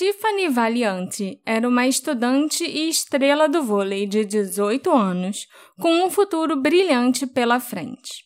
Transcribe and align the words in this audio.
Tiffany 0.00 0.48
Valiante 0.48 1.38
era 1.44 1.68
uma 1.68 1.86
estudante 1.86 2.64
e 2.64 2.88
estrela 2.88 3.46
do 3.46 3.62
vôlei 3.62 4.06
de 4.06 4.24
18 4.24 4.90
anos, 4.90 5.46
com 5.78 5.92
um 5.92 6.08
futuro 6.08 6.56
brilhante 6.56 7.26
pela 7.26 7.60
frente. 7.60 8.24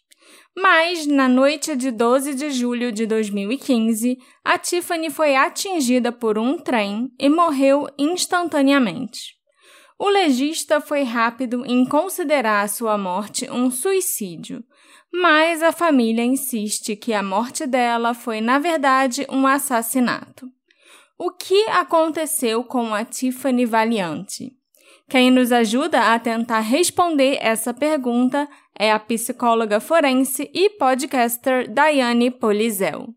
Mas, 0.56 1.04
na 1.04 1.29
noite 1.29 1.74
de 1.74 1.90
12 1.90 2.37
de 2.37 2.52
julho 2.52 2.92
de 2.92 3.06
2015, 3.06 4.16
a 4.45 4.56
Tiffany 4.56 5.10
foi 5.10 5.34
atingida 5.34 6.12
por 6.12 6.38
um 6.38 6.56
trem 6.56 7.10
e 7.18 7.29
morreu 7.29 7.88
instantaneamente. 7.98 9.34
O 9.98 10.09
legista 10.09 10.80
foi 10.80 11.02
rápido 11.02 11.66
em 11.66 11.84
considerar 11.84 12.62
a 12.62 12.68
sua 12.68 12.96
morte 12.96 13.50
um 13.50 13.68
suicídio, 13.68 14.62
mas 15.12 15.61
a 15.61 15.72
família 15.72 16.22
insiste 16.25 16.95
que 16.95 17.12
a 17.12 17.20
morte 17.20 17.66
dela 17.66 18.14
foi, 18.14 18.41
na 18.41 18.61
verdade, 18.61 19.27
um 19.29 19.45
assassinato. 19.45 20.48
O 21.17 21.31
que 21.31 21.69
aconteceu 21.69 22.65
com 22.65 22.93
a 22.93 23.05
Tiffany 23.05 23.64
Valiante? 23.64 24.50
Quem 25.09 25.31
nos 25.31 25.53
ajuda 25.53 26.13
a 26.13 26.18
tentar 26.18 26.59
responder 26.59 27.39
essa 27.41 27.72
pergunta 27.72 28.49
é 28.77 28.91
a 28.91 28.99
psicóloga 28.99 29.79
forense 29.79 30.50
e 30.53 30.71
podcaster 30.71 31.72
Daiane 31.72 32.33
Polizel. 32.33 33.14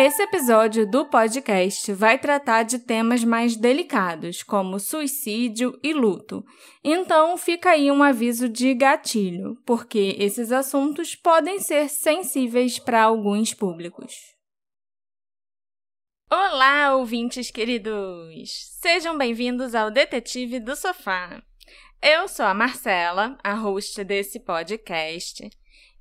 Esse 0.00 0.22
episódio 0.22 0.88
do 0.88 1.06
podcast 1.06 1.92
vai 1.92 2.16
tratar 2.20 2.62
de 2.62 2.78
temas 2.78 3.24
mais 3.24 3.56
delicados, 3.56 4.44
como 4.44 4.78
suicídio 4.78 5.76
e 5.82 5.92
luto. 5.92 6.44
Então, 6.84 7.36
fica 7.36 7.70
aí 7.70 7.90
um 7.90 8.00
aviso 8.00 8.48
de 8.48 8.74
gatilho, 8.74 9.60
porque 9.66 10.14
esses 10.16 10.52
assuntos 10.52 11.16
podem 11.16 11.58
ser 11.58 11.88
sensíveis 11.88 12.78
para 12.78 13.02
alguns 13.02 13.52
públicos. 13.52 14.14
Olá, 16.30 16.94
ouvintes 16.94 17.50
queridos! 17.50 18.50
Sejam 18.80 19.18
bem-vindos 19.18 19.74
ao 19.74 19.90
Detetive 19.90 20.60
do 20.60 20.76
Sofá. 20.76 21.42
Eu 22.00 22.28
sou 22.28 22.46
a 22.46 22.54
Marcela, 22.54 23.36
a 23.42 23.54
host 23.54 24.04
desse 24.04 24.38
podcast. 24.38 25.50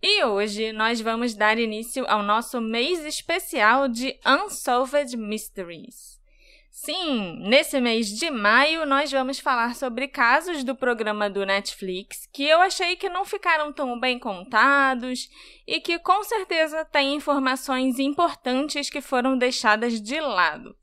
E 0.01 0.23
hoje 0.23 0.71
nós 0.73 1.01
vamos 1.01 1.33
dar 1.33 1.57
início 1.57 2.05
ao 2.07 2.21
nosso 2.21 2.61
mês 2.61 3.03
especial 3.03 3.87
de 3.87 4.15
Unsolved 4.23 5.17
Mysteries. 5.17 6.21
Sim, 6.69 7.39
nesse 7.39 7.81
mês 7.81 8.07
de 8.07 8.29
maio 8.29 8.85
nós 8.85 9.11
vamos 9.11 9.39
falar 9.39 9.73
sobre 9.73 10.07
casos 10.07 10.63
do 10.63 10.75
programa 10.75 11.27
do 11.27 11.43
Netflix 11.43 12.29
que 12.31 12.43
eu 12.43 12.61
achei 12.61 12.95
que 12.95 13.09
não 13.09 13.25
ficaram 13.25 13.73
tão 13.73 13.99
bem 13.99 14.19
contados 14.19 15.27
e 15.65 15.81
que 15.81 15.97
com 15.97 16.23
certeza 16.23 16.85
têm 16.85 17.15
informações 17.15 17.97
importantes 17.97 18.91
que 18.91 19.01
foram 19.01 19.35
deixadas 19.35 19.99
de 19.99 20.21
lado. 20.21 20.77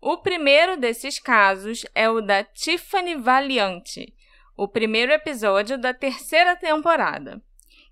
O 0.00 0.16
primeiro 0.16 0.78
desses 0.78 1.18
casos 1.18 1.84
é 1.94 2.08
o 2.08 2.22
da 2.22 2.42
Tiffany 2.42 3.16
Valiante, 3.16 4.14
o 4.56 4.66
primeiro 4.66 5.12
episódio 5.12 5.76
da 5.76 5.92
terceira 5.92 6.56
temporada. 6.56 7.42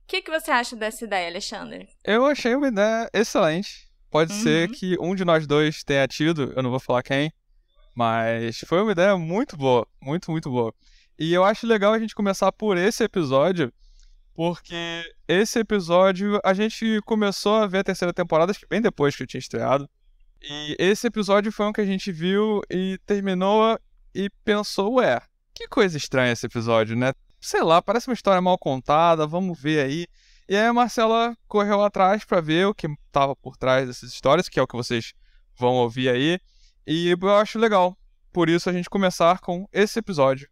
O 0.05 0.07
que, 0.07 0.21
que 0.21 0.31
você 0.31 0.51
acha 0.51 0.77
dessa 0.77 1.05
ideia, 1.05 1.29
Alexandre? 1.29 1.89
Eu 2.05 2.27
achei 2.27 2.55
uma 2.55 2.69
ideia 2.69 3.09
excelente. 3.13 3.89
Pode 4.11 4.35
uhum. 4.35 4.43
ser 4.43 4.71
que 4.71 4.97
um 5.01 5.15
de 5.15 5.25
nós 5.25 5.47
dois 5.47 5.83
tenha 5.83 6.07
tido, 6.07 6.53
eu 6.55 6.63
não 6.63 6.71
vou 6.71 6.79
falar 6.79 7.03
quem, 7.03 7.33
mas 7.95 8.59
foi 8.67 8.83
uma 8.83 8.93
ideia 8.93 9.17
muito 9.17 9.57
boa, 9.57 9.87
muito, 10.03 10.31
muito 10.31 10.51
boa. 10.51 10.75
E 11.19 11.33
eu 11.33 11.43
acho 11.43 11.67
legal 11.67 11.95
a 11.95 11.99
gente 11.99 12.15
começar 12.15 12.53
por 12.53 12.77
esse 12.77 13.03
episódio, 13.03 13.73
porque 14.35 15.03
esse 15.27 15.59
episódio 15.59 16.39
a 16.45 16.53
gente 16.53 17.01
começou 17.07 17.57
a 17.57 17.67
ver 17.67 17.79
a 17.79 17.85
terceira 17.85 18.13
temporada, 18.13 18.51
acho 18.51 18.61
que 18.61 18.69
bem 18.69 18.83
depois 18.83 19.17
que 19.17 19.23
eu 19.23 19.27
tinha 19.27 19.39
estreado. 19.39 19.89
E 20.43 20.77
esse 20.79 21.07
episódio 21.07 21.51
foi 21.51 21.65
um 21.65 21.73
que 21.73 21.81
a 21.81 21.87
gente 21.87 22.13
viu 22.13 22.61
e 22.71 22.99
terminou 23.07 23.81
e 24.15 24.29
pensou, 24.45 24.97
ué, 24.97 25.23
que 25.55 25.67
coisa 25.67 25.97
estranha 25.97 26.33
esse 26.33 26.45
episódio, 26.45 26.95
né? 26.95 27.15
Sei 27.45 27.63
lá, 27.63 27.83
parece 27.83 28.09
uma 28.09 28.15
história 28.15 28.41
mal 28.41 28.59
contada, 28.59 29.27
vamos 29.27 29.61
ver 29.61 29.85
aí. 29.85 30.07
E 30.49 30.57
aí 30.57 30.67
a 30.67 30.73
Marcela 30.73 31.37
correu 31.47 31.83
atrás 31.83 32.25
para 32.25 32.41
ver 32.41 32.67
o 32.67 32.75
que 32.75 32.87
estava 32.87 33.35
por 33.37 33.57
trás 33.57 33.87
dessas 33.87 34.13
histórias, 34.13 34.49
que 34.49 34.59
é 34.59 34.63
o 34.63 34.67
que 34.67 34.77
vocês 34.77 35.15
vão 35.57 35.75
ouvir 35.75 36.09
aí. 36.09 36.39
E 36.87 37.09
eu 37.09 37.37
acho 37.37 37.59
legal, 37.59 37.97
por 38.33 38.49
isso 38.49 38.69
a 38.69 38.73
gente 38.73 38.91
começar 38.91 39.39
com 39.41 39.67
esse 39.73 39.99
episódio 39.99 40.49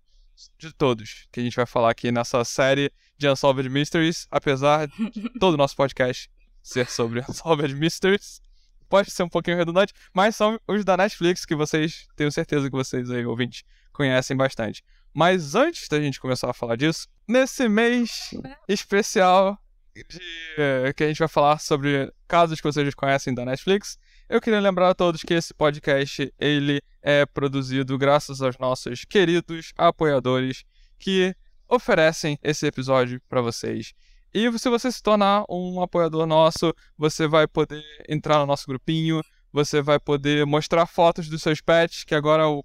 de 0.58 0.72
todos 0.72 1.26
que 1.30 1.40
a 1.40 1.42
gente 1.42 1.56
vai 1.56 1.66
falar 1.66 1.90
aqui 1.90 2.10
nessa 2.10 2.44
série 2.44 2.90
de 3.18 3.28
Unsolved 3.28 3.68
Mysteries, 3.68 4.26
apesar 4.30 4.86
de 4.86 5.28
todo 5.38 5.54
o 5.54 5.58
nosso 5.58 5.76
podcast 5.76 6.30
ser 6.62 6.88
sobre 6.88 7.20
Unsolved 7.28 7.74
Mysteries. 7.74 8.40
Pode 8.88 9.10
ser 9.10 9.22
um 9.22 9.28
pouquinho 9.28 9.56
redundante, 9.56 9.94
mas 10.12 10.36
são 10.36 10.60
os 10.68 10.84
da 10.84 10.96
Netflix 10.96 11.46
que 11.46 11.54
vocês, 11.54 12.06
tenho 12.14 12.30
certeza 12.30 12.68
que 12.68 12.76
vocês 12.76 13.10
aí, 13.10 13.24
ouvintes, 13.24 13.62
conhecem 13.92 14.36
bastante. 14.36 14.82
Mas 15.12 15.54
antes 15.54 15.88
da 15.88 16.00
gente 16.00 16.20
começar 16.20 16.50
a 16.50 16.54
falar 16.54 16.76
disso, 16.76 17.06
nesse 17.28 17.68
mês 17.68 18.30
especial 18.68 19.58
de, 19.94 20.20
eh, 20.56 20.92
que 20.96 21.04
a 21.04 21.08
gente 21.08 21.18
vai 21.18 21.28
falar 21.28 21.58
sobre 21.58 22.10
casos 22.26 22.60
que 22.60 22.66
vocês 22.66 22.94
conhecem 22.94 23.34
da 23.34 23.44
Netflix, 23.44 23.98
eu 24.28 24.40
queria 24.40 24.60
lembrar 24.60 24.88
a 24.88 24.94
todos 24.94 25.22
que 25.22 25.34
esse 25.34 25.52
podcast 25.52 26.32
ele 26.38 26.80
é 27.02 27.26
produzido 27.26 27.98
graças 27.98 28.40
aos 28.40 28.56
nossos 28.56 29.04
queridos 29.04 29.72
apoiadores 29.76 30.64
que 30.98 31.34
oferecem 31.68 32.38
esse 32.42 32.66
episódio 32.66 33.20
para 33.28 33.42
vocês. 33.42 33.92
E 34.32 34.50
se 34.58 34.70
você 34.70 34.90
se 34.90 35.02
tornar 35.02 35.44
um 35.50 35.82
apoiador 35.82 36.24
nosso, 36.26 36.74
você 36.96 37.26
vai 37.26 37.46
poder 37.46 37.84
entrar 38.08 38.38
no 38.38 38.46
nosso 38.46 38.66
grupinho, 38.66 39.20
você 39.52 39.82
vai 39.82 39.98
poder 40.00 40.46
mostrar 40.46 40.86
fotos 40.86 41.28
dos 41.28 41.42
seus 41.42 41.60
pets, 41.60 42.04
que 42.04 42.14
agora 42.14 42.48
o 42.48 42.64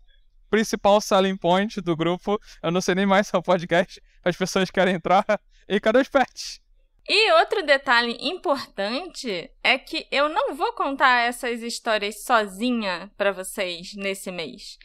principal 0.49 0.99
selling 1.01 1.37
point 1.37 1.81
do 1.81 1.95
grupo. 1.95 2.39
Eu 2.61 2.71
não 2.71 2.81
sei 2.81 2.95
nem 2.95 3.05
mais 3.05 3.27
se 3.27 3.35
é 3.35 3.39
um 3.39 3.41
podcast. 3.41 4.01
As 4.23 4.35
pessoas 4.35 4.71
querem 4.71 4.95
entrar. 4.95 5.25
E 5.67 5.79
cadê 5.79 5.99
os 5.99 6.07
pets? 6.07 6.61
E 7.09 7.31
outro 7.33 7.65
detalhe 7.65 8.17
importante 8.19 9.49
é 9.63 9.77
que 9.77 10.07
eu 10.11 10.27
não 10.27 10.55
vou 10.55 10.73
contar 10.73 11.27
essas 11.27 11.61
histórias 11.61 12.23
sozinha 12.23 13.09
para 13.17 13.31
vocês 13.31 13.93
nesse 13.95 14.29
mês. 14.31 14.77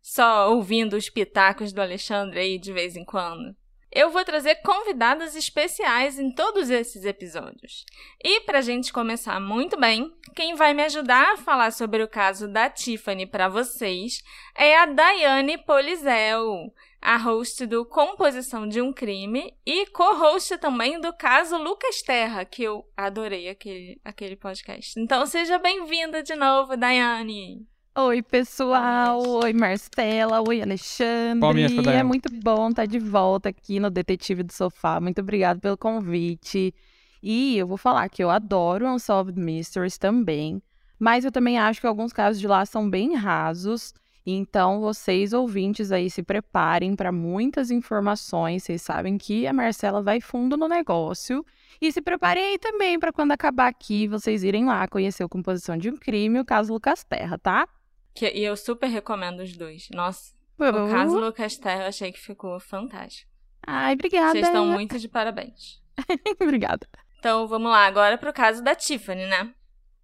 Só 0.00 0.50
ouvindo 0.50 0.96
os 0.96 1.08
pitacos 1.08 1.72
do 1.72 1.80
Alexandre 1.80 2.40
aí 2.40 2.58
de 2.58 2.72
vez 2.72 2.96
em 2.96 3.04
quando 3.04 3.54
eu 3.94 4.10
vou 4.10 4.24
trazer 4.24 4.56
convidados 4.56 5.36
especiais 5.36 6.18
em 6.18 6.30
todos 6.30 6.70
esses 6.70 7.04
episódios. 7.04 7.84
E 8.22 8.40
para 8.40 8.58
a 8.58 8.62
gente 8.62 8.92
começar 8.92 9.38
muito 9.38 9.78
bem, 9.78 10.10
quem 10.34 10.54
vai 10.54 10.72
me 10.72 10.82
ajudar 10.84 11.34
a 11.34 11.36
falar 11.36 11.70
sobre 11.72 12.02
o 12.02 12.08
caso 12.08 12.48
da 12.48 12.70
Tiffany 12.70 13.26
para 13.26 13.48
vocês 13.48 14.22
é 14.56 14.78
a 14.78 14.86
Daiane 14.86 15.58
Polizel, 15.58 16.72
a 17.02 17.18
host 17.18 17.66
do 17.66 17.84
Composição 17.84 18.66
de 18.66 18.80
um 18.80 18.92
Crime 18.92 19.54
e 19.66 19.86
co-host 19.86 20.56
também 20.56 20.98
do 20.98 21.12
caso 21.12 21.58
Lucas 21.58 22.00
Terra, 22.00 22.44
que 22.44 22.62
eu 22.62 22.84
adorei 22.96 23.48
aquele, 23.48 24.00
aquele 24.02 24.36
podcast. 24.36 24.98
Então 24.98 25.26
seja 25.26 25.58
bem-vinda 25.58 26.22
de 26.22 26.34
novo, 26.34 26.76
Daiane! 26.76 27.71
Oi, 27.94 28.22
pessoal. 28.22 29.20
Oi, 29.44 29.52
Marcela. 29.52 30.42
Oi, 30.48 30.62
Alexandre. 30.62 31.42
É 31.90 32.02
muito 32.02 32.32
bom 32.32 32.70
estar 32.70 32.86
de 32.86 32.98
volta 32.98 33.50
aqui 33.50 33.78
no 33.78 33.90
Detetive 33.90 34.42
do 34.42 34.50
Sofá. 34.50 34.98
Muito 34.98 35.20
obrigada 35.20 35.60
pelo 35.60 35.76
convite. 35.76 36.74
E 37.22 37.58
eu 37.58 37.66
vou 37.66 37.76
falar 37.76 38.08
que 38.08 38.24
eu 38.24 38.30
adoro 38.30 38.88
Unsolved 38.88 39.38
Mysteries 39.38 39.98
também, 39.98 40.62
mas 40.98 41.26
eu 41.26 41.30
também 41.30 41.58
acho 41.58 41.82
que 41.82 41.86
alguns 41.86 42.14
casos 42.14 42.40
de 42.40 42.48
lá 42.48 42.64
são 42.64 42.88
bem 42.88 43.14
rasos. 43.14 43.92
Então, 44.24 44.80
vocês 44.80 45.34
ouvintes 45.34 45.92
aí 45.92 46.08
se 46.08 46.22
preparem 46.22 46.96
para 46.96 47.12
muitas 47.12 47.70
informações. 47.70 48.62
Vocês 48.62 48.80
sabem 48.80 49.18
que 49.18 49.46
a 49.46 49.52
Marcela 49.52 50.00
vai 50.00 50.18
fundo 50.18 50.56
no 50.56 50.66
negócio. 50.66 51.44
E 51.78 51.92
se 51.92 52.00
preparem 52.00 52.42
aí 52.42 52.58
também 52.58 52.98
para 52.98 53.12
quando 53.12 53.32
acabar 53.32 53.66
aqui, 53.66 54.08
vocês 54.08 54.42
irem 54.42 54.64
lá 54.64 54.88
conhecer 54.88 55.24
a 55.24 55.28
composição 55.28 55.76
de 55.76 55.90
um 55.90 55.96
crime, 55.98 56.40
o 56.40 56.44
caso 56.44 56.72
Lucas 56.72 57.04
Terra, 57.04 57.36
tá? 57.36 57.68
Que, 58.14 58.30
e 58.30 58.44
eu 58.44 58.56
super 58.56 58.88
recomendo 58.88 59.40
os 59.40 59.56
dois. 59.56 59.88
Nossa, 59.90 60.32
o 60.58 60.90
caso 60.90 61.18
Lucas 61.18 61.56
Terra 61.56 61.84
eu 61.84 61.88
achei 61.88 62.12
que 62.12 62.20
ficou 62.20 62.58
fantástico. 62.60 63.30
Ai, 63.66 63.94
obrigada. 63.94 64.32
Vocês 64.32 64.46
estão 64.46 64.66
muito 64.66 64.98
de 64.98 65.08
parabéns. 65.08 65.80
obrigada. 66.40 66.86
Então 67.18 67.46
vamos 67.46 67.70
lá 67.70 67.86
agora 67.86 68.18
pro 68.18 68.32
caso 68.32 68.62
da 68.62 68.74
Tiffany, 68.74 69.26
né? 69.26 69.54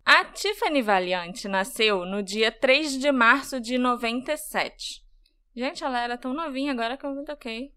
A 0.04 0.24
Tiffany 0.24 0.80
Valiante 0.80 1.48
nasceu 1.48 2.06
no 2.06 2.22
dia 2.22 2.50
3 2.50 2.98
de 2.98 3.12
março 3.12 3.60
de 3.60 3.76
97. 3.76 5.04
Gente, 5.54 5.84
ela 5.84 6.00
era 6.00 6.16
tão 6.16 6.32
novinha 6.32 6.72
agora 6.72 6.96
que 6.96 7.04
eu 7.04 7.14
me 7.14 7.24
toquei. 7.24 7.72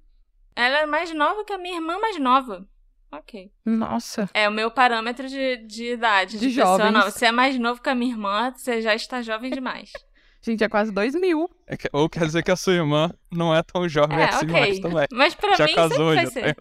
Ela 0.56 0.80
é 0.82 0.86
mais 0.86 1.14
nova 1.14 1.44
que 1.44 1.52
a 1.52 1.58
minha 1.58 1.76
irmã 1.76 2.00
mais 2.00 2.20
nova. 2.20 2.66
ok. 3.12 3.52
Nossa. 3.66 4.30
É 4.34 4.48
o 4.48 4.52
meu 4.52 4.70
parâmetro 4.70 5.28
de, 5.28 5.58
de 5.66 5.94
idade. 5.94 6.38
De, 6.40 6.52
de. 6.52 6.60
Não, 6.60 7.02
você 7.02 7.26
é 7.26 7.32
mais 7.32 7.58
novo 7.58 7.82
que 7.82 7.90
a 7.90 7.96
minha 7.96 8.14
irmã, 8.14 8.54
você 8.56 8.82
já 8.82 8.94
está 8.94 9.22
jovem 9.22 9.50
demais. 9.50 9.92
Gente, 10.42 10.64
é 10.64 10.70
quase 10.70 10.92
dois 10.92 11.14
mil. 11.14 11.50
É 11.68 11.78
que, 11.78 11.88
ou 11.94 12.10
quer 12.10 12.26
dizer 12.26 12.44
que 12.44 12.52
a 12.52 12.56
sua 12.56 12.74
irmã 12.74 13.14
não 13.32 13.54
é 13.56 13.62
tão 13.62 13.88
jovem 13.88 14.20
é, 14.20 14.26
assim 14.26 14.46
okay. 14.46 14.60
mais 14.60 14.80
também. 14.80 15.08
Mas 15.12 15.36
pra 15.36 15.56
já 15.56 15.66
mim 15.66 15.76
casou, 15.76 16.16
já 16.16 16.22
vai 16.24 16.26
ser. 16.28 16.56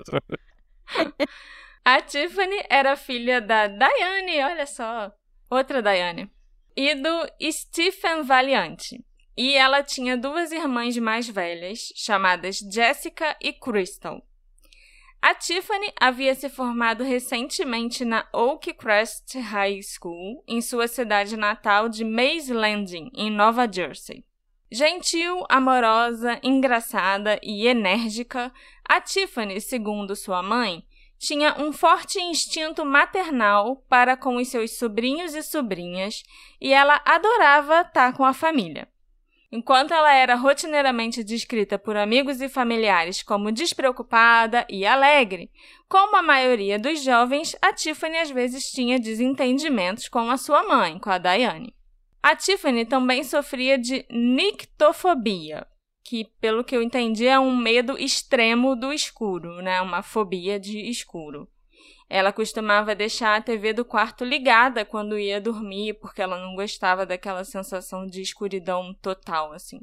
a 1.84 2.02
Tiffany 2.02 2.62
era 2.68 2.94
filha 2.94 3.40
da 3.40 3.66
Diane, 3.66 4.42
olha 4.42 4.66
só. 4.66 5.10
Outra 5.50 5.82
Diane. 5.82 6.30
E 6.76 6.94
do 6.94 7.26
Stephen 7.50 8.22
Valiante. 8.22 9.02
E 9.36 9.54
ela 9.54 9.82
tinha 9.82 10.16
duas 10.16 10.52
irmãs 10.52 10.98
mais 10.98 11.26
velhas, 11.26 11.90
chamadas 11.96 12.58
Jessica 12.58 13.34
e 13.40 13.52
Crystal. 13.52 14.22
A 15.22 15.34
Tiffany 15.34 15.92
havia 16.00 16.34
se 16.34 16.48
formado 16.48 17.04
recentemente 17.04 18.06
na 18.06 18.26
Oakcrest 18.32 19.34
High 19.34 19.82
School, 19.82 20.42
em 20.48 20.62
sua 20.62 20.88
cidade 20.88 21.36
natal 21.36 21.90
de 21.90 22.04
Mays 22.04 22.48
Landing, 22.48 23.10
em 23.14 23.30
Nova 23.30 23.70
Jersey. 23.70 24.24
Gentil, 24.72 25.44
amorosa, 25.50 26.40
engraçada 26.42 27.38
e 27.42 27.66
enérgica, 27.66 28.50
a 28.88 28.98
Tiffany, 28.98 29.60
segundo 29.60 30.16
sua 30.16 30.42
mãe, 30.42 30.84
tinha 31.18 31.54
um 31.58 31.70
forte 31.70 32.18
instinto 32.18 32.82
maternal 32.82 33.84
para 33.90 34.16
com 34.16 34.36
os 34.36 34.48
seus 34.48 34.78
sobrinhos 34.78 35.34
e 35.34 35.42
sobrinhas 35.42 36.22
e 36.58 36.72
ela 36.72 36.98
adorava 37.04 37.82
estar 37.82 38.14
com 38.14 38.24
a 38.24 38.32
família. 38.32 38.88
Enquanto 39.52 39.92
ela 39.92 40.12
era 40.14 40.36
rotineiramente 40.36 41.24
descrita 41.24 41.76
por 41.76 41.96
amigos 41.96 42.40
e 42.40 42.48
familiares 42.48 43.20
como 43.20 43.50
despreocupada 43.50 44.64
e 44.68 44.86
alegre, 44.86 45.50
como 45.88 46.16
a 46.16 46.22
maioria 46.22 46.78
dos 46.78 47.02
jovens, 47.02 47.56
a 47.60 47.72
Tiffany 47.72 48.18
às 48.18 48.30
vezes 48.30 48.70
tinha 48.70 49.00
desentendimentos 49.00 50.08
com 50.08 50.30
a 50.30 50.36
sua 50.36 50.62
mãe, 50.62 51.00
com 51.00 51.10
a 51.10 51.18
Diane. 51.18 51.74
A 52.22 52.36
Tiffany 52.36 52.84
também 52.84 53.24
sofria 53.24 53.76
de 53.76 54.06
nictofobia, 54.08 55.66
que, 56.04 56.26
pelo 56.40 56.62
que 56.62 56.76
eu 56.76 56.82
entendi, 56.82 57.26
é 57.26 57.38
um 57.38 57.56
medo 57.56 57.98
extremo 57.98 58.76
do 58.76 58.92
escuro, 58.92 59.60
né? 59.62 59.80
Uma 59.80 60.02
fobia 60.02 60.60
de 60.60 60.78
escuro. 60.88 61.48
Ela 62.12 62.32
costumava 62.32 62.92
deixar 62.92 63.36
a 63.36 63.40
TV 63.40 63.72
do 63.72 63.84
quarto 63.84 64.24
ligada 64.24 64.84
quando 64.84 65.16
ia 65.16 65.40
dormir, 65.40 65.94
porque 65.94 66.20
ela 66.20 66.40
não 66.40 66.56
gostava 66.56 67.06
daquela 67.06 67.44
sensação 67.44 68.04
de 68.04 68.20
escuridão 68.20 68.92
total, 69.00 69.52
assim. 69.52 69.80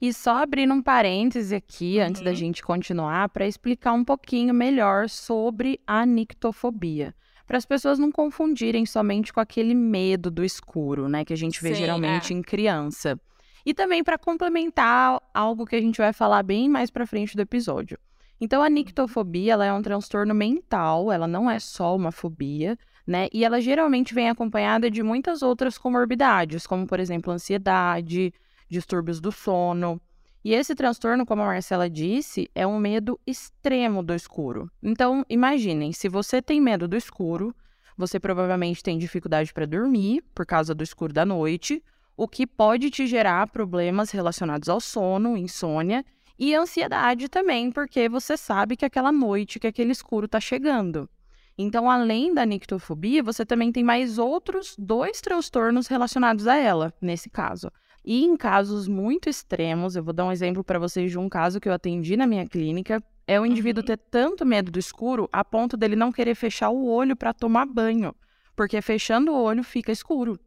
E 0.00 0.12
só 0.12 0.36
abrindo 0.36 0.72
um 0.72 0.80
parêntese 0.80 1.52
aqui, 1.52 1.98
uhum. 1.98 2.06
antes 2.06 2.22
da 2.22 2.30
uhum. 2.30 2.36
gente 2.36 2.62
continuar, 2.62 3.28
para 3.30 3.44
explicar 3.44 3.92
um 3.92 4.04
pouquinho 4.04 4.54
melhor 4.54 5.08
sobre 5.08 5.80
a 5.84 6.06
nictofobia. 6.06 7.12
Para 7.44 7.58
as 7.58 7.66
pessoas 7.66 7.98
não 7.98 8.12
confundirem 8.12 8.86
somente 8.86 9.32
com 9.32 9.40
aquele 9.40 9.74
medo 9.74 10.30
do 10.30 10.44
escuro, 10.44 11.08
né, 11.08 11.24
que 11.24 11.32
a 11.32 11.36
gente 11.36 11.60
vê 11.60 11.74
Sim, 11.74 11.80
geralmente 11.80 12.32
é. 12.32 12.36
em 12.36 12.40
criança. 12.40 13.18
E 13.66 13.74
também 13.74 14.04
para 14.04 14.16
complementar 14.16 15.20
algo 15.34 15.66
que 15.66 15.74
a 15.74 15.80
gente 15.80 15.96
vai 15.96 16.12
falar 16.12 16.44
bem 16.44 16.68
mais 16.68 16.88
para 16.88 17.04
frente 17.04 17.34
do 17.34 17.42
episódio. 17.42 17.98
Então, 18.40 18.62
a 18.62 18.68
nictofobia 18.68 19.52
ela 19.52 19.64
é 19.64 19.72
um 19.72 19.82
transtorno 19.82 20.34
mental, 20.34 21.10
ela 21.10 21.26
não 21.26 21.50
é 21.50 21.58
só 21.58 21.94
uma 21.94 22.10
fobia, 22.10 22.76
né? 23.06 23.28
E 23.32 23.44
ela 23.44 23.60
geralmente 23.60 24.14
vem 24.14 24.28
acompanhada 24.28 24.90
de 24.90 25.02
muitas 25.02 25.42
outras 25.42 25.78
comorbidades, 25.78 26.66
como, 26.66 26.86
por 26.86 26.98
exemplo, 26.98 27.32
ansiedade, 27.32 28.32
distúrbios 28.68 29.20
do 29.20 29.30
sono. 29.30 30.00
E 30.44 30.52
esse 30.52 30.74
transtorno, 30.74 31.24
como 31.24 31.42
a 31.42 31.46
Marcela 31.46 31.88
disse, 31.88 32.50
é 32.54 32.66
um 32.66 32.78
medo 32.78 33.18
extremo 33.26 34.02
do 34.02 34.14
escuro. 34.14 34.70
Então, 34.82 35.24
imaginem, 35.28 35.92
se 35.92 36.08
você 36.08 36.42
tem 36.42 36.60
medo 36.60 36.86
do 36.86 36.96
escuro, 36.96 37.54
você 37.96 38.20
provavelmente 38.20 38.82
tem 38.82 38.98
dificuldade 38.98 39.54
para 39.54 39.66
dormir 39.66 40.22
por 40.34 40.44
causa 40.44 40.74
do 40.74 40.82
escuro 40.82 41.12
da 41.12 41.24
noite, 41.24 41.82
o 42.16 42.28
que 42.28 42.46
pode 42.46 42.90
te 42.90 43.06
gerar 43.06 43.48
problemas 43.48 44.10
relacionados 44.10 44.68
ao 44.68 44.80
sono, 44.80 45.36
insônia 45.36 46.04
e 46.38 46.54
ansiedade 46.54 47.28
também, 47.28 47.70
porque 47.70 48.08
você 48.08 48.36
sabe 48.36 48.76
que 48.76 48.84
aquela 48.84 49.12
noite, 49.12 49.60
que 49.60 49.66
aquele 49.66 49.92
escuro 49.92 50.26
está 50.26 50.40
chegando. 50.40 51.08
Então, 51.56 51.88
além 51.88 52.34
da 52.34 52.44
nictofobia, 52.44 53.22
você 53.22 53.46
também 53.46 53.70
tem 53.70 53.84
mais 53.84 54.18
outros 54.18 54.74
dois 54.76 55.20
transtornos 55.20 55.86
relacionados 55.86 56.48
a 56.48 56.56
ela, 56.56 56.92
nesse 57.00 57.30
caso. 57.30 57.70
E 58.04 58.24
em 58.24 58.36
casos 58.36 58.88
muito 58.88 59.30
extremos, 59.30 59.94
eu 59.94 60.02
vou 60.02 60.12
dar 60.12 60.26
um 60.26 60.32
exemplo 60.32 60.64
para 60.64 60.78
vocês 60.78 61.10
de 61.10 61.18
um 61.18 61.28
caso 61.28 61.60
que 61.60 61.68
eu 61.68 61.72
atendi 61.72 62.16
na 62.16 62.26
minha 62.26 62.46
clínica, 62.46 63.02
é 63.26 63.40
o 63.40 63.46
indivíduo 63.46 63.82
uhum. 63.82 63.86
ter 63.86 63.96
tanto 63.96 64.44
medo 64.44 64.70
do 64.70 64.78
escuro 64.78 65.28
a 65.32 65.44
ponto 65.44 65.76
dele 65.76 65.96
não 65.96 66.12
querer 66.12 66.34
fechar 66.34 66.68
o 66.68 66.86
olho 66.86 67.16
para 67.16 67.32
tomar 67.32 67.64
banho, 67.64 68.14
porque 68.54 68.82
fechando 68.82 69.32
o 69.32 69.42
olho 69.42 69.64
fica 69.64 69.90
escuro. 69.90 70.38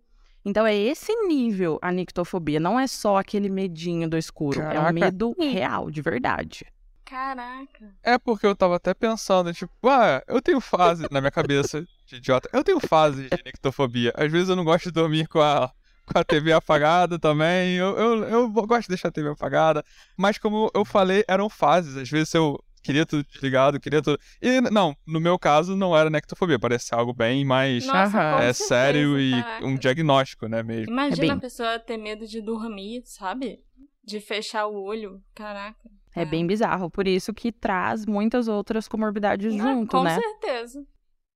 Então 0.48 0.66
é 0.66 0.74
esse 0.74 1.14
nível 1.28 1.78
a 1.82 1.92
nictofobia, 1.92 2.58
não 2.58 2.80
é 2.80 2.88
só 2.88 3.18
aquele 3.18 3.50
medinho 3.50 4.10
do 4.10 4.18
escuro, 4.18 4.62
Caraca. 4.62 4.80
é 4.80 4.90
um 4.90 4.94
medo 4.94 5.36
real, 5.38 5.92
de 5.92 6.02
verdade. 6.02 6.66
Caraca. 7.04 7.94
É 8.02 8.18
porque 8.18 8.46
eu 8.46 8.56
tava 8.56 8.78
até 8.78 8.94
pensando, 8.94 9.54
tipo, 9.54 9.74
ah, 9.90 10.24
eu 10.26 10.42
tenho 10.42 10.62
fase 10.62 11.06
na 11.12 11.20
minha 11.20 11.32
cabeça 11.32 11.86
de 12.06 12.16
idiota. 12.16 12.50
Eu 12.54 12.64
tenho 12.64 12.80
fase 12.80 13.24
de 13.24 13.44
nictofobia. 13.46 14.14
Às 14.16 14.32
vezes 14.32 14.48
eu 14.48 14.56
não 14.56 14.64
gosto 14.64 14.86
de 14.86 14.92
dormir 14.92 15.28
com 15.28 15.42
a, 15.42 15.70
com 16.06 16.18
a 16.18 16.24
TV 16.24 16.54
apagada 16.54 17.20
também. 17.20 17.76
Eu, 17.76 17.98
eu, 17.98 18.24
eu 18.24 18.50
gosto 18.50 18.84
de 18.84 18.90
deixar 18.90 19.10
a 19.10 19.12
TV 19.12 19.30
apagada. 19.30 19.84
Mas 20.16 20.38
como 20.38 20.72
eu 20.74 20.86
falei, 20.86 21.26
eram 21.28 21.50
fases. 21.50 21.98
Às 21.98 22.10
vezes 22.10 22.34
eu 22.34 22.58
queria 22.88 23.06
tudo 23.06 23.26
desligado, 23.28 23.80
queria 23.80 24.02
tudo. 24.02 24.18
E 24.42 24.62
não, 24.62 24.96
no 25.06 25.20
meu 25.20 25.38
caso 25.38 25.76
não 25.76 25.96
era 25.96 26.10
nectofobia, 26.10 26.58
parecia 26.58 26.98
algo 26.98 27.14
bem 27.14 27.44
mais 27.44 27.86
Nossa, 27.86 28.18
é, 28.18 28.54
certeza, 28.54 28.68
sério 28.68 29.20
e 29.20 29.32
caraca. 29.32 29.66
um 29.66 29.76
diagnóstico, 29.76 30.48
né, 30.48 30.64
mesmo. 30.64 30.92
Imagina 30.92 31.18
é 31.18 31.28
bem... 31.28 31.32
a 31.32 31.40
pessoa 31.40 31.80
ter 31.80 31.98
medo 31.98 32.26
de 32.26 32.42
dormir, 32.42 33.02
sabe? 33.04 33.60
De 34.02 34.22
fechar 34.22 34.68
o 34.68 34.82
olho, 34.82 35.22
caraca. 35.36 35.90
É, 36.16 36.22
é 36.22 36.26
bem 36.26 36.48
bizarro, 36.48 36.90
por 36.90 37.06
isso 37.08 37.34
que 37.34 37.52
traz 37.52 38.06
muitas 38.06 38.48
outras 38.48 38.88
comorbidades 38.88 39.54
ah, 39.54 39.58
junto, 39.58 39.92
com 39.92 40.04
né? 40.04 40.16
Com 40.16 40.22
certeza. 40.22 40.88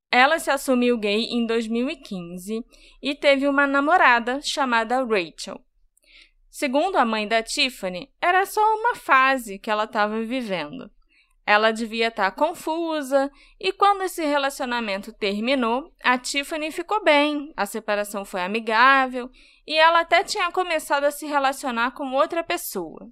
Ela 0.09 0.39
se 0.39 0.49
assumiu 0.49 0.97
gay 0.97 1.25
em 1.25 1.45
2015 1.45 2.65
e 3.01 3.15
teve 3.15 3.47
uma 3.47 3.67
namorada 3.67 4.39
chamada 4.41 5.03
Rachel. 5.03 5.61
Segundo 6.49 6.97
a 6.97 7.05
mãe 7.05 7.27
da 7.27 7.41
Tiffany, 7.43 8.09
era 8.21 8.45
só 8.45 8.61
uma 8.61 8.95
fase 8.95 9.57
que 9.57 9.69
ela 9.69 9.85
estava 9.85 10.21
vivendo. 10.21 10.91
Ela 11.45 11.71
devia 11.71 12.09
estar 12.09 12.31
tá 12.31 12.37
confusa, 12.37 13.31
e 13.59 13.73
quando 13.73 14.03
esse 14.03 14.23
relacionamento 14.23 15.11
terminou, 15.11 15.91
a 16.03 16.17
Tiffany 16.17 16.71
ficou 16.71 17.03
bem, 17.03 17.51
a 17.57 17.65
separação 17.65 18.23
foi 18.23 18.41
amigável 18.41 19.29
e 19.65 19.75
ela 19.75 20.01
até 20.01 20.23
tinha 20.23 20.51
começado 20.51 21.03
a 21.03 21.11
se 21.11 21.25
relacionar 21.25 21.91
com 21.91 22.11
outra 22.13 22.43
pessoa. 22.43 23.09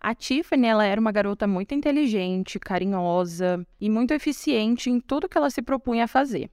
A 0.00 0.14
Tiffany 0.14 0.66
ela 0.66 0.84
era 0.84 1.00
uma 1.00 1.12
garota 1.12 1.46
muito 1.46 1.74
inteligente, 1.74 2.58
carinhosa 2.58 3.64
e 3.80 3.88
muito 3.88 4.12
eficiente 4.12 4.90
em 4.90 4.98
tudo 5.00 5.28
que 5.28 5.38
ela 5.38 5.48
se 5.48 5.62
propunha 5.62 6.04
a 6.04 6.08
fazer. 6.08 6.50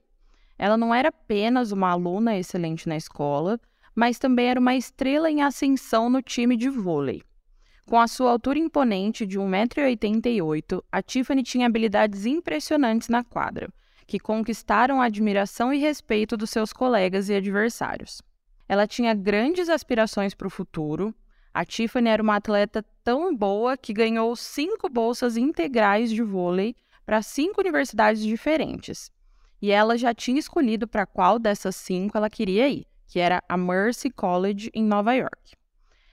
Ela 0.56 0.76
não 0.76 0.94
era 0.94 1.08
apenas 1.08 1.72
uma 1.72 1.90
aluna 1.90 2.38
excelente 2.38 2.88
na 2.88 2.96
escola, 2.96 3.58
mas 3.94 4.18
também 4.18 4.46
era 4.46 4.60
uma 4.60 4.76
estrela 4.76 5.30
em 5.30 5.42
ascensão 5.42 6.08
no 6.08 6.22
time 6.22 6.56
de 6.56 6.68
vôlei. 6.68 7.22
Com 7.90 7.98
a 7.98 8.06
sua 8.06 8.30
altura 8.30 8.56
imponente 8.56 9.26
de 9.26 9.36
1,88m, 9.36 10.80
a 10.92 11.02
Tiffany 11.02 11.42
tinha 11.42 11.66
habilidades 11.66 12.24
impressionantes 12.24 13.08
na 13.08 13.24
quadra, 13.24 13.68
que 14.06 14.20
conquistaram 14.20 15.02
a 15.02 15.06
admiração 15.06 15.74
e 15.74 15.78
respeito 15.78 16.36
dos 16.36 16.50
seus 16.50 16.72
colegas 16.72 17.28
e 17.28 17.34
adversários. 17.34 18.22
Ela 18.68 18.86
tinha 18.86 19.12
grandes 19.12 19.68
aspirações 19.68 20.34
para 20.34 20.46
o 20.46 20.50
futuro. 20.50 21.12
A 21.52 21.64
Tiffany 21.64 22.10
era 22.10 22.22
uma 22.22 22.36
atleta 22.36 22.84
tão 23.02 23.34
boa 23.34 23.76
que 23.76 23.92
ganhou 23.92 24.36
cinco 24.36 24.88
bolsas 24.88 25.36
integrais 25.36 26.12
de 26.12 26.22
vôlei 26.22 26.76
para 27.04 27.22
cinco 27.22 27.60
universidades 27.60 28.22
diferentes. 28.22 29.10
E 29.60 29.72
ela 29.72 29.98
já 29.98 30.14
tinha 30.14 30.38
escolhido 30.38 30.86
para 30.86 31.06
qual 31.06 31.40
dessas 31.40 31.74
cinco 31.74 32.16
ela 32.16 32.30
queria 32.30 32.68
ir, 32.68 32.86
que 33.08 33.18
era 33.18 33.42
a 33.48 33.56
Mercy 33.56 34.10
College 34.10 34.70
em 34.72 34.84
Nova 34.84 35.12
York. 35.12 35.58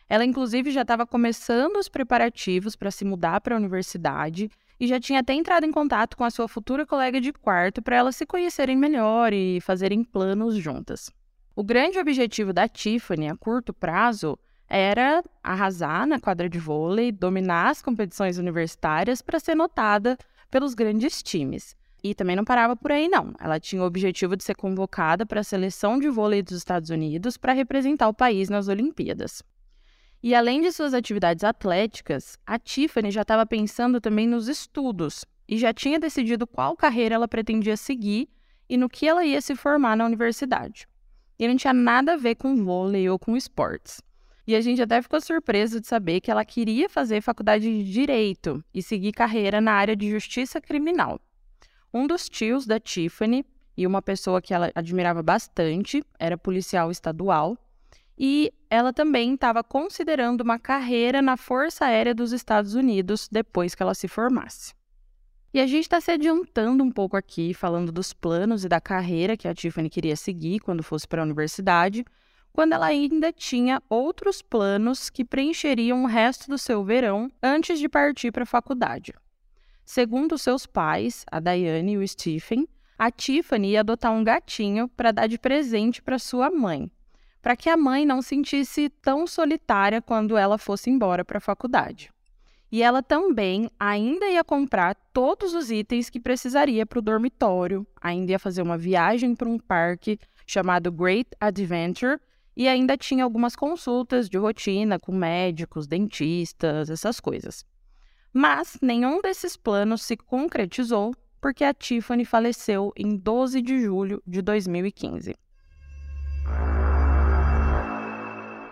Ela, 0.10 0.24
inclusive, 0.24 0.72
já 0.72 0.84
estava 0.84 1.06
começando 1.06 1.76
os 1.76 1.90
preparativos 1.90 2.76
para 2.76 2.92
se 2.92 3.04
mudar 3.04 3.42
para 3.42 3.56
a 3.56 3.58
universidade 3.58 4.50
e 4.80 4.88
já 4.88 5.00
tinha 5.00 5.20
até 5.20 5.34
entrado 5.34 5.66
em 5.66 5.72
contato 5.72 6.16
com 6.16 6.24
a 6.24 6.30
sua 6.30 6.48
futura 6.48 6.86
colega 6.86 7.20
de 7.20 7.34
quarto 7.34 7.82
para 7.82 7.98
elas 7.98 8.16
se 8.16 8.26
conhecerem 8.26 8.78
melhor 8.78 9.34
e 9.34 9.60
fazerem 9.62 10.04
planos 10.04 10.56
juntas. 10.56 11.12
O 11.56 11.64
grande 11.64 12.00
objetivo 12.00 12.54
da 12.54 12.68
Tiffany 12.68 13.28
a 13.28 13.36
curto 13.36 13.74
prazo 13.74 14.38
era 14.70 15.24
arrasar 15.44 16.06
na 16.06 16.20
quadra 16.20 16.48
de 16.48 16.60
vôlei, 16.60 17.12
dominar 17.12 17.70
as 17.70 17.82
competições 17.82 18.38
universitárias 18.38 19.22
para 19.22 19.40
ser 19.40 19.56
notada 19.56 20.18
pelos 20.52 20.74
grandes 20.74 21.24
times. 21.24 21.76
E 22.04 22.14
também 22.14 22.36
não 22.36 22.46
parava 22.46 22.76
por 22.76 22.92
aí, 22.92 23.10
não. 23.10 23.34
Ela 23.40 23.60
tinha 23.60 23.82
o 23.82 23.86
objetivo 23.86 24.38
de 24.38 24.44
ser 24.44 24.56
convocada 24.56 25.26
para 25.26 25.42
a 25.42 25.44
seleção 25.44 26.00
de 26.00 26.10
vôlei 26.10 26.44
dos 26.44 26.58
Estados 26.58 26.90
Unidos 26.90 27.38
para 27.38 27.54
representar 27.54 28.08
o 28.08 28.14
país 28.14 28.50
nas 28.50 28.68
Olimpíadas. 28.68 29.42
E 30.22 30.34
além 30.34 30.62
de 30.62 30.72
suas 30.72 30.94
atividades 30.94 31.44
atléticas, 31.44 32.38
a 32.46 32.58
Tiffany 32.58 33.12
já 33.12 33.22
estava 33.22 33.46
pensando 33.46 34.02
também 34.02 34.28
nos 34.28 34.48
estudos, 34.48 35.26
e 35.48 35.58
já 35.58 35.74
tinha 35.74 36.00
decidido 36.00 36.46
qual 36.46 36.76
carreira 36.76 37.16
ela 37.16 37.28
pretendia 37.28 37.78
seguir 37.78 38.30
e 38.68 38.76
no 38.76 38.90
que 38.90 39.08
ela 39.08 39.24
ia 39.24 39.40
se 39.42 39.56
formar 39.56 39.96
na 39.96 40.06
universidade. 40.06 40.88
E 41.40 41.48
não 41.48 41.56
tinha 41.56 41.74
nada 41.74 42.14
a 42.14 42.18
ver 42.18 42.36
com 42.36 42.66
vôlei 42.66 43.10
ou 43.10 43.18
com 43.18 43.38
esportes. 43.38 44.02
E 44.46 44.56
a 44.56 44.62
gente 44.62 44.82
até 44.82 45.02
ficou 45.02 45.22
surpreso 45.22 45.80
de 45.80 45.88
saber 45.88 46.20
que 46.20 46.32
ela 46.32 46.44
queria 46.44 46.90
fazer 46.90 47.22
faculdade 47.22 47.66
de 47.66 47.92
direito 47.92 48.64
e 48.74 48.82
seguir 48.82 49.12
carreira 49.12 49.62
na 49.62 49.74
área 49.74 49.96
de 49.96 50.10
justiça 50.10 50.60
criminal. 50.60 51.20
Um 51.94 52.08
dos 52.08 52.28
tios 52.28 52.66
da 52.66 52.80
Tiffany 52.80 53.46
e 53.76 53.86
uma 53.86 54.02
pessoa 54.02 54.42
que 54.42 54.54
ela 54.54 54.72
admirava 54.74 55.22
bastante 55.22 56.04
era 56.20 56.38
policial 56.38 56.92
estadual 56.92 57.58
e 58.18 58.52
ela 58.70 58.92
também 58.92 59.36
estava 59.36 59.64
considerando 59.64 60.42
uma 60.42 60.58
carreira 60.58 61.22
na 61.22 61.38
Força 61.38 61.86
Aérea 61.86 62.16
dos 62.16 62.32
Estados 62.32 62.74
Unidos 62.74 63.30
depois 63.32 63.76
que 63.76 63.84
ela 63.84 63.94
se 63.94 64.08
formasse. 64.08 64.74
E 65.54 65.60
a 65.60 65.68
gente 65.68 65.84
está 65.84 66.02
se 66.02 66.12
adiantando 66.12 66.84
um 66.84 66.92
pouco 66.92 67.16
aqui, 67.16 67.54
falando 67.54 67.92
dos 67.92 68.14
planos 68.14 68.66
e 68.66 68.70
da 68.70 68.82
carreira 68.82 69.38
que 69.38 69.48
a 69.48 69.54
Tiffany 69.54 69.90
queria 69.90 70.16
seguir 70.16 70.60
quando 70.60 70.84
fosse 70.84 71.08
para 71.08 71.22
a 71.22 71.26
universidade, 71.26 72.04
quando 72.52 72.74
ela 72.74 72.88
ainda 72.88 73.32
tinha 73.32 73.82
outros 73.88 74.42
planos 74.42 75.10
que 75.10 75.24
preencheriam 75.24 76.04
o 76.04 76.08
resto 76.08 76.50
do 76.50 76.58
seu 76.58 76.84
verão 76.84 77.32
antes 77.42 77.80
de 77.80 77.88
partir 77.88 78.32
para 78.32 78.44
a 78.44 78.48
faculdade. 78.48 79.14
Segundo 79.86 80.38
seus 80.38 80.66
pais, 80.66 81.24
a 81.32 81.40
Diane 81.40 81.94
e 81.94 81.98
o 81.98 82.08
Stephen, 82.08 82.68
a 82.98 83.12
Tiffany 83.12 83.70
ia 83.70 83.82
adotar 83.82 84.12
um 84.12 84.24
gatinho 84.24 84.88
para 84.90 85.12
dar 85.12 85.28
de 85.28 85.38
presente 85.38 86.02
para 86.02 86.20
sua 86.20 86.50
mãe, 86.50 86.92
para 87.42 87.56
que 87.56 87.70
a 87.70 87.78
mãe 87.78 88.06
não 88.06 88.22
sentisse 88.22 88.90
tão 88.90 89.26
solitária 89.26 90.02
quando 90.02 90.38
ela 90.38 90.58
fosse 90.58 90.90
embora 90.90 91.24
para 91.24 91.38
a 91.38 91.42
faculdade. 91.42 92.12
E 92.72 92.84
ela 92.84 93.02
também 93.02 93.70
ainda 93.80 94.28
ia 94.28 94.44
comprar 94.44 94.96
todos 95.14 95.54
os 95.54 95.72
itens 95.72 96.10
que 96.10 96.20
precisaria 96.20 96.86
para 96.86 97.00
o 97.00 97.02
dormitório, 97.02 97.88
ainda 98.02 98.32
ia 98.32 98.40
fazer 98.40 98.62
uma 98.62 98.78
viagem 98.78 99.34
para 99.34 99.48
um 99.48 99.58
parque 99.58 100.20
chamado 100.46 100.92
Great 100.92 101.30
Adventure 101.40 102.20
e 102.56 102.68
ainda 102.68 102.98
tinha 102.98 103.24
algumas 103.24 103.56
consultas 103.56 104.28
de 104.28 104.38
rotina 104.38 105.00
com 105.00 105.14
médicos, 105.14 105.88
dentistas, 105.88 106.90
essas 106.90 107.20
coisas. 107.20 107.64
Mas 108.34 108.78
nenhum 108.82 109.22
desses 109.22 109.56
planos 109.56 110.02
se 110.02 110.18
concretizou 110.18 111.14
porque 111.40 111.64
a 111.64 111.74
Tiffany 111.74 112.26
faleceu 112.26 112.92
em 112.98 113.16
12 113.16 113.62
de 113.62 113.80
julho 113.82 114.22
de 114.26 114.42
2015. 114.42 115.36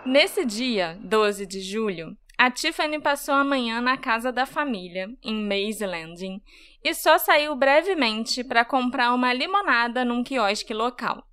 Nesse 0.06 0.44
dia, 0.46 0.96
12 1.02 1.44
de 1.46 1.60
julho, 1.60 2.16
a 2.38 2.48
Tiffany 2.48 3.00
passou 3.00 3.34
a 3.34 3.42
manhã 3.42 3.80
na 3.80 3.96
casa 3.96 4.30
da 4.30 4.46
família, 4.46 5.08
em 5.20 5.34
Maze 5.42 5.84
Landing, 5.84 6.40
e 6.84 6.94
só 6.94 7.18
saiu 7.18 7.56
brevemente 7.56 8.44
para 8.44 8.64
comprar 8.64 9.12
uma 9.12 9.32
limonada 9.32 10.04
num 10.04 10.22
quiosque 10.22 10.72
local. 10.72 11.26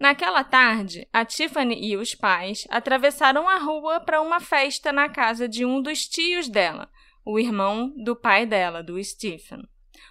Naquela 0.00 0.42
tarde, 0.42 1.06
a 1.12 1.24
Tiffany 1.24 1.86
e 1.86 1.96
os 1.96 2.16
pais 2.16 2.66
atravessaram 2.68 3.48
a 3.48 3.58
rua 3.58 4.00
para 4.00 4.20
uma 4.20 4.40
festa 4.40 4.92
na 4.92 5.08
casa 5.08 5.48
de 5.48 5.64
um 5.64 5.80
dos 5.80 6.08
tios 6.08 6.48
dela, 6.48 6.90
o 7.24 7.38
irmão 7.38 7.94
do 7.96 8.16
pai 8.16 8.44
dela, 8.44 8.82
do 8.82 9.02
Stephen. 9.04 9.62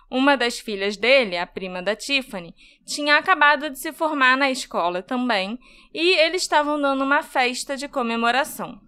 Uma 0.10 0.38
das 0.38 0.60
filhas 0.60 0.96
dele, 0.96 1.38
a 1.38 1.48
prima 1.48 1.82
da 1.82 1.96
Tiffany, 1.96 2.54
tinha 2.86 3.18
acabado 3.18 3.70
de 3.70 3.80
se 3.80 3.92
formar 3.92 4.38
na 4.38 4.52
escola 4.52 5.02
também 5.02 5.60
e 5.94 6.16
eles 6.20 6.44
estavam 6.44 6.80
dando 6.80 7.04
uma 7.04 7.24
festa 7.24 7.76
de 7.76 7.88
comemoração. 7.88 8.80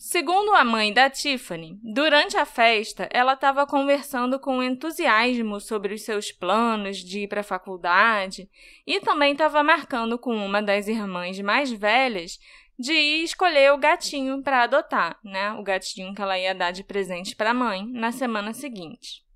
Segundo 0.00 0.54
a 0.54 0.62
mãe 0.62 0.92
da 0.92 1.10
Tiffany, 1.10 1.76
durante 1.82 2.36
a 2.36 2.44
festa 2.44 3.08
ela 3.12 3.32
estava 3.32 3.66
conversando 3.66 4.38
com 4.38 4.62
entusiasmo 4.62 5.60
sobre 5.60 5.92
os 5.92 6.02
seus 6.02 6.30
planos 6.30 6.98
de 6.98 7.24
ir 7.24 7.28
para 7.28 7.40
a 7.40 7.44
faculdade 7.44 8.48
e 8.86 9.00
também 9.00 9.32
estava 9.32 9.60
marcando 9.64 10.16
com 10.16 10.36
uma 10.36 10.62
das 10.62 10.86
irmãs 10.86 11.40
mais 11.40 11.72
velhas 11.72 12.38
de 12.78 12.92
escolher 12.92 13.72
o 13.72 13.78
gatinho 13.78 14.40
para 14.40 14.62
adotar, 14.62 15.18
né? 15.24 15.52
O 15.54 15.64
gatinho 15.64 16.14
que 16.14 16.22
ela 16.22 16.38
ia 16.38 16.54
dar 16.54 16.70
de 16.70 16.84
presente 16.84 17.34
para 17.34 17.50
a 17.50 17.54
mãe 17.54 17.84
na 17.88 18.12
semana 18.12 18.54
seguinte. 18.54 19.26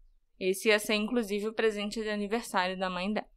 Esse 0.45 0.71
ia 0.71 0.79
ser 0.81 0.95
inclusive 0.95 1.47
o 1.47 1.53
presente 1.53 2.03
de 2.03 2.09
aniversário 2.09 2.77
da 2.77 2.91
mãe 2.91 3.13
dela. 3.13 3.29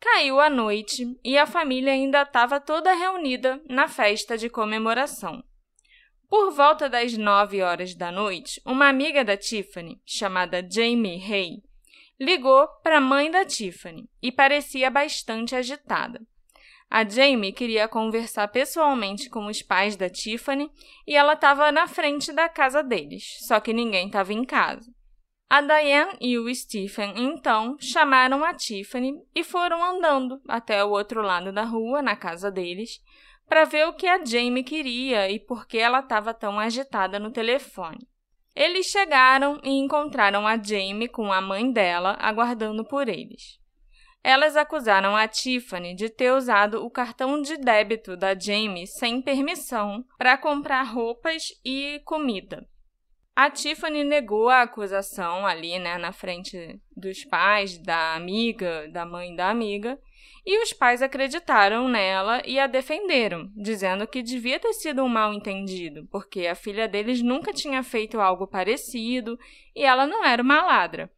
Caiu 0.00 0.40
a 0.40 0.50
noite 0.50 1.06
e 1.22 1.38
a 1.38 1.46
família 1.46 1.92
ainda 1.92 2.22
estava 2.22 2.58
toda 2.58 2.92
reunida 2.94 3.62
na 3.68 3.86
festa 3.86 4.36
de 4.36 4.50
comemoração. 4.50 5.40
Por 6.28 6.50
volta 6.50 6.88
das 6.88 7.16
nove 7.16 7.62
horas 7.62 7.94
da 7.94 8.10
noite, 8.10 8.60
uma 8.66 8.88
amiga 8.88 9.24
da 9.24 9.36
Tiffany, 9.36 10.02
chamada 10.04 10.66
Jamie 10.68 11.22
Hay, 11.32 11.62
ligou 12.18 12.66
para 12.82 12.98
a 12.98 13.00
mãe 13.00 13.30
da 13.30 13.44
Tiffany 13.44 14.10
e 14.20 14.32
parecia 14.32 14.90
bastante 14.90 15.54
agitada. 15.54 16.20
A 16.90 17.08
Jamie 17.08 17.52
queria 17.52 17.86
conversar 17.86 18.48
pessoalmente 18.48 19.30
com 19.30 19.46
os 19.46 19.62
pais 19.62 19.94
da 19.94 20.10
Tiffany 20.10 20.68
e 21.06 21.14
ela 21.14 21.34
estava 21.34 21.70
na 21.70 21.86
frente 21.86 22.32
da 22.32 22.48
casa 22.48 22.82
deles, 22.82 23.36
só 23.46 23.60
que 23.60 23.72
ninguém 23.72 24.08
estava 24.08 24.32
em 24.32 24.44
casa. 24.44 24.97
A 25.50 25.62
Diane 25.62 26.18
e 26.20 26.38
o 26.38 26.54
Stephen, 26.54 27.14
então, 27.16 27.76
chamaram 27.80 28.44
a 28.44 28.52
Tiffany 28.52 29.14
e 29.34 29.42
foram 29.42 29.82
andando 29.82 30.42
até 30.46 30.84
o 30.84 30.90
outro 30.90 31.22
lado 31.22 31.50
da 31.50 31.64
rua, 31.64 32.02
na 32.02 32.14
casa 32.14 32.50
deles, 32.50 33.00
para 33.48 33.64
ver 33.64 33.88
o 33.88 33.94
que 33.94 34.06
a 34.06 34.22
Jamie 34.22 34.62
queria 34.62 35.30
e 35.30 35.40
por 35.40 35.66
que 35.66 35.78
ela 35.78 36.00
estava 36.00 36.34
tão 36.34 36.58
agitada 36.58 37.18
no 37.18 37.30
telefone. 37.30 38.06
Eles 38.54 38.86
chegaram 38.86 39.58
e 39.64 39.70
encontraram 39.70 40.46
a 40.46 40.62
Jamie 40.62 41.08
com 41.08 41.32
a 41.32 41.40
mãe 41.40 41.72
dela 41.72 42.18
aguardando 42.20 42.84
por 42.84 43.08
eles. 43.08 43.58
Elas 44.22 44.54
acusaram 44.54 45.16
a 45.16 45.26
Tiffany 45.26 45.94
de 45.94 46.10
ter 46.10 46.30
usado 46.32 46.84
o 46.84 46.90
cartão 46.90 47.40
de 47.40 47.56
débito 47.56 48.18
da 48.18 48.38
Jamie 48.38 48.86
sem 48.86 49.22
permissão 49.22 50.04
para 50.18 50.36
comprar 50.36 50.82
roupas 50.82 51.58
e 51.64 52.02
comida. 52.04 52.68
A 53.38 53.48
Tiffany 53.48 54.02
negou 54.02 54.48
a 54.48 54.62
acusação 54.62 55.46
ali, 55.46 55.78
né, 55.78 55.96
na 55.96 56.10
frente 56.10 56.80
dos 56.96 57.24
pais, 57.24 57.78
da 57.78 58.16
amiga, 58.16 58.88
da 58.88 59.06
mãe 59.06 59.32
da 59.32 59.48
amiga, 59.48 59.96
e 60.44 60.60
os 60.60 60.72
pais 60.72 61.02
acreditaram 61.02 61.88
nela 61.88 62.42
e 62.44 62.58
a 62.58 62.66
defenderam, 62.66 63.48
dizendo 63.54 64.08
que 64.08 64.24
devia 64.24 64.58
ter 64.58 64.72
sido 64.72 65.04
um 65.04 65.08
mal-entendido, 65.08 66.04
porque 66.10 66.48
a 66.48 66.56
filha 66.56 66.88
deles 66.88 67.22
nunca 67.22 67.52
tinha 67.52 67.80
feito 67.84 68.20
algo 68.20 68.44
parecido 68.44 69.38
e 69.72 69.84
ela 69.84 70.04
não 70.04 70.24
era 70.24 70.42
uma 70.42 70.60
ladra. 70.60 71.08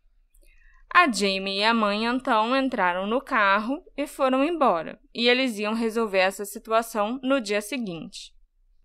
A 0.95 1.11
Jamie 1.11 1.61
e 1.61 1.65
a 1.65 1.73
mãe 1.73 2.05
então 2.05 2.55
entraram 2.55 3.07
no 3.07 3.23
carro 3.23 3.83
e 3.97 4.07
foram 4.07 4.45
embora, 4.45 5.01
e 5.15 5.27
eles 5.27 5.59
iam 5.59 5.73
resolver 5.73 6.19
essa 6.19 6.45
situação 6.45 7.19
no 7.23 7.41
dia 7.41 7.63
seguinte. 7.63 8.35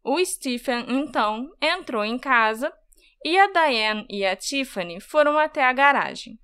O 0.01 0.23
Stephen 0.23 0.85
então 0.87 1.51
entrou 1.61 2.05
em 2.05 2.17
casa 2.17 2.71
e 3.25 3.39
a 3.39 3.47
Diane 3.47 4.05
e 4.07 4.23
a 4.23 4.35
Tiffany 4.35 4.99
foram 4.99 5.35
até 5.35 5.63
a 5.63 5.73
garagem. 5.73 6.39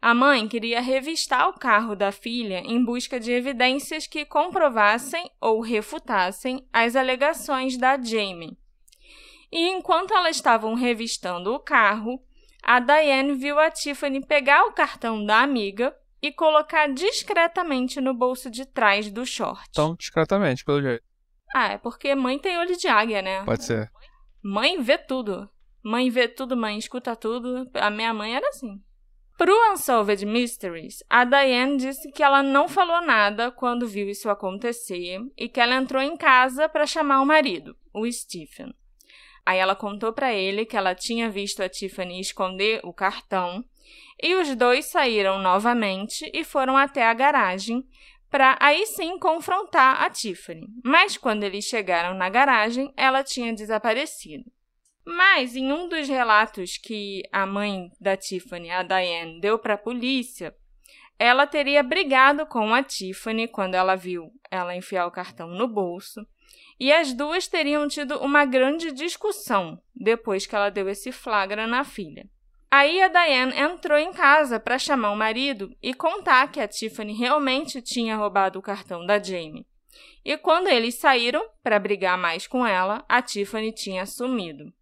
A 0.00 0.14
mãe 0.14 0.46
queria 0.46 0.80
revistar 0.80 1.48
o 1.48 1.58
carro 1.58 1.96
da 1.96 2.12
filha 2.12 2.60
em 2.64 2.82
busca 2.84 3.18
de 3.18 3.32
evidências 3.32 4.06
que 4.06 4.24
comprovassem 4.24 5.28
ou 5.40 5.60
refutassem 5.60 6.64
as 6.72 6.94
alegações 6.94 7.76
da 7.76 8.00
Jamie. 8.00 8.56
E 9.50 9.70
enquanto 9.70 10.14
elas 10.14 10.36
estavam 10.36 10.74
revistando 10.74 11.52
o 11.52 11.58
carro, 11.58 12.22
a 12.62 12.78
Diane 12.78 13.34
viu 13.34 13.58
a 13.58 13.68
Tiffany 13.68 14.24
pegar 14.24 14.66
o 14.66 14.72
cartão 14.72 15.24
da 15.26 15.40
amiga 15.40 15.92
e 16.22 16.30
colocar 16.30 16.86
discretamente 16.94 18.00
no 18.00 18.14
bolso 18.14 18.48
de 18.48 18.64
trás 18.64 19.10
do 19.10 19.26
short. 19.26 19.68
Tão 19.74 19.96
discretamente, 19.96 20.64
pelo 20.64 20.80
jeito. 20.80 21.02
Ah, 21.52 21.72
é 21.72 21.78
porque 21.78 22.14
mãe 22.14 22.38
tem 22.38 22.56
olho 22.56 22.76
de 22.76 22.86
águia, 22.86 23.20
né? 23.20 23.42
Pode 23.44 23.64
ser. 23.64 23.90
Mãe 24.40 24.80
vê 24.80 24.96
tudo. 24.96 25.50
Mãe 25.82 26.10
vê 26.10 26.28
tudo, 26.28 26.56
mãe 26.56 26.78
escuta 26.78 27.16
tudo. 27.16 27.68
A 27.74 27.90
minha 27.90 28.12
mãe 28.12 28.34
era 28.34 28.48
assim. 28.48 28.80
Pro 29.36 29.54
Unsolved 29.72 30.26
Mysteries, 30.26 31.02
a 31.08 31.24
Diane 31.24 31.78
disse 31.78 32.12
que 32.12 32.22
ela 32.22 32.42
não 32.42 32.68
falou 32.68 33.00
nada 33.00 33.50
quando 33.50 33.88
viu 33.88 34.06
isso 34.06 34.28
acontecer 34.28 35.18
e 35.34 35.48
que 35.48 35.58
ela 35.58 35.76
entrou 35.76 36.02
em 36.02 36.14
casa 36.14 36.68
para 36.68 36.86
chamar 36.86 37.22
o 37.22 37.26
marido, 37.26 37.74
o 37.94 38.10
Stephen. 38.12 38.74
Aí 39.46 39.58
ela 39.58 39.74
contou 39.74 40.12
para 40.12 40.34
ele 40.34 40.66
que 40.66 40.76
ela 40.76 40.94
tinha 40.94 41.30
visto 41.30 41.62
a 41.62 41.70
Tiffany 41.70 42.20
esconder 42.20 42.80
o 42.84 42.92
cartão 42.92 43.64
e 44.22 44.34
os 44.34 44.54
dois 44.54 44.90
saíram 44.90 45.38
novamente 45.38 46.30
e 46.34 46.44
foram 46.44 46.76
até 46.76 47.06
a 47.06 47.14
garagem 47.14 47.82
para 48.30 48.58
aí 48.60 48.86
sim 48.86 49.18
confrontar 49.18 50.02
a 50.02 50.10
Tiffany. 50.10 50.66
Mas 50.84 51.16
quando 51.16 51.44
eles 51.44 51.64
chegaram 51.64 52.14
na 52.14 52.28
garagem, 52.28 52.92
ela 52.94 53.24
tinha 53.24 53.54
desaparecido. 53.54 54.44
Mas 55.04 55.56
em 55.56 55.72
um 55.72 55.88
dos 55.88 56.08
relatos 56.08 56.76
que 56.76 57.22
a 57.32 57.46
mãe 57.46 57.90
da 58.00 58.16
Tiffany, 58.16 58.70
a 58.70 58.82
Diane, 58.82 59.40
deu 59.40 59.58
para 59.58 59.74
a 59.74 59.78
polícia, 59.78 60.54
ela 61.18 61.46
teria 61.46 61.82
brigado 61.82 62.46
com 62.46 62.72
a 62.74 62.82
Tiffany 62.82 63.48
quando 63.48 63.74
ela 63.74 63.94
viu 63.94 64.32
ela 64.50 64.74
enfiar 64.74 65.06
o 65.06 65.10
cartão 65.10 65.48
no 65.48 65.68
bolso, 65.68 66.26
e 66.78 66.90
as 66.92 67.12
duas 67.12 67.46
teriam 67.46 67.86
tido 67.86 68.18
uma 68.18 68.44
grande 68.44 68.90
discussão 68.90 69.80
depois 69.94 70.46
que 70.46 70.56
ela 70.56 70.70
deu 70.70 70.88
esse 70.88 71.12
flagra 71.12 71.66
na 71.66 71.84
filha. 71.84 72.26
Aí 72.70 73.02
a 73.02 73.08
Diane 73.08 73.58
entrou 73.58 73.98
em 73.98 74.12
casa 74.12 74.58
para 74.60 74.78
chamar 74.78 75.10
o 75.10 75.16
marido 75.16 75.76
e 75.82 75.92
contar 75.92 76.50
que 76.50 76.60
a 76.60 76.68
Tiffany 76.68 77.12
realmente 77.12 77.82
tinha 77.82 78.16
roubado 78.16 78.58
o 78.58 78.62
cartão 78.62 79.04
da 79.04 79.22
Jamie. 79.22 79.66
E 80.24 80.36
quando 80.38 80.68
eles 80.68 80.94
saíram 80.94 81.44
para 81.62 81.78
brigar 81.78 82.16
mais 82.16 82.46
com 82.46 82.66
ela, 82.66 83.04
a 83.08 83.20
Tiffany 83.20 83.72
tinha 83.72 84.06
sumido. 84.06 84.72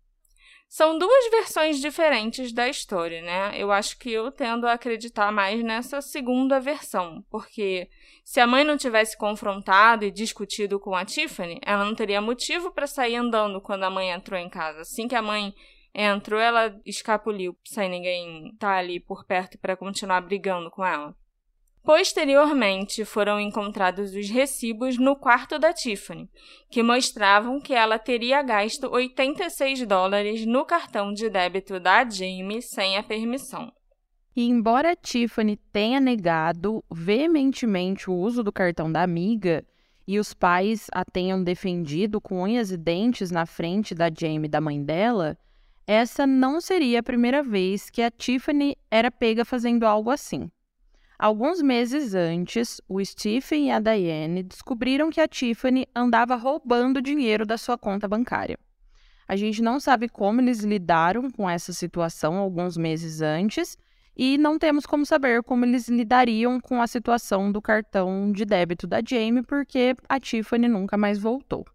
São 0.68 0.98
duas 0.98 1.30
versões 1.30 1.80
diferentes 1.80 2.52
da 2.52 2.68
história, 2.68 3.22
né? 3.22 3.52
Eu 3.56 3.72
acho 3.72 3.98
que 3.98 4.12
eu 4.12 4.30
tendo 4.30 4.66
a 4.66 4.75
acreditar 4.75 5.32
mais 5.32 5.64
nessa 5.64 6.02
segunda 6.02 6.60
versão, 6.60 7.25
porque 7.30 7.88
se 8.22 8.38
a 8.38 8.46
mãe 8.46 8.64
não 8.64 8.76
tivesse 8.76 9.16
confrontado 9.16 10.04
e 10.04 10.10
discutido 10.10 10.78
com 10.78 10.94
a 10.94 11.06
Tiffany, 11.06 11.58
ela 11.64 11.87
não 11.87 11.94
teria 11.94 12.20
motivo 12.20 12.70
para 12.70 12.87
sair 12.87 13.16
andando 13.16 13.62
quando 13.62 13.84
a 13.84 13.90
mãe 13.90 14.10
entrou 14.10 14.38
em 14.38 14.50
casa. 14.50 14.82
Assim 14.82 15.08
que 15.08 15.14
a 15.14 15.22
mãe 15.22 15.54
entrou, 15.94 16.38
ela 16.38 16.78
escapuliu, 16.84 17.56
sem 17.64 17.88
ninguém 17.88 18.48
estar 18.48 18.68
tá 18.68 18.76
ali 18.76 19.00
por 19.00 19.25
perto 19.25 19.58
para 19.58 19.75
continuar 19.75 20.20
brigando 20.20 20.70
com 20.70 20.84
ela. 20.84 21.16
Posteriormente, 21.88 23.02
foram 23.02 23.40
encontrados 23.40 24.12
os 24.12 24.28
recibos 24.28 24.99
no 24.99 25.16
quarto 25.16 25.59
da 25.59 25.73
Tiffany, 25.73 26.28
que 26.71 26.83
mostravam 26.83 27.59
que 27.59 27.73
ela 27.73 27.99
teria 27.99 28.42
gasto 28.42 28.92
86 28.92 29.87
dólares 29.87 30.45
no 30.45 30.66
cartão 30.66 31.14
de 31.14 31.30
débito 31.30 31.80
da 31.80 32.07
Jamie 32.07 32.61
sem 32.61 32.99
a 32.99 33.02
permissão. 33.02 33.73
E 34.37 34.47
embora 34.47 34.95
Tiffany 34.95 35.57
tenha 35.73 35.99
negado 35.99 36.85
veementemente 36.90 38.11
o 38.11 38.14
uso 38.14 38.42
do 38.42 38.52
cartão 38.52 38.92
da 38.92 39.02
amiga 39.02 39.64
e 40.07 40.18
os 40.18 40.35
pais 40.35 40.88
a 40.92 41.07
tenham 41.07 41.42
defendido 41.42 42.21
com 42.21 42.42
unhas 42.42 42.71
e 42.71 42.76
dentes 42.76 43.30
na 43.30 43.47
frente 43.47 43.95
da 43.95 44.11
Jamie 44.14 44.45
e 44.45 44.50
da 44.50 44.61
mãe 44.61 44.85
dela, 44.85 45.38
essa 45.87 46.26
não 46.26 46.61
seria 46.61 47.00
a 47.00 47.02
primeira 47.02 47.42
vez 47.42 47.88
que 47.88 48.02
a 48.02 48.11
Tiffany 48.11 48.76
era 48.90 49.11
pega 49.11 49.42
fazendo 49.42 49.87
algo 49.87 50.11
assim. 50.11 50.50
Alguns 51.18 51.60
meses 51.60 52.14
antes, 52.14 52.80
o 52.88 53.04
Stephen 53.04 53.66
e 53.66 53.70
a 53.72 53.80
Diane 53.80 54.44
descobriram 54.44 55.10
que 55.10 55.20
a 55.20 55.26
Tiffany 55.26 55.84
andava 55.92 56.37
roubando 56.37 57.02
dinheiro 57.02 57.44
da 57.44 57.58
sua 57.58 57.76
conta 57.76 58.06
bancária. 58.06 58.56
A 59.26 59.34
gente 59.34 59.60
não 59.60 59.80
sabe 59.80 60.08
como 60.08 60.40
eles 60.40 60.60
lidaram 60.60 61.28
com 61.28 61.50
essa 61.50 61.72
situação 61.72 62.37
alguns 62.37 62.76
meses 62.76 63.20
antes 63.20 63.76
e 64.16 64.38
não 64.38 64.60
temos 64.60 64.87
como 64.87 65.04
saber 65.04 65.42
como 65.42 65.64
eles 65.64 65.88
lidariam 65.88 66.60
com 66.60 66.80
a 66.80 66.87
situação 66.87 67.50
do 67.50 67.60
cartão 67.60 68.30
de 68.30 68.44
débito 68.44 68.87
da 68.87 69.00
Jamie, 69.04 69.42
porque 69.42 69.96
a 70.08 70.20
Tiffany 70.20 70.68
nunca 70.68 70.96
mais 70.96 71.18
voltou. 71.18 71.66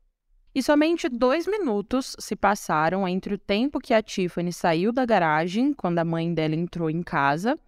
E 0.55 0.63
somente 0.63 1.09
dois 1.09 1.45
minutos 1.47 2.15
se 2.17 2.33
passaram 2.33 3.05
entre 3.05 3.33
o 3.33 3.37
tempo 3.37 3.81
que 3.81 3.93
a 3.93 4.01
Tiffany 4.01 4.53
saiu 4.53 4.93
da 4.93 5.05
garagem, 5.05 5.73
quando 5.73 5.99
a 5.99 6.05
mãe 6.05 6.33
dela 6.33 6.55
entrou 6.55 6.89
em 6.89 7.03
casa, 7.03 7.59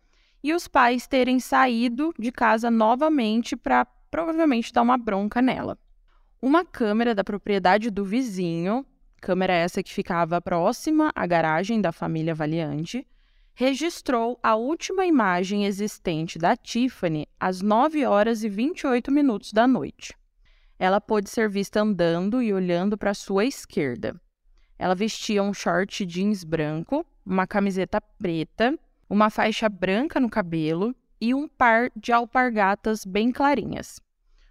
e 0.45 0.53
os 0.53 0.67
pais 0.67 1.07
terem 1.07 1.39
saído 1.39 2.13
de 2.19 2.31
casa 2.31 2.69
novamente 2.69 3.55
para 3.55 3.83
provavelmente 4.11 4.71
dar 4.71 4.83
uma 4.83 4.95
bronca 4.95 5.41
nela. 5.41 5.75
Uma 6.39 6.63
câmera 6.63 7.15
da 7.15 7.23
propriedade 7.23 7.89
do 7.89 8.05
vizinho, 8.05 8.85
câmera 9.19 9.53
essa 9.53 9.81
que 9.81 9.91
ficava 9.91 10.39
próxima 10.39 11.11
à 11.15 11.25
garagem 11.25 11.81
da 11.81 11.91
família 11.91 12.35
Valiante, 12.35 13.07
registrou 13.55 14.39
a 14.43 14.55
última 14.55 15.03
imagem 15.03 15.65
existente 15.65 16.37
da 16.37 16.55
Tiffany 16.55 17.27
às 17.39 17.63
9 17.63 18.05
horas 18.05 18.43
e 18.43 18.47
28 18.47 19.11
minutos 19.11 19.51
da 19.51 19.67
noite. 19.67 20.13
Ela 20.77 21.01
pôde 21.01 21.27
ser 21.27 21.49
vista 21.49 21.81
andando 21.81 22.39
e 22.39 22.53
olhando 22.53 22.95
para 22.95 23.15
sua 23.15 23.45
esquerda. 23.45 24.15
Ela 24.77 24.93
vestia 24.93 25.41
um 25.41 25.55
short 25.55 26.05
jeans 26.05 26.43
branco, 26.43 27.03
uma 27.25 27.47
camiseta 27.47 27.99
preta 27.99 28.77
uma 29.09 29.29
faixa 29.29 29.69
branca 29.69 30.19
no 30.19 30.29
cabelo 30.29 30.95
e 31.19 31.33
um 31.33 31.47
par 31.47 31.89
de 31.95 32.11
alpargatas 32.11 33.05
bem 33.05 33.31
clarinhas. 33.31 33.99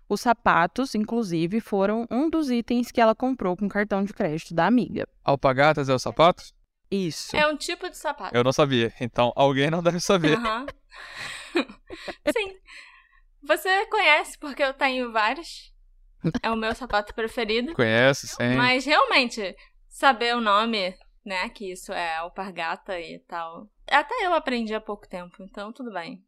Os 0.08 0.20
sapatos, 0.20 0.94
inclusive, 0.94 1.60
foram 1.60 2.06
um 2.10 2.28
dos 2.28 2.50
itens 2.50 2.90
que 2.90 3.00
ela 3.00 3.14
comprou 3.14 3.56
com 3.56 3.68
cartão 3.68 4.04
de 4.04 4.12
crédito 4.12 4.54
da 4.54 4.66
amiga. 4.66 5.08
Alpargatas 5.24 5.88
é 5.88 5.94
o 5.94 5.98
sapato? 5.98 6.44
Isso. 6.90 7.36
É 7.36 7.46
um 7.46 7.56
tipo 7.56 7.88
de 7.88 7.96
sapato. 7.96 8.36
Eu 8.36 8.44
não 8.44 8.52
sabia. 8.52 8.92
Então 9.00 9.32
alguém 9.34 9.70
não 9.70 9.82
deve 9.82 10.00
saber. 10.00 10.38
Uhum. 10.38 10.66
Sim. 12.36 12.56
Você 13.42 13.86
conhece 13.86 14.38
porque 14.38 14.62
eu 14.62 14.74
tenho 14.74 15.10
vários. 15.10 15.72
É 16.42 16.50
o 16.50 16.56
meu 16.56 16.74
sapato 16.74 17.14
preferido. 17.14 17.74
Conhece, 17.74 18.28
sim. 18.28 18.54
Mas 18.56 18.86
realmente, 18.86 19.54
saber 19.90 20.34
o 20.34 20.40
nome 20.40 20.96
né? 21.24 21.48
Que 21.48 21.72
isso 21.72 21.92
é 21.92 22.16
alpargata 22.16 23.00
e 23.00 23.18
tal. 23.20 23.68
Até 23.90 24.26
eu 24.26 24.34
aprendi 24.34 24.74
há 24.74 24.80
pouco 24.80 25.08
tempo, 25.08 25.36
então 25.40 25.72
tudo 25.72 25.92
bem. 25.92 26.22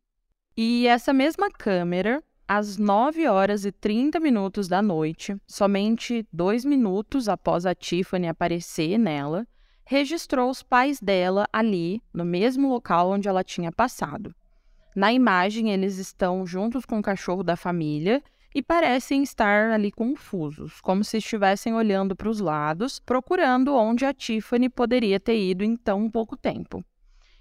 E 0.56 0.86
essa 0.86 1.12
mesma 1.12 1.50
câmera, 1.50 2.22
às 2.46 2.76
9 2.76 3.26
horas 3.26 3.64
e 3.64 3.72
30 3.72 4.20
minutos 4.20 4.68
da 4.68 4.80
noite, 4.80 5.36
somente 5.46 6.26
dois 6.32 6.64
minutos 6.64 7.28
após 7.28 7.66
a 7.66 7.74
Tiffany 7.74 8.28
aparecer 8.28 8.98
nela, 8.98 9.46
registrou 9.84 10.50
os 10.50 10.62
pais 10.62 11.00
dela 11.00 11.46
ali, 11.52 12.02
no 12.12 12.24
mesmo 12.24 12.68
local 12.68 13.10
onde 13.10 13.28
ela 13.28 13.44
tinha 13.44 13.70
passado. 13.70 14.34
Na 14.94 15.12
imagem, 15.12 15.70
eles 15.70 15.98
estão 15.98 16.46
juntos 16.46 16.86
com 16.86 16.98
o 16.98 17.02
cachorro 17.02 17.42
da 17.42 17.54
família 17.54 18.22
e 18.54 18.62
parecem 18.62 19.22
estar 19.22 19.70
ali 19.70 19.92
confusos, 19.92 20.80
como 20.80 21.04
se 21.04 21.18
estivessem 21.18 21.74
olhando 21.74 22.16
para 22.16 22.30
os 22.30 22.40
lados, 22.40 22.98
procurando 22.98 23.74
onde 23.74 24.06
a 24.06 24.14
Tiffany 24.14 24.70
poderia 24.70 25.20
ter 25.20 25.38
ido 25.38 25.62
em 25.62 25.76
tão 25.76 26.10
pouco 26.10 26.34
tempo. 26.34 26.82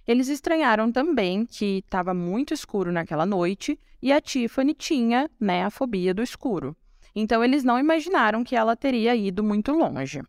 Eles 0.08 0.28
estranharam 0.28 0.92
também 0.92 1.46
que 1.46 1.80
estava 1.86 2.14
muito 2.14 2.54
escuro 2.54 2.92
naquela 2.92 3.26
noite 3.26 3.80
e 4.02 4.14
a 4.14 4.22
Tiffany 4.22 4.74
tinha 4.74 5.30
né, 5.40 5.64
a 5.64 5.70
fobia 5.70 6.14
do 6.14 6.22
escuro. 6.22 6.76
Então 7.16 7.44
eles 7.44 7.64
não 7.64 7.80
imaginaram 7.80 8.44
que 8.44 8.56
ela 8.56 8.76
teria 8.76 9.16
ido 9.16 9.44
muito 9.44 9.72
longe. 9.72 10.22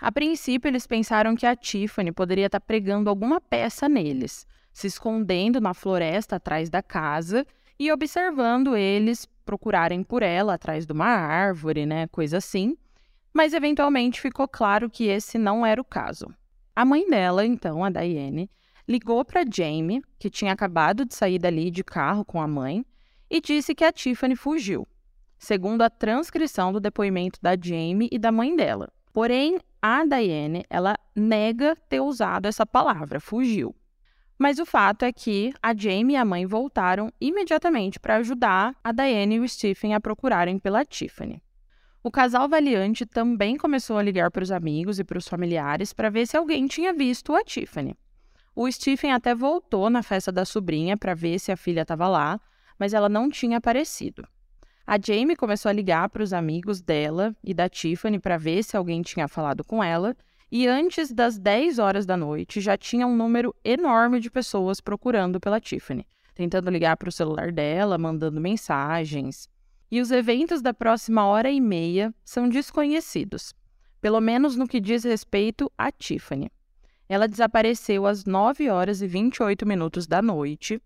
A 0.00 0.10
princípio, 0.10 0.68
eles 0.68 0.86
pensaram 0.86 1.36
que 1.36 1.46
a 1.46 1.54
Tiffany 1.54 2.10
poderia 2.10 2.46
estar 2.46 2.60
pregando 2.60 3.08
alguma 3.08 3.40
peça 3.40 3.88
neles, 3.88 4.46
se 4.72 4.86
escondendo 4.86 5.60
na 5.60 5.72
floresta 5.72 6.36
atrás 6.36 6.68
da 6.68 6.82
casa 6.82 7.46
e 7.78 7.92
observando 7.92 8.76
eles 8.76 9.26
procurarem 9.44 10.02
por 10.02 10.22
ela 10.22 10.54
atrás 10.54 10.86
de 10.86 10.92
uma 10.92 11.06
árvore, 11.06 11.86
né, 11.86 12.06
coisa 12.08 12.38
assim. 12.38 12.76
Mas 13.32 13.52
eventualmente 13.52 14.20
ficou 14.20 14.48
claro 14.48 14.90
que 14.90 15.04
esse 15.04 15.38
não 15.38 15.64
era 15.64 15.80
o 15.80 15.84
caso. 15.84 16.26
A 16.74 16.84
mãe 16.84 17.08
dela, 17.08 17.46
então, 17.46 17.84
a 17.84 17.90
Diane, 17.90 18.50
ligou 18.88 19.24
para 19.24 19.44
Jamie, 19.50 20.02
que 20.18 20.30
tinha 20.30 20.52
acabado 20.52 21.04
de 21.04 21.14
sair 21.14 21.38
dali 21.38 21.70
de 21.70 21.82
carro 21.82 22.24
com 22.24 22.40
a 22.40 22.46
mãe, 22.46 22.84
e 23.30 23.40
disse 23.40 23.74
que 23.74 23.84
a 23.84 23.92
Tiffany 23.92 24.36
fugiu, 24.36 24.86
segundo 25.38 25.82
a 25.82 25.90
transcrição 25.90 26.72
do 26.72 26.80
depoimento 26.80 27.38
da 27.42 27.56
Jamie 27.60 28.08
e 28.12 28.18
da 28.18 28.30
mãe 28.30 28.54
dela. 28.54 28.92
Porém, 29.12 29.58
a 29.80 30.04
Diane, 30.04 30.64
ela 30.68 30.96
nega 31.14 31.76
ter 31.88 32.00
usado 32.00 32.46
essa 32.46 32.66
palavra, 32.66 33.20
fugiu. 33.20 33.74
Mas 34.38 34.58
o 34.58 34.66
fato 34.66 35.04
é 35.04 35.12
que 35.12 35.52
a 35.62 35.74
Jamie 35.74 36.14
e 36.14 36.16
a 36.16 36.24
mãe 36.24 36.44
voltaram 36.44 37.10
imediatamente 37.20 38.00
para 38.00 38.16
ajudar 38.16 38.74
a 38.82 38.92
Diane 38.92 39.36
e 39.36 39.40
o 39.40 39.48
Stephen 39.48 39.94
a 39.94 40.00
procurarem 40.00 40.58
pela 40.58 40.84
Tiffany. 40.84 41.42
O 42.02 42.10
casal 42.10 42.48
valiante 42.48 43.06
também 43.06 43.56
começou 43.56 43.96
a 43.96 44.02
ligar 44.02 44.30
para 44.30 44.42
os 44.42 44.50
amigos 44.50 44.98
e 44.98 45.04
para 45.04 45.16
os 45.16 45.28
familiares 45.28 45.92
para 45.92 46.10
ver 46.10 46.26
se 46.26 46.36
alguém 46.36 46.66
tinha 46.66 46.92
visto 46.92 47.34
a 47.34 47.42
Tiffany. 47.42 47.96
O 48.56 48.70
Stephen 48.70 49.12
até 49.12 49.34
voltou 49.34 49.90
na 49.90 50.00
festa 50.00 50.30
da 50.30 50.44
sobrinha 50.44 50.96
para 50.96 51.12
ver 51.12 51.40
se 51.40 51.50
a 51.50 51.56
filha 51.56 51.82
estava 51.82 52.06
lá, 52.06 52.40
mas 52.78 52.94
ela 52.94 53.08
não 53.08 53.28
tinha 53.28 53.58
aparecido. 53.58 54.26
A 54.86 54.96
Jamie 54.96 55.34
começou 55.34 55.70
a 55.70 55.72
ligar 55.72 56.08
para 56.08 56.22
os 56.22 56.32
amigos 56.32 56.80
dela 56.80 57.34
e 57.42 57.52
da 57.52 57.68
Tiffany 57.68 58.20
para 58.20 58.36
ver 58.36 58.62
se 58.62 58.76
alguém 58.76 59.02
tinha 59.02 59.26
falado 59.26 59.64
com 59.64 59.82
ela, 59.82 60.16
e 60.52 60.68
antes 60.68 61.10
das 61.10 61.36
10 61.36 61.80
horas 61.80 62.06
da 62.06 62.16
noite 62.16 62.60
já 62.60 62.76
tinha 62.76 63.06
um 63.06 63.16
número 63.16 63.52
enorme 63.64 64.20
de 64.20 64.30
pessoas 64.30 64.80
procurando 64.80 65.40
pela 65.40 65.58
Tiffany, 65.58 66.06
tentando 66.32 66.70
ligar 66.70 66.96
para 66.96 67.08
o 67.08 67.12
celular 67.12 67.50
dela, 67.50 67.98
mandando 67.98 68.40
mensagens. 68.40 69.48
E 69.90 70.00
os 70.00 70.12
eventos 70.12 70.62
da 70.62 70.72
próxima 70.72 71.26
hora 71.26 71.50
e 71.50 71.60
meia 71.60 72.14
são 72.24 72.48
desconhecidos, 72.48 73.52
pelo 74.00 74.20
menos 74.20 74.54
no 74.54 74.68
que 74.68 74.78
diz 74.78 75.02
respeito 75.02 75.72
a 75.76 75.90
Tiffany. 75.90 76.52
Ela 77.08 77.28
desapareceu 77.28 78.06
às 78.06 78.24
9 78.24 78.70
horas 78.70 79.02
e 79.02 79.06
28 79.06 79.66
minutos 79.66 80.06
da 80.06 80.22
noite 80.22 80.80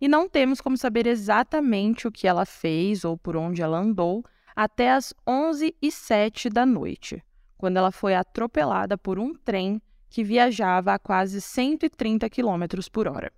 e 0.00 0.08
não 0.08 0.28
temos 0.28 0.60
como 0.60 0.76
saber 0.76 1.06
exatamente 1.06 2.06
o 2.06 2.12
que 2.12 2.28
ela 2.28 2.44
fez 2.44 3.04
ou 3.04 3.16
por 3.16 3.36
onde 3.36 3.62
ela 3.62 3.78
andou 3.78 4.24
até 4.54 4.92
às 4.92 5.12
11 5.26 5.74
e 5.80 5.90
07 5.90 6.48
da 6.48 6.64
noite, 6.64 7.22
quando 7.56 7.76
ela 7.76 7.90
foi 7.90 8.14
atropelada 8.14 8.96
por 8.96 9.18
um 9.18 9.34
trem 9.34 9.80
que 10.08 10.22
viajava 10.22 10.94
a 10.94 10.98
quase 10.98 11.40
130 11.40 12.30
km 12.30 12.64
por 12.92 13.08
hora. 13.08 13.32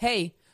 Hey. 0.00 0.41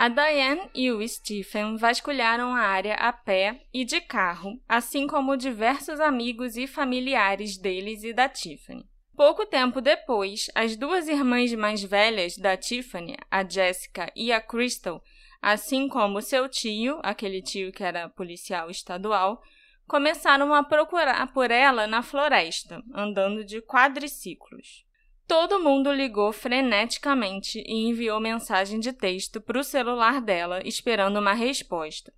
A 0.00 0.08
Diane 0.08 0.70
e 0.74 0.90
o 0.90 1.06
Stephen 1.06 1.76
vasculharam 1.76 2.54
a 2.54 2.60
área 2.60 2.94
a 2.94 3.12
pé 3.12 3.66
e 3.70 3.84
de 3.84 4.00
carro, 4.00 4.58
assim 4.66 5.06
como 5.06 5.36
diversos 5.36 6.00
amigos 6.00 6.56
e 6.56 6.66
familiares 6.66 7.58
deles 7.58 8.02
e 8.02 8.14
da 8.14 8.26
Tiffany. 8.26 8.82
Pouco 9.14 9.44
tempo 9.44 9.78
depois, 9.82 10.46
as 10.54 10.74
duas 10.74 11.06
irmãs 11.06 11.52
mais 11.52 11.82
velhas 11.82 12.38
da 12.38 12.56
Tiffany, 12.56 13.14
a 13.30 13.46
Jessica 13.46 14.10
e 14.16 14.32
a 14.32 14.40
Crystal, 14.40 15.04
assim 15.42 15.86
como 15.86 16.22
seu 16.22 16.48
tio, 16.48 16.98
aquele 17.02 17.42
tio 17.42 17.70
que 17.70 17.84
era 17.84 18.08
policial 18.08 18.70
estadual, 18.70 19.42
começaram 19.86 20.54
a 20.54 20.64
procurar 20.64 21.30
por 21.34 21.50
ela 21.50 21.86
na 21.86 22.02
floresta, 22.02 22.82
andando 22.94 23.44
de 23.44 23.60
quadriciclos. 23.60 24.86
Todo 25.30 25.60
mundo 25.60 25.92
ligou 25.92 26.32
freneticamente 26.32 27.62
e 27.64 27.88
enviou 27.88 28.18
mensagem 28.18 28.80
de 28.80 28.92
texto 28.92 29.40
para 29.40 29.60
o 29.60 29.62
celular 29.62 30.20
dela, 30.20 30.60
esperando 30.66 31.20
uma 31.20 31.34
resposta. 31.34 32.12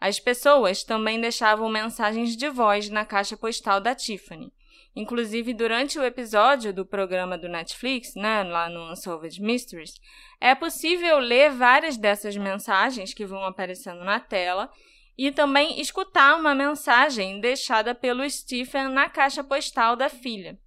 As 0.00 0.18
pessoas 0.18 0.82
também 0.82 1.20
deixavam 1.20 1.68
mensagens 1.68 2.36
de 2.36 2.50
voz 2.50 2.90
na 2.90 3.04
caixa 3.04 3.36
postal 3.36 3.80
da 3.80 3.94
Tiffany. 3.94 4.52
Inclusive, 4.96 5.54
durante 5.54 5.96
o 5.96 6.04
episódio 6.04 6.74
do 6.74 6.84
programa 6.84 7.38
do 7.38 7.48
Netflix, 7.48 8.16
né, 8.16 8.42
lá 8.42 8.68
no 8.68 8.90
Unsolved 8.90 9.40
Mysteries, 9.40 9.92
é 10.40 10.52
possível 10.52 11.20
ler 11.20 11.52
várias 11.52 11.96
dessas 11.96 12.36
mensagens 12.36 13.14
que 13.14 13.24
vão 13.24 13.44
aparecendo 13.44 14.02
na 14.02 14.18
tela 14.18 14.68
e 15.16 15.30
também 15.30 15.80
escutar 15.80 16.34
uma 16.34 16.52
mensagem 16.52 17.40
deixada 17.40 17.94
pelo 17.94 18.28
Stephen 18.28 18.88
na 18.88 19.08
caixa 19.08 19.44
postal 19.44 19.94
da 19.94 20.08
filha. 20.08 20.58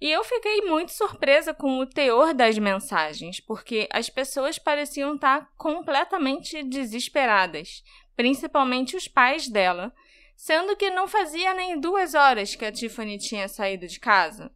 E 0.00 0.10
eu 0.10 0.24
fiquei 0.24 0.62
muito 0.62 0.92
surpresa 0.92 1.54
com 1.54 1.78
o 1.78 1.86
teor 1.86 2.34
das 2.34 2.58
mensagens, 2.58 3.40
porque 3.40 3.88
as 3.90 4.10
pessoas 4.10 4.58
pareciam 4.58 5.14
estar 5.14 5.50
completamente 5.56 6.62
desesperadas, 6.62 7.82
principalmente 8.16 8.96
os 8.96 9.08
pais 9.08 9.48
dela, 9.48 9.92
sendo 10.36 10.76
que 10.76 10.90
não 10.90 11.08
fazia 11.08 11.54
nem 11.54 11.78
duas 11.80 12.14
horas 12.14 12.54
que 12.54 12.64
a 12.64 12.72
Tiffany 12.72 13.18
tinha 13.18 13.48
saído 13.48 13.86
de 13.86 14.00
casa. 14.00 14.50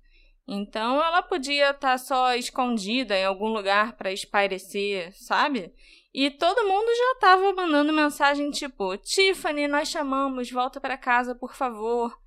Então 0.46 1.03
ela 1.03 1.22
podia 1.22 1.70
estar 1.70 1.98
só 1.98 2.35
escondida 2.35 3.16
em 3.16 3.24
algum 3.24 3.48
lugar 3.48 3.96
para 3.96 4.12
espairecer, 4.12 5.12
sabe? 5.14 5.72
E 6.12 6.31
todo 6.31 6.66
mundo 6.66 6.88
já 6.88 7.12
estava 7.12 7.53
mandando 7.53 7.92
mensagem 7.92 8.51
tipo: 8.51 8.96
Tiffany, 8.96 9.68
nós 9.68 9.88
chamamos, 9.88 10.51
volta 10.51 10.81
para 10.81 10.96
casa, 10.96 11.35
por 11.35 11.55
favor. 11.55 12.18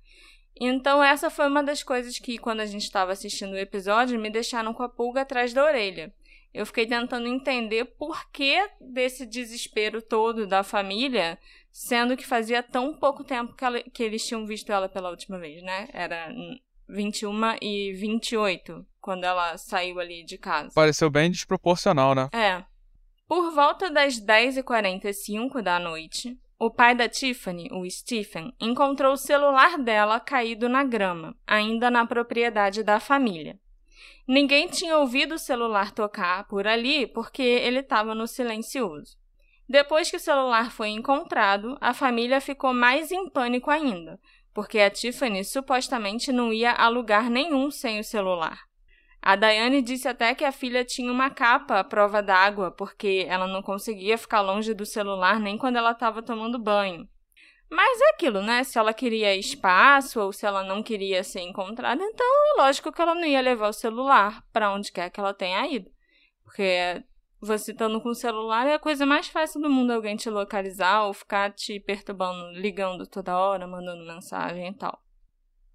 Então, 0.60 1.02
essa 1.02 1.30
foi 1.30 1.46
uma 1.46 1.62
das 1.62 1.82
coisas 1.82 2.18
que, 2.18 2.38
quando 2.38 2.60
a 2.60 2.66
gente 2.66 2.82
estava 2.82 3.12
assistindo 3.12 3.52
o 3.52 3.58
episódio, 3.58 4.20
me 4.20 4.30
deixaram 4.30 4.72
com 4.74 4.82
a 4.82 4.88
pulga 4.88 5.22
atrás 5.22 5.52
da 5.52 5.64
orelha. 5.64 6.12
Eu 6.52 6.66
fiquei 6.66 6.86
tentando 6.86 7.26
entender 7.26 7.84
por 7.84 8.30
que 8.30 8.68
desse 8.78 9.24
desespero 9.24 10.02
todo 10.02 10.46
da 10.46 10.62
família, 10.62 11.38
sendo 11.70 12.16
que 12.16 12.26
fazia 12.26 12.62
tão 12.62 12.94
pouco 12.94 13.24
tempo 13.24 13.54
que, 13.54 13.64
ela, 13.64 13.80
que 13.82 14.02
eles 14.02 14.26
tinham 14.26 14.46
visto 14.46 14.70
ela 14.70 14.88
pela 14.88 15.08
última 15.08 15.38
vez, 15.38 15.62
né? 15.62 15.88
Era 15.94 16.30
21 16.88 17.56
e 17.62 17.94
28, 17.94 18.86
quando 19.00 19.24
ela 19.24 19.56
saiu 19.56 19.98
ali 19.98 20.22
de 20.24 20.36
casa. 20.36 20.74
Pareceu 20.74 21.08
bem 21.08 21.30
desproporcional, 21.30 22.14
né? 22.14 22.28
É. 22.32 22.62
Por 23.26 23.50
volta 23.54 23.90
das 23.90 24.20
10h45 24.20 25.62
da 25.62 25.78
noite, 25.78 26.38
o 26.64 26.70
pai 26.70 26.94
da 26.94 27.08
Tiffany, 27.08 27.68
o 27.72 27.84
Stephen, 27.90 28.54
encontrou 28.60 29.14
o 29.14 29.16
celular 29.16 29.76
dela 29.76 30.20
caído 30.20 30.68
na 30.68 30.84
grama, 30.84 31.34
ainda 31.44 31.90
na 31.90 32.06
propriedade 32.06 32.84
da 32.84 33.00
família. 33.00 33.58
Ninguém 34.28 34.68
tinha 34.68 34.96
ouvido 34.96 35.34
o 35.34 35.40
celular 35.40 35.90
tocar 35.90 36.46
por 36.46 36.68
ali 36.68 37.04
porque 37.08 37.42
ele 37.42 37.80
estava 37.80 38.14
no 38.14 38.28
silencioso. 38.28 39.16
Depois 39.68 40.08
que 40.08 40.16
o 40.16 40.20
celular 40.20 40.70
foi 40.70 40.90
encontrado, 40.90 41.76
a 41.80 41.92
família 41.92 42.40
ficou 42.40 42.72
mais 42.72 43.10
em 43.10 43.28
pânico 43.28 43.68
ainda, 43.68 44.20
porque 44.54 44.78
a 44.78 44.88
Tiffany 44.88 45.44
supostamente 45.44 46.30
não 46.30 46.52
ia 46.52 46.70
a 46.70 46.86
lugar 46.86 47.28
nenhum 47.28 47.72
sem 47.72 47.98
o 47.98 48.04
celular. 48.04 48.60
A 49.24 49.36
Daiane 49.36 49.80
disse 49.80 50.08
até 50.08 50.34
que 50.34 50.44
a 50.44 50.50
filha 50.50 50.84
tinha 50.84 51.12
uma 51.12 51.30
capa 51.30 51.78
à 51.78 51.84
prova 51.84 52.20
d'água, 52.20 52.72
porque 52.72 53.24
ela 53.28 53.46
não 53.46 53.62
conseguia 53.62 54.18
ficar 54.18 54.40
longe 54.40 54.74
do 54.74 54.84
celular 54.84 55.38
nem 55.38 55.56
quando 55.56 55.76
ela 55.76 55.92
estava 55.92 56.20
tomando 56.20 56.58
banho. 56.58 57.08
Mas 57.70 58.00
é 58.00 58.10
aquilo, 58.10 58.42
né? 58.42 58.64
Se 58.64 58.78
ela 58.80 58.92
queria 58.92 59.36
espaço 59.36 60.20
ou 60.20 60.32
se 60.32 60.44
ela 60.44 60.64
não 60.64 60.82
queria 60.82 61.22
ser 61.22 61.40
encontrada, 61.40 62.02
então 62.02 62.26
é 62.26 62.62
lógico 62.62 62.90
que 62.90 63.00
ela 63.00 63.14
não 63.14 63.24
ia 63.24 63.40
levar 63.40 63.68
o 63.68 63.72
celular 63.72 64.44
para 64.52 64.72
onde 64.72 64.90
quer 64.90 65.08
que 65.08 65.20
ela 65.20 65.32
tenha 65.32 65.66
ido. 65.68 65.88
Porque 66.42 67.02
você 67.40 67.70
estando 67.70 68.00
com 68.00 68.08
o 68.08 68.14
celular 68.14 68.66
é 68.66 68.74
a 68.74 68.78
coisa 68.78 69.06
mais 69.06 69.28
fácil 69.28 69.60
do 69.60 69.70
mundo 69.70 69.92
alguém 69.92 70.16
te 70.16 70.28
localizar 70.28 71.04
ou 71.04 71.14
ficar 71.14 71.52
te 71.52 71.78
perturbando, 71.78 72.58
ligando 72.60 73.06
toda 73.06 73.38
hora, 73.38 73.68
mandando 73.68 74.04
mensagem 74.04 74.68
e 74.68 74.74
tal. 74.74 75.00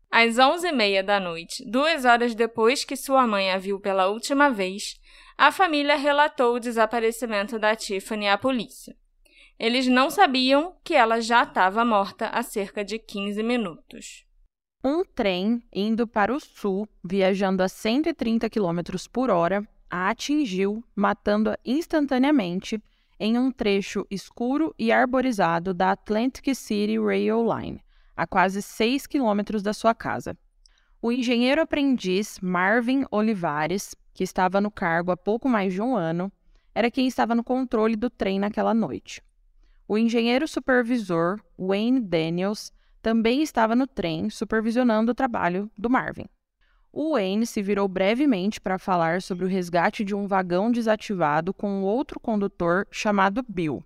Às 0.09 0.39
onze 0.39 0.67
e 0.67 0.71
meia 0.71 1.03
da 1.03 1.19
noite, 1.19 1.63
duas 1.69 2.05
horas 2.05 2.33
depois 2.33 2.83
que 2.83 2.95
sua 2.95 3.27
mãe 3.27 3.51
a 3.51 3.57
viu 3.57 3.79
pela 3.79 4.07
última 4.07 4.49
vez, 4.49 4.99
a 5.37 5.51
família 5.51 5.95
relatou 5.95 6.55
o 6.55 6.59
desaparecimento 6.59 7.59
da 7.59 7.75
Tiffany 7.75 8.27
à 8.27 8.37
polícia. 8.37 8.95
Eles 9.59 9.87
não 9.87 10.09
sabiam 10.09 10.75
que 10.83 10.93
ela 10.93 11.19
já 11.19 11.43
estava 11.43 11.83
morta 11.83 12.27
há 12.27 12.41
cerca 12.41 12.83
de 12.85 12.97
15 12.97 13.43
minutos. 13.43 14.25
Um 14.83 15.03
trem 15.03 15.61
indo 15.73 16.07
para 16.07 16.33
o 16.33 16.39
sul, 16.39 16.87
viajando 17.03 17.61
a 17.61 17.67
130 17.67 18.49
km 18.49 18.79
por 19.11 19.29
hora, 19.29 19.67
a 19.89 20.09
atingiu, 20.09 20.83
matando-a 20.95 21.57
instantaneamente 21.65 22.81
em 23.19 23.37
um 23.37 23.51
trecho 23.51 24.05
escuro 24.11 24.73
e 24.77 24.91
arborizado 24.91 25.73
da 25.73 25.91
Atlantic 25.91 26.53
City 26.53 26.99
Rail 26.99 27.43
Line, 27.43 27.81
a 28.17 28.25
quase 28.25 28.61
6 28.61 29.05
quilômetros 29.05 29.61
da 29.61 29.71
sua 29.71 29.93
casa. 29.93 30.35
O 30.99 31.11
engenheiro 31.11 31.61
aprendiz 31.61 32.39
Marvin 32.41 33.05
Olivares, 33.11 33.95
que 34.13 34.23
estava 34.23 34.59
no 34.59 34.71
cargo 34.71 35.11
há 35.11 35.15
pouco 35.15 35.47
mais 35.47 35.71
de 35.71 35.81
um 35.81 35.95
ano, 35.95 36.31
era 36.73 36.89
quem 36.89 37.07
estava 37.07 37.35
no 37.35 37.43
controle 37.43 37.95
do 37.95 38.09
trem 38.09 38.39
naquela 38.39 38.73
noite. 38.73 39.23
O 39.87 39.97
engenheiro 39.97 40.47
supervisor 40.47 41.39
Wayne 41.57 41.99
Daniels 41.99 42.73
também 43.01 43.41
estava 43.41 43.75
no 43.75 43.85
trem 43.85 44.29
supervisionando 44.29 45.11
o 45.11 45.15
trabalho 45.15 45.71
do 45.77 45.89
Marvin. 45.89 46.25
O 46.91 47.13
Wayne 47.13 47.45
se 47.45 47.61
virou 47.61 47.87
brevemente 47.87 48.59
para 48.59 48.79
falar 48.79 49.21
sobre 49.21 49.45
o 49.45 49.47
resgate 49.47 50.03
de 50.03 50.15
um 50.15 50.27
vagão 50.27 50.71
desativado 50.71 51.53
com 51.53 51.83
outro 51.83 52.19
condutor 52.19 52.87
chamado 52.89 53.45
Bill. 53.47 53.83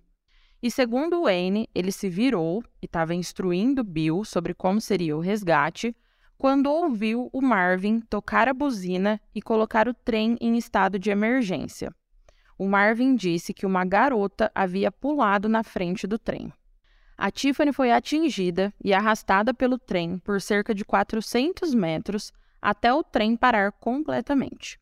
E 0.62 0.70
segundo 0.70 1.22
Wayne, 1.22 1.68
ele 1.74 1.90
se 1.90 2.08
virou 2.08 2.62
e 2.80 2.86
estava 2.86 3.12
instruindo 3.12 3.82
Bill 3.82 4.24
sobre 4.24 4.54
como 4.54 4.80
seria 4.80 5.16
o 5.16 5.20
resgate 5.20 5.96
quando 6.38 6.66
ouviu 6.70 7.28
o 7.32 7.40
Marvin 7.40 8.00
tocar 8.00 8.48
a 8.48 8.54
buzina 8.54 9.20
e 9.34 9.42
colocar 9.42 9.88
o 9.88 9.94
trem 9.94 10.36
em 10.40 10.56
estado 10.56 11.00
de 11.00 11.10
emergência. 11.10 11.92
O 12.56 12.68
Marvin 12.68 13.16
disse 13.16 13.52
que 13.52 13.66
uma 13.66 13.84
garota 13.84 14.52
havia 14.54 14.92
pulado 14.92 15.48
na 15.48 15.64
frente 15.64 16.06
do 16.06 16.16
trem. 16.16 16.52
A 17.18 17.28
Tiffany 17.28 17.72
foi 17.72 17.90
atingida 17.90 18.72
e 18.82 18.94
arrastada 18.94 19.52
pelo 19.52 19.78
trem 19.78 20.18
por 20.18 20.40
cerca 20.40 20.72
de 20.72 20.84
400 20.84 21.74
metros 21.74 22.32
até 22.60 22.94
o 22.94 23.02
trem 23.02 23.36
parar 23.36 23.72
completamente. 23.72 24.78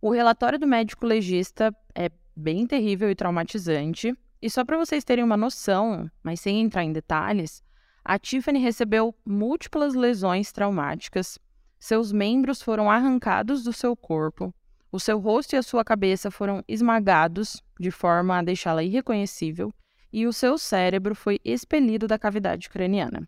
O 0.00 0.10
relatório 0.10 0.58
do 0.58 0.66
médico 0.66 1.06
legista 1.06 1.72
é 1.94 2.10
bem 2.34 2.66
terrível 2.66 3.08
e 3.08 3.14
traumatizante, 3.14 4.16
e 4.42 4.50
só 4.50 4.64
para 4.64 4.76
vocês 4.76 5.04
terem 5.04 5.22
uma 5.22 5.36
noção, 5.36 6.10
mas 6.22 6.40
sem 6.40 6.60
entrar 6.60 6.82
em 6.82 6.92
detalhes, 6.92 7.62
a 8.04 8.18
Tiffany 8.18 8.58
recebeu 8.58 9.14
múltiplas 9.24 9.94
lesões 9.94 10.50
traumáticas, 10.50 11.38
seus 11.78 12.10
membros 12.10 12.60
foram 12.60 12.90
arrancados 12.90 13.62
do 13.62 13.72
seu 13.72 13.96
corpo, 13.96 14.52
o 14.90 14.98
seu 14.98 15.18
rosto 15.18 15.54
e 15.54 15.56
a 15.56 15.62
sua 15.62 15.84
cabeça 15.84 16.30
foram 16.30 16.62
esmagados 16.66 17.62
de 17.78 17.90
forma 17.90 18.36
a 18.36 18.42
deixá-la 18.42 18.82
irreconhecível 18.82 19.72
e 20.12 20.26
o 20.26 20.32
seu 20.32 20.58
cérebro 20.58 21.14
foi 21.14 21.38
expelido 21.44 22.06
da 22.06 22.18
cavidade 22.18 22.68
craniana. 22.68 23.26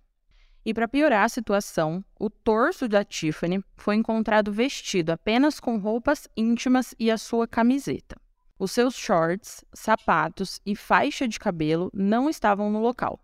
E 0.67 0.75
para 0.75 0.89
piorar 0.89 1.25
a 1.25 1.29
situação, 1.29 2.05
o 2.19 2.29
torso 2.29 2.89
da 2.89 3.05
Tiffany 3.05 3.63
foi 3.77 3.95
encontrado 3.97 4.53
vestido 4.53 5.11
apenas 5.11 5.61
com 5.61 5.79
roupas 5.79 6.27
íntimas 6.37 6.95
e 6.99 7.11
a 7.11 7.19
sua 7.19 7.47
camiseta. 7.47 8.17
Os 8.59 8.71
seus 8.71 8.95
shorts, 8.95 9.65
sapatos 9.75 10.61
e 10.65 10.77
faixa 10.77 11.27
de 11.27 11.39
cabelo 11.39 11.91
não 11.93 12.31
estavam 12.31 12.71
no 12.71 12.81
local. 12.81 13.21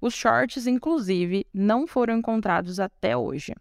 Os 0.00 0.14
shorts, 0.14 0.66
inclusive, 0.66 1.46
não 1.52 1.86
foram 1.86 2.18
encontrados 2.18 2.78
até 2.78 3.16
hoje. 3.16 3.54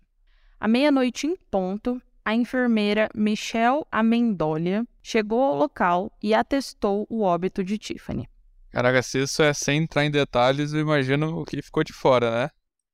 À 0.60 0.68
meia-noite 0.68 1.26
em 1.26 1.36
ponto, 1.36 2.02
a 2.26 2.36
enfermeira 2.36 3.10
Michelle 3.16 3.86
Amendolia 3.90 4.86
chegou 5.02 5.42
ao 5.42 5.56
local 5.56 6.12
e 6.22 6.34
atestou 6.34 7.08
o 7.10 7.22
óbito 7.22 7.64
de 7.64 7.78
Tiffany. 7.78 8.28
Caraca, 8.70 9.02
se 9.02 9.24
isso 9.24 9.42
é 9.42 9.54
sem 9.54 9.84
entrar 9.84 10.06
em 10.06 10.12
detalhes, 10.12 10.74
eu 10.74 10.82
imagino 10.82 11.40
o 11.40 11.46
que 11.46 11.62
ficou 11.62 11.84
de 11.84 11.94
fora, 11.94 12.30
né? 12.30 12.50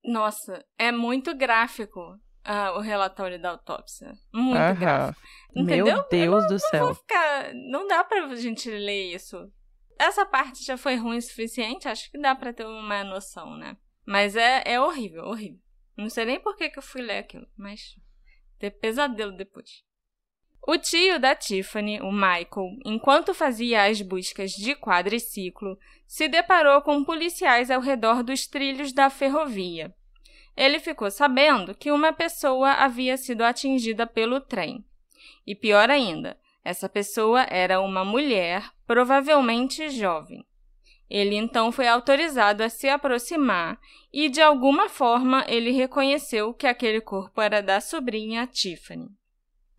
Nossa, 0.06 0.63
é 0.78 0.91
muito 0.91 1.36
gráfico 1.36 2.19
uh, 2.48 2.78
o 2.78 2.80
relatório 2.80 3.42
da 3.42 3.52
autópsia. 3.52 4.14
Muito 4.34 4.58
Aham. 4.58 4.76
gráfico. 4.76 5.28
Entendeu? 5.56 5.86
Meu 5.86 6.08
Deus 6.10 6.44
não, 6.44 6.48
do 6.50 6.60
céu. 6.60 6.86
Não, 6.88 6.96
ficar... 6.96 7.54
não 7.54 7.88
dá 7.88 8.04
pra 8.04 8.36
gente 8.36 8.70
ler 8.70 9.14
isso. 9.14 9.52
Essa 9.98 10.26
parte 10.26 10.64
já 10.66 10.78
foi 10.78 10.96
ruim 10.96 11.18
o 11.18 11.22
suficiente, 11.22 11.88
acho 11.88 12.12
que 12.12 12.20
dá 12.20 12.36
pra 12.36 12.52
ter 12.52 12.66
uma 12.66 13.04
noção, 13.04 13.56
né? 13.56 13.78
Mas 14.06 14.36
é, 14.36 14.64
é 14.66 14.80
horrível, 14.80 15.26
horrível. 15.26 15.60
Não 15.96 16.10
sei 16.10 16.26
nem 16.26 16.40
por 16.40 16.56
que, 16.56 16.70
que 16.70 16.80
eu 16.80 16.84
fui 16.84 17.02
ler 17.02 17.20
aquilo, 17.20 17.48
mas 17.56 17.96
ter 18.60 18.72
pesadelo 18.72 19.32
depois. 19.32 19.84
O 20.66 20.78
tio 20.78 21.20
da 21.20 21.36
Tiffany, 21.36 22.00
o 22.02 22.12
Michael, 22.12 22.78
enquanto 22.86 23.34
fazia 23.34 23.84
as 23.84 24.02
buscas 24.02 24.52
de 24.52 24.74
quadriciclo, 24.76 25.78
se 26.08 26.28
deparou 26.30 26.82
com 26.82 27.04
policiais 27.04 27.70
ao 27.70 27.82
redor 27.82 28.24
dos 28.24 28.48
trilhos 28.48 28.94
da 28.94 29.10
ferrovia. 29.10 29.94
Ele 30.56 30.80
ficou 30.80 31.10
sabendo 31.10 31.76
que 31.76 31.92
uma 31.92 32.13
pessoa 32.13 32.72
havia 32.72 33.18
sido 33.18 33.44
atingida 33.44 34.06
pelo 34.06 34.39
trem. 34.39 34.86
E 35.46 35.56
pior 35.56 35.89
ainda, 35.89 36.38
essa 36.63 36.88
pessoa 36.88 37.42
era 37.50 37.82
uma 37.82 38.06
mulher, 38.06 38.70
provavelmente 38.86 39.89
jovem. 39.89 40.46
Ele 41.10 41.36
então 41.36 41.72
foi 41.72 41.88
autorizado 41.88 42.63
a 42.63 42.70
se 42.70 42.88
aproximar 42.88 43.80
e, 44.12 44.30
de 44.30 44.42
alguma 44.42 44.89
forma, 44.89 45.46
ele 45.48 45.72
reconheceu 45.72 46.54
que 46.54 46.66
aquele 46.66 47.02
corpo 47.02 47.42
era 47.42 47.62
da 47.62 47.82
sobrinha 47.82 48.48
Tiffany. 48.48 49.10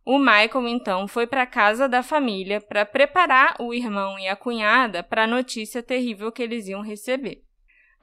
O 0.04 0.18
Michael 0.18 0.68
então 0.68 1.08
foi 1.08 1.26
para 1.26 1.42
a 1.42 1.46
casa 1.46 1.88
da 1.88 2.02
família 2.02 2.60
para 2.60 2.84
preparar 2.84 3.56
o 3.58 3.72
irmão 3.72 4.18
e 4.18 4.28
a 4.28 4.36
cunhada 4.36 5.02
para 5.02 5.24
a 5.24 5.26
notícia 5.26 5.82
terrível 5.82 6.30
que 6.30 6.42
eles 6.42 6.68
iam 6.68 6.82
receber. 6.82 7.42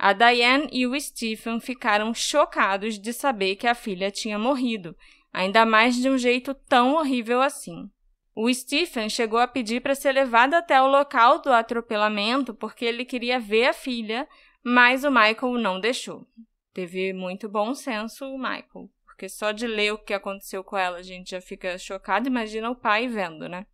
A 0.03 0.13
Diane 0.13 0.67
e 0.71 0.87
o 0.87 0.99
Stephen 0.99 1.59
ficaram 1.59 2.11
chocados 2.11 2.97
de 2.97 3.13
saber 3.13 3.55
que 3.55 3.67
a 3.67 3.75
filha 3.75 4.09
tinha 4.09 4.39
morrido, 4.39 4.95
ainda 5.31 5.63
mais 5.63 5.95
de 5.95 6.09
um 6.09 6.17
jeito 6.17 6.55
tão 6.55 6.95
horrível 6.95 7.39
assim. 7.39 7.87
O 8.33 8.51
Stephen 8.51 9.09
chegou 9.09 9.37
a 9.37 9.47
pedir 9.47 9.79
para 9.79 9.93
ser 9.93 10.13
levado 10.13 10.55
até 10.55 10.81
o 10.81 10.87
local 10.87 11.39
do 11.39 11.53
atropelamento 11.53 12.51
porque 12.51 12.83
ele 12.83 13.05
queria 13.05 13.39
ver 13.39 13.67
a 13.67 13.73
filha, 13.73 14.27
mas 14.63 15.03
o 15.03 15.11
Michael 15.11 15.59
não 15.59 15.79
deixou. 15.79 16.25
Teve 16.73 17.13
muito 17.13 17.47
bom 17.47 17.75
senso 17.75 18.25
o 18.25 18.39
Michael, 18.39 18.89
porque 19.05 19.29
só 19.29 19.51
de 19.51 19.67
ler 19.67 19.93
o 19.93 19.99
que 19.99 20.15
aconteceu 20.15 20.63
com 20.63 20.75
ela 20.75 20.97
a 20.97 21.03
gente 21.03 21.29
já 21.29 21.41
fica 21.41 21.77
chocado, 21.77 22.27
imagina 22.27 22.71
o 22.71 22.75
pai 22.75 23.07
vendo, 23.07 23.47
né? 23.47 23.67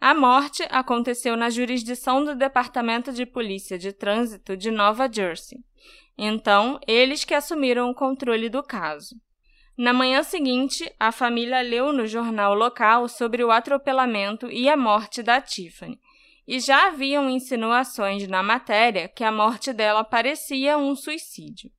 A 0.00 0.14
morte 0.14 0.66
aconteceu 0.70 1.36
na 1.36 1.50
jurisdição 1.50 2.24
do 2.24 2.34
Departamento 2.34 3.12
de 3.12 3.26
Polícia 3.26 3.78
de 3.78 3.92
Trânsito 3.92 4.56
de 4.56 4.70
Nova 4.70 5.06
Jersey. 5.12 5.58
Então, 6.16 6.80
eles 6.86 7.22
que 7.22 7.34
assumiram 7.34 7.90
o 7.90 7.94
controle 7.94 8.48
do 8.48 8.62
caso. 8.62 9.14
Na 9.76 9.92
manhã 9.92 10.22
seguinte, 10.22 10.90
a 10.98 11.12
família 11.12 11.60
leu 11.60 11.92
no 11.92 12.06
jornal 12.06 12.54
local 12.54 13.08
sobre 13.08 13.44
o 13.44 13.50
atropelamento 13.50 14.50
e 14.50 14.70
a 14.70 14.76
morte 14.76 15.22
da 15.22 15.38
Tiffany, 15.38 16.00
e 16.48 16.58
já 16.60 16.88
haviam 16.88 17.28
insinuações 17.28 18.26
na 18.26 18.42
matéria 18.42 19.06
que 19.06 19.22
a 19.22 19.30
morte 19.30 19.70
dela 19.70 20.02
parecia 20.02 20.78
um 20.78 20.96
suicídio. 20.96 21.70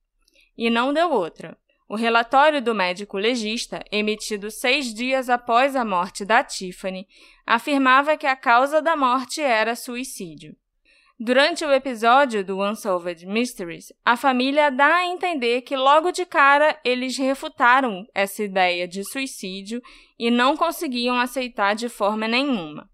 E 0.56 0.70
não 0.70 0.92
deu 0.92 1.10
outra. 1.10 1.58
O 1.88 1.96
relatório 1.96 2.62
do 2.62 2.74
médico 2.74 3.18
legista, 3.18 3.84
emitido 3.90 4.50
seis 4.50 4.94
dias 4.94 5.28
após 5.28 5.76
a 5.76 5.84
morte 5.84 6.24
da 6.24 6.42
Tiffany, 6.42 7.06
afirmava 7.46 8.16
que 8.16 8.26
a 8.26 8.36
causa 8.36 8.80
da 8.80 8.96
morte 8.96 9.40
era 9.40 9.74
suicídio. 9.74 10.56
Durante 11.24 11.64
o 11.64 11.72
episódio 11.72 12.44
do 12.44 12.60
Unsolved 12.60 13.24
Mysteries, 13.26 13.92
a 14.04 14.16
família 14.16 14.70
dá 14.70 14.96
a 14.96 15.06
entender 15.06 15.62
que 15.62 15.76
logo 15.76 16.10
de 16.10 16.26
cara 16.26 16.76
eles 16.84 17.16
refutaram 17.16 18.04
essa 18.12 18.42
ideia 18.42 18.88
de 18.88 19.04
suicídio 19.04 19.80
e 20.18 20.30
não 20.30 20.56
conseguiam 20.56 21.20
aceitar 21.20 21.74
de 21.74 21.88
forma 21.88 22.26
nenhuma. 22.26 22.90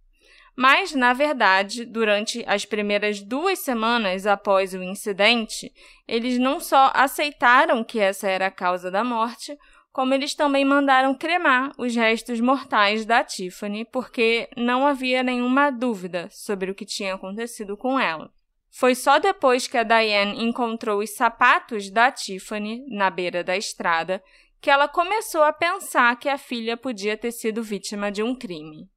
Mas, 0.61 0.93
na 0.93 1.13
verdade, 1.13 1.85
durante 1.85 2.43
as 2.45 2.65
primeiras 2.65 3.21
duas 3.21 3.61
semanas 3.61 4.27
após 4.27 4.75
o 4.75 4.83
incidente, 4.83 5.73
eles 6.05 6.37
não 6.37 6.59
só 6.59 6.91
aceitaram 6.97 7.85
que 7.85 8.01
essa 8.01 8.29
era 8.29 8.49
a 8.49 8.51
causa 8.51 8.91
da 8.91 9.05
morte, 9.05 9.57
como 9.93 10.15
eles 10.15 10.35
também 10.35 10.65
mandaram 10.65 11.15
cremar 11.15 11.71
os 11.79 11.95
restos 11.95 12.41
mortais 12.41 13.07
da 13.07 13.23
Tiffany, 13.23 13.85
porque 13.85 14.51
não 14.57 14.85
havia 14.85 15.23
nenhuma 15.23 15.71
dúvida 15.71 16.29
sobre 16.29 16.73
o 16.73 16.75
que 16.75 16.85
tinha 16.85 17.15
acontecido 17.15 17.77
com 17.77 17.97
ela. 18.01 18.29
Foi 18.69 18.97
só 18.97 19.21
depois 19.21 19.69
que 19.69 19.79
a 19.79 19.85
Diane 19.85 20.43
encontrou 20.43 20.99
os 20.99 21.15
sapatos 21.15 21.89
da 21.89 22.11
Tiffany 22.11 22.85
na 22.89 23.11
beira 23.11 23.45
da 23.45 23.57
estrada 23.57 24.21
que 24.61 24.71
ela 24.71 24.89
começou 24.89 25.45
a 25.45 25.53
pensar 25.53 26.19
que 26.19 26.29
a 26.29 26.37
filha 26.37 26.77
podia 26.77 27.17
ter 27.17 27.31
sido 27.31 27.63
vítima 27.63 28.11
de 28.11 28.25
um 28.25 28.35
crime. 28.35 28.89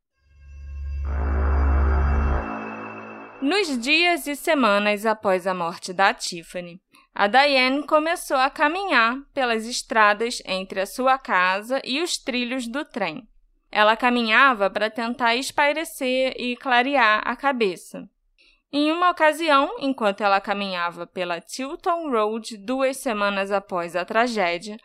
Nos 3.41 3.75
dias 3.79 4.27
e 4.27 4.35
semanas 4.35 5.03
após 5.03 5.47
a 5.47 5.53
morte 5.53 5.91
da 5.91 6.13
Tiffany, 6.13 6.79
a 7.11 7.25
Diane 7.25 7.83
começou 7.87 8.37
a 8.37 8.51
caminhar 8.51 9.17
pelas 9.33 9.65
estradas 9.65 10.43
entre 10.45 10.79
a 10.79 10.85
sua 10.85 11.17
casa 11.17 11.81
e 11.83 12.03
os 12.03 12.19
trilhos 12.19 12.67
do 12.67 12.85
trem. 12.85 13.27
Ela 13.71 13.97
caminhava 13.97 14.69
para 14.69 14.91
tentar 14.91 15.35
espairecer 15.35 16.35
e 16.37 16.55
clarear 16.55 17.23
a 17.25 17.35
cabeça. 17.35 18.07
Em 18.71 18.91
uma 18.91 19.09
ocasião, 19.09 19.75
enquanto 19.79 20.21
ela 20.21 20.39
caminhava 20.39 21.07
pela 21.07 21.41
Tilton 21.41 22.11
Road 22.11 22.55
duas 22.57 22.97
semanas 22.97 23.51
após 23.51 23.95
a 23.95 24.05
tragédia, 24.05 24.77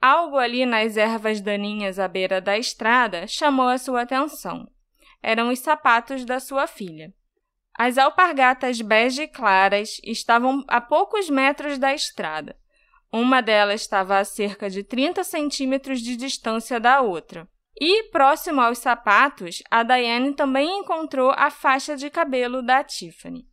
algo 0.00 0.38
ali 0.38 0.64
nas 0.64 0.96
ervas 0.96 1.42
daninhas 1.42 1.98
à 1.98 2.08
beira 2.08 2.40
da 2.40 2.56
estrada 2.56 3.26
chamou 3.26 3.68
a 3.68 3.76
sua 3.76 4.00
atenção. 4.00 4.66
Eram 5.22 5.50
os 5.50 5.58
sapatos 5.58 6.24
da 6.24 6.40
sua 6.40 6.66
filha. 6.66 7.12
As 7.78 7.96
alpargatas 7.96 8.80
bege 8.80 9.28
claras 9.28 10.00
estavam 10.02 10.64
a 10.66 10.80
poucos 10.80 11.30
metros 11.30 11.78
da 11.78 11.94
estrada. 11.94 12.58
Uma 13.12 13.40
delas 13.40 13.82
estava 13.82 14.18
a 14.18 14.24
cerca 14.24 14.68
de 14.68 14.82
30 14.82 15.22
centímetros 15.22 16.00
de 16.00 16.16
distância 16.16 16.80
da 16.80 17.00
outra. 17.00 17.48
E, 17.80 18.10
próximo 18.10 18.60
aos 18.60 18.78
sapatos, 18.78 19.62
a 19.70 19.84
Diane 19.84 20.34
também 20.34 20.80
encontrou 20.80 21.30
a 21.30 21.52
faixa 21.52 21.96
de 21.96 22.10
cabelo 22.10 22.62
da 22.62 22.82
Tiffany. 22.82 23.46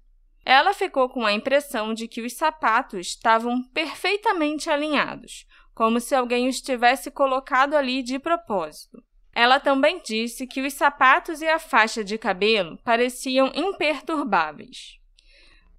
Ela 0.44 0.74
ficou 0.74 1.08
com 1.08 1.24
a 1.24 1.32
impressão 1.32 1.94
de 1.94 2.08
que 2.08 2.22
os 2.22 2.34
sapatos 2.34 3.10
estavam 3.10 3.62
perfeitamente 3.76 4.72
alinhados, 4.72 5.46
como 5.76 6.00
se 6.00 6.16
alguém 6.16 6.48
os 6.48 6.62
tivesse 6.62 7.12
colocado 7.12 7.76
ali 7.76 8.02
de 8.02 8.18
propósito. 8.18 9.04
Ela 9.36 9.60
também 9.60 10.02
disse 10.02 10.48
que 10.48 10.62
os 10.62 10.74
sapatos 10.74 11.42
e 11.42 11.48
a 11.48 11.60
faixa 11.60 12.06
de 12.06 12.18
cabelo 12.18 12.78
pareciam 12.86 13.52
imperturbáveis. 13.54 14.98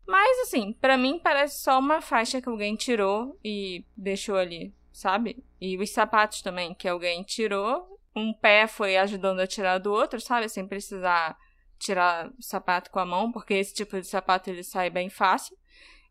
Mas, 0.07 0.41
assim, 0.41 0.75
para 0.75 0.99
mim 0.99 1.19
parece 1.19 1.63
só 1.63 1.79
uma 1.79 2.03
faixa 2.03 2.41
que 2.41 2.51
alguém 2.51 2.77
tirou 2.77 3.41
e 3.43 3.83
deixou 3.97 4.37
ali, 4.37 4.75
sabe? 4.93 5.43
E 5.59 5.79
os 5.79 5.91
sapatos 5.91 6.43
também, 6.43 6.75
que 6.75 6.87
alguém 6.87 7.23
tirou, 7.23 7.99
um 8.15 8.31
pé 8.33 8.67
foi 8.67 8.99
ajudando 8.99 9.41
a 9.41 9.47
tirar 9.47 9.79
do 9.79 9.91
outro, 9.91 10.21
sabe? 10.21 10.51
Sem 10.51 10.69
precisar 10.69 11.37
tirar 11.79 12.29
o 12.39 12.43
sapato 12.43 12.91
com 12.91 12.99
a 12.99 13.07
mão, 13.07 13.33
porque 13.33 13.55
esse 13.55 13.73
tipo 13.73 13.99
de 13.99 14.07
sapato 14.07 14.51
ele 14.51 14.63
sai 14.63 14.91
bem 14.91 15.09
fácil. 15.09 15.57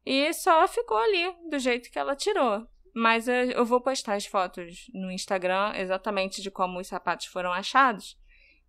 E 0.03 0.33
só 0.33 0.67
ficou 0.67 0.97
ali, 0.97 1.35
do 1.49 1.59
jeito 1.59 1.91
que 1.91 1.99
ela 1.99 2.15
tirou. 2.15 2.67
Mas 2.97 3.27
eu 3.27 3.65
vou 3.65 3.81
postar 3.81 4.13
as 4.13 4.25
fotos 4.25 4.89
no 4.93 5.11
Instagram 5.11 5.73
exatamente 5.75 6.41
de 6.41 6.49
como 6.49 6.79
os 6.79 6.87
sapatos 6.87 7.25
foram 7.25 7.51
achados, 7.51 8.17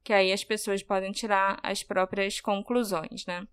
que 0.03 0.13
aí 0.13 0.33
as 0.33 0.43
pessoas 0.43 0.83
podem 0.83 1.13
tirar 1.13 1.61
as 1.63 1.85
próprias 1.85 2.41
conclusões, 2.41 3.25
né? 3.25 3.47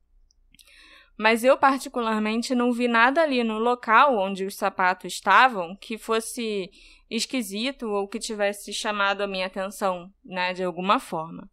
Mas 1.15 1.43
eu, 1.43 1.55
particularmente, 1.59 2.55
não 2.55 2.73
vi 2.73 2.87
nada 2.87 3.21
ali 3.21 3.43
no 3.43 3.59
local 3.59 4.17
onde 4.17 4.45
os 4.45 4.55
sapatos 4.55 5.13
estavam 5.13 5.75
que 5.75 5.95
fosse 5.95 6.71
esquisito 7.07 7.87
ou 7.91 8.07
que 8.07 8.17
tivesse 8.17 8.73
chamado 8.73 9.21
a 9.21 9.27
minha 9.27 9.45
atenção, 9.45 10.11
né, 10.25 10.53
de 10.53 10.63
alguma 10.63 10.99
forma. 10.99 11.47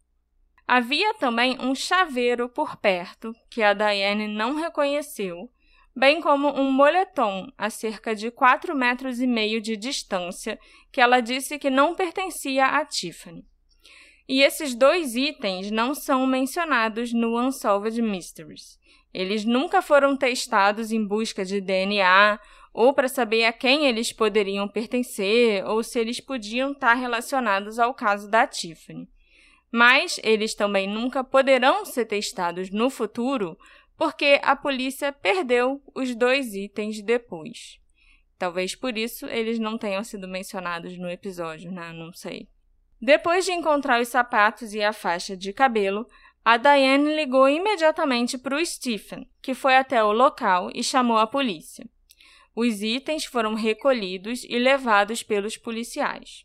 Havia 0.67 1.13
também 1.13 1.59
um 1.59 1.75
chaveiro 1.75 2.49
por 2.49 2.75
perto 2.75 3.35
que 3.51 3.61
a 3.61 3.73
Diane 3.75 4.27
não 4.27 4.55
reconheceu 4.55 5.47
bem 5.95 6.21
como 6.21 6.49
um 6.49 6.71
moletom 6.71 7.47
a 7.57 7.69
cerca 7.69 8.15
de 8.15 8.31
quatro 8.31 8.75
metros 8.75 9.19
e 9.19 9.27
meio 9.27 9.61
de 9.61 9.75
distância, 9.75 10.59
que 10.91 11.01
ela 11.01 11.19
disse 11.19 11.59
que 11.59 11.69
não 11.69 11.95
pertencia 11.95 12.65
a 12.65 12.85
Tiffany. 12.85 13.45
E 14.27 14.41
esses 14.41 14.73
dois 14.73 15.15
itens 15.15 15.69
não 15.71 15.93
são 15.93 16.25
mencionados 16.25 17.11
no 17.11 17.37
Unsolved 17.37 18.01
Mysteries. 18.01 18.79
Eles 19.13 19.43
nunca 19.43 19.81
foram 19.81 20.15
testados 20.15 20.91
em 20.91 21.05
busca 21.05 21.43
de 21.43 21.59
DNA 21.59 22.39
ou 22.73 22.93
para 22.93 23.09
saber 23.09 23.43
a 23.43 23.51
quem 23.51 23.85
eles 23.85 24.13
poderiam 24.13 24.67
pertencer 24.67 25.65
ou 25.65 25.83
se 25.83 25.99
eles 25.99 26.21
podiam 26.21 26.71
estar 26.71 26.93
relacionados 26.93 27.77
ao 27.77 27.93
caso 27.93 28.29
da 28.29 28.47
Tiffany. 28.47 29.09
Mas 29.69 30.19
eles 30.23 30.53
também 30.53 30.87
nunca 30.87 31.23
poderão 31.23 31.85
ser 31.85 32.05
testados 32.05 32.69
no 32.69 32.89
futuro 32.89 33.57
porque 34.01 34.39
a 34.41 34.55
polícia 34.55 35.11
perdeu 35.11 35.79
os 35.93 36.15
dois 36.15 36.55
itens 36.55 37.03
depois. 37.03 37.79
Talvez 38.35 38.73
por 38.73 38.97
isso 38.97 39.27
eles 39.27 39.59
não 39.59 39.77
tenham 39.77 40.03
sido 40.03 40.27
mencionados 40.27 40.97
no 40.97 41.07
episódio, 41.07 41.71
né? 41.71 41.93
Não 41.93 42.11
sei. 42.11 42.49
Depois 42.99 43.45
de 43.45 43.51
encontrar 43.51 44.01
os 44.01 44.07
sapatos 44.07 44.73
e 44.73 44.81
a 44.81 44.91
faixa 44.91 45.37
de 45.37 45.53
cabelo, 45.53 46.07
a 46.43 46.57
Diane 46.57 47.13
ligou 47.15 47.47
imediatamente 47.47 48.39
para 48.39 48.55
o 48.55 48.65
Stephen, 48.65 49.29
que 49.39 49.53
foi 49.53 49.77
até 49.77 50.03
o 50.03 50.11
local 50.11 50.71
e 50.73 50.83
chamou 50.83 51.17
a 51.17 51.27
polícia. 51.27 51.87
Os 52.55 52.81
itens 52.81 53.25
foram 53.25 53.53
recolhidos 53.53 54.43
e 54.45 54.57
levados 54.57 55.21
pelos 55.21 55.57
policiais. 55.57 56.43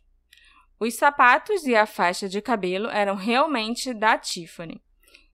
Os 0.79 0.93
sapatos 0.93 1.65
e 1.65 1.75
a 1.75 1.87
faixa 1.87 2.29
de 2.29 2.43
cabelo 2.43 2.91
eram 2.91 3.15
realmente 3.15 3.95
da 3.95 4.19
Tiffany. 4.19 4.79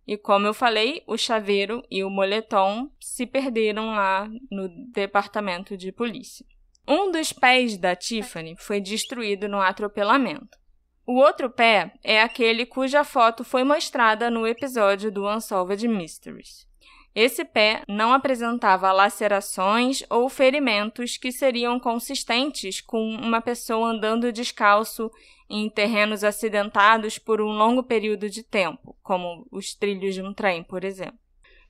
E 0.07 0.17
como 0.17 0.47
eu 0.47 0.55
falei, 0.55 1.03
o 1.07 1.17
chaveiro 1.17 1.83
e 1.91 2.03
o 2.03 2.11
moletom 2.11 2.91
se 3.01 3.27
perderam 3.27 3.91
lá 3.91 4.29
no 4.51 4.69
departamento 4.93 5.77
de 5.77 5.93
polícia. 5.93 6.45
Um 6.87 7.11
dos 7.13 7.33
pés 7.33 7.77
da 7.77 7.95
Tiffany 7.95 8.57
foi 8.59 8.81
destruído 8.81 9.49
no 9.49 9.61
atropelamento. 9.61 10.59
O 11.07 11.15
outro 11.15 11.51
pé 11.51 11.93
é 12.03 12.21
aquele 12.21 12.67
cuja 12.67 13.05
foto 13.05 13.45
foi 13.45 13.65
mostrada 13.65 14.31
no 14.31 14.47
episódio 14.47 15.11
do 15.11 15.29
Unsolved 15.29 15.87
Mysteries. 15.87 16.67
Esse 17.15 17.45
pé 17.45 17.83
não 17.87 18.13
apresentava 18.13 18.91
lacerações 18.91 20.03
ou 20.09 20.29
ferimentos 20.31 21.19
que 21.19 21.31
seriam 21.31 21.79
consistentes 21.79 22.81
com 22.81 23.03
uma 23.17 23.41
pessoa 23.41 23.89
andando 23.89 24.33
descalço 24.33 25.11
em 25.49 25.69
terrenos 25.69 26.25
acidentados 26.25 27.19
por 27.19 27.43
um 27.43 27.53
longo 27.53 27.83
período 27.83 28.31
de 28.31 28.43
tempo, 28.43 28.97
como 29.03 29.47
os 29.51 29.75
trilhos 29.75 30.15
de 30.15 30.23
um 30.23 30.33
trem, 30.33 30.63
por 30.63 30.85
exemplo. 30.85 31.19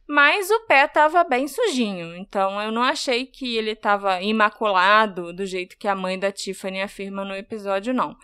Mas 0.06 0.50
o 0.50 0.60
pé 0.66 0.84
estava 0.84 1.24
bem 1.24 1.48
sujinho, 1.48 2.14
então 2.16 2.60
eu 2.60 2.70
não 2.70 2.82
achei 2.82 3.26
que 3.26 3.56
ele 3.56 3.72
estava 3.72 4.20
imaculado 4.22 5.32
do 5.32 5.44
jeito 5.44 5.76
que 5.76 5.88
a 5.88 5.94
mãe 5.94 6.18
da 6.18 6.30
Tiffany 6.30 6.82
afirma 6.82 7.24
no 7.24 7.34
episódio, 7.34 7.92
não. 7.92 8.16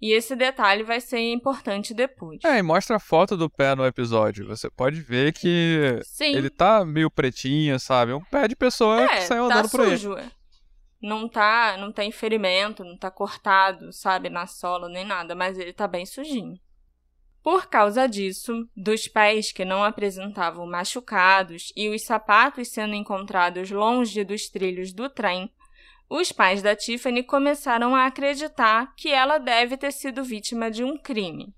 E 0.00 0.12
esse 0.12 0.36
detalhe 0.36 0.82
vai 0.82 1.00
ser 1.00 1.20
importante 1.32 1.94
depois. 1.94 2.40
É, 2.44 2.58
e 2.58 2.62
mostra 2.62 2.96
a 2.96 3.00
foto 3.00 3.36
do 3.36 3.48
pé 3.48 3.74
no 3.74 3.86
episódio. 3.86 4.46
Você 4.46 4.68
pode 4.68 5.00
ver 5.00 5.32
que 5.32 6.00
Sim. 6.04 6.34
ele 6.36 6.50
tá 6.50 6.84
meio 6.84 7.10
pretinho, 7.10 7.80
sabe? 7.80 8.12
Um 8.12 8.20
pé 8.20 8.46
de 8.46 8.54
pessoa 8.54 9.02
é, 9.02 9.08
que 9.08 9.20
saiu 9.22 9.48
tá 9.48 9.54
andando 9.54 9.70
sujo. 9.70 10.10
por 10.10 10.18
aí. 10.18 10.30
Não 11.00 11.28
tá, 11.28 11.76
não 11.78 11.92
tem 11.92 12.10
ferimento, 12.10 12.84
não 12.84 12.96
tá 12.96 13.10
cortado, 13.10 13.92
sabe, 13.92 14.28
na 14.28 14.46
sola 14.46 14.88
nem 14.88 15.04
nada, 15.04 15.34
mas 15.34 15.58
ele 15.58 15.72
tá 15.72 15.86
bem 15.86 16.04
sujinho. 16.04 16.58
Por 17.42 17.68
causa 17.68 18.08
disso, 18.08 18.68
dos 18.76 19.06
pés 19.06 19.52
que 19.52 19.64
não 19.64 19.84
apresentavam 19.84 20.66
machucados 20.66 21.72
e 21.76 21.88
os 21.88 22.02
sapatos 22.02 22.68
sendo 22.68 22.94
encontrados 22.94 23.70
longe 23.70 24.24
dos 24.24 24.48
trilhos 24.48 24.92
do 24.92 25.08
trem, 25.08 25.48
os 26.08 26.30
pais 26.30 26.62
da 26.62 26.76
Tiffany 26.76 27.22
começaram 27.22 27.94
a 27.94 28.06
acreditar 28.06 28.94
que 28.96 29.10
ela 29.10 29.38
deve 29.38 29.76
ter 29.76 29.92
sido 29.92 30.22
vítima 30.22 30.70
de 30.70 30.84
um 30.84 30.96
crime 30.96 31.52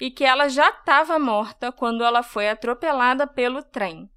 e 0.00 0.10
que 0.10 0.24
ela 0.24 0.48
já 0.48 0.68
estava 0.70 1.18
morta 1.18 1.70
quando 1.70 2.02
ela 2.02 2.22
foi 2.22 2.48
atropelada 2.48 3.26
pelo 3.26 3.62
trem. 3.62 4.10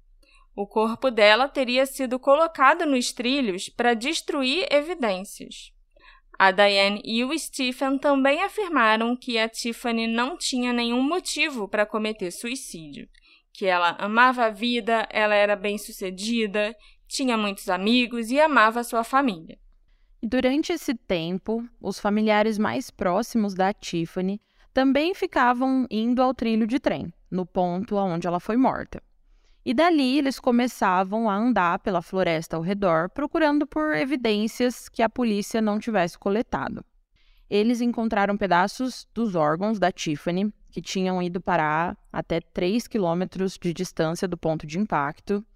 O 0.54 0.66
corpo 0.66 1.10
dela 1.10 1.48
teria 1.48 1.84
sido 1.84 2.18
colocado 2.18 2.86
nos 2.86 3.12
trilhos 3.12 3.68
para 3.68 3.94
destruir 3.94 4.66
evidências. 4.70 5.72
A 6.38 6.50
Diane 6.50 7.00
e 7.04 7.22
o 7.24 7.38
Stephen 7.38 7.98
também 7.98 8.42
afirmaram 8.42 9.16
que 9.16 9.38
a 9.38 9.48
Tiffany 9.48 10.06
não 10.06 10.36
tinha 10.36 10.72
nenhum 10.72 11.02
motivo 11.02 11.68
para 11.68 11.86
cometer 11.86 12.30
suicídio, 12.30 13.08
que 13.52 13.66
ela 13.66 13.90
amava 13.98 14.46
a 14.46 14.50
vida, 14.50 15.06
ela 15.10 15.34
era 15.34 15.54
bem-sucedida, 15.54 16.74
tinha 17.06 17.36
muitos 17.36 17.68
amigos 17.68 18.30
e 18.30 18.40
amava 18.40 18.82
sua 18.82 19.04
família. 19.04 19.58
Durante 20.28 20.72
esse 20.72 20.92
tempo, 20.92 21.64
os 21.80 22.00
familiares 22.00 22.58
mais 22.58 22.90
próximos 22.90 23.54
da 23.54 23.72
Tiffany 23.72 24.40
também 24.74 25.14
ficavam 25.14 25.86
indo 25.88 26.20
ao 26.20 26.34
trilho 26.34 26.66
de 26.66 26.80
trem, 26.80 27.12
no 27.30 27.46
ponto 27.46 27.94
onde 27.94 28.26
ela 28.26 28.40
foi 28.40 28.56
morta. 28.56 29.00
E 29.64 29.72
dali 29.72 30.18
eles 30.18 30.40
começavam 30.40 31.30
a 31.30 31.36
andar 31.36 31.78
pela 31.78 32.02
floresta 32.02 32.56
ao 32.56 32.62
redor, 32.62 33.08
procurando 33.10 33.68
por 33.68 33.94
evidências 33.94 34.88
que 34.88 35.00
a 35.00 35.08
polícia 35.08 35.62
não 35.62 35.78
tivesse 35.78 36.18
coletado. 36.18 36.84
Eles 37.48 37.80
encontraram 37.80 38.36
pedaços 38.36 39.06
dos 39.14 39.36
órgãos 39.36 39.78
da 39.78 39.92
Tiffany, 39.92 40.52
que 40.72 40.82
tinham 40.82 41.22
ido 41.22 41.40
parar 41.40 41.96
até 42.12 42.40
3 42.40 42.88
quilômetros 42.88 43.56
de 43.56 43.72
distância 43.72 44.26
do 44.26 44.36
ponto 44.36 44.66
de 44.66 44.76
impacto, 44.76 45.46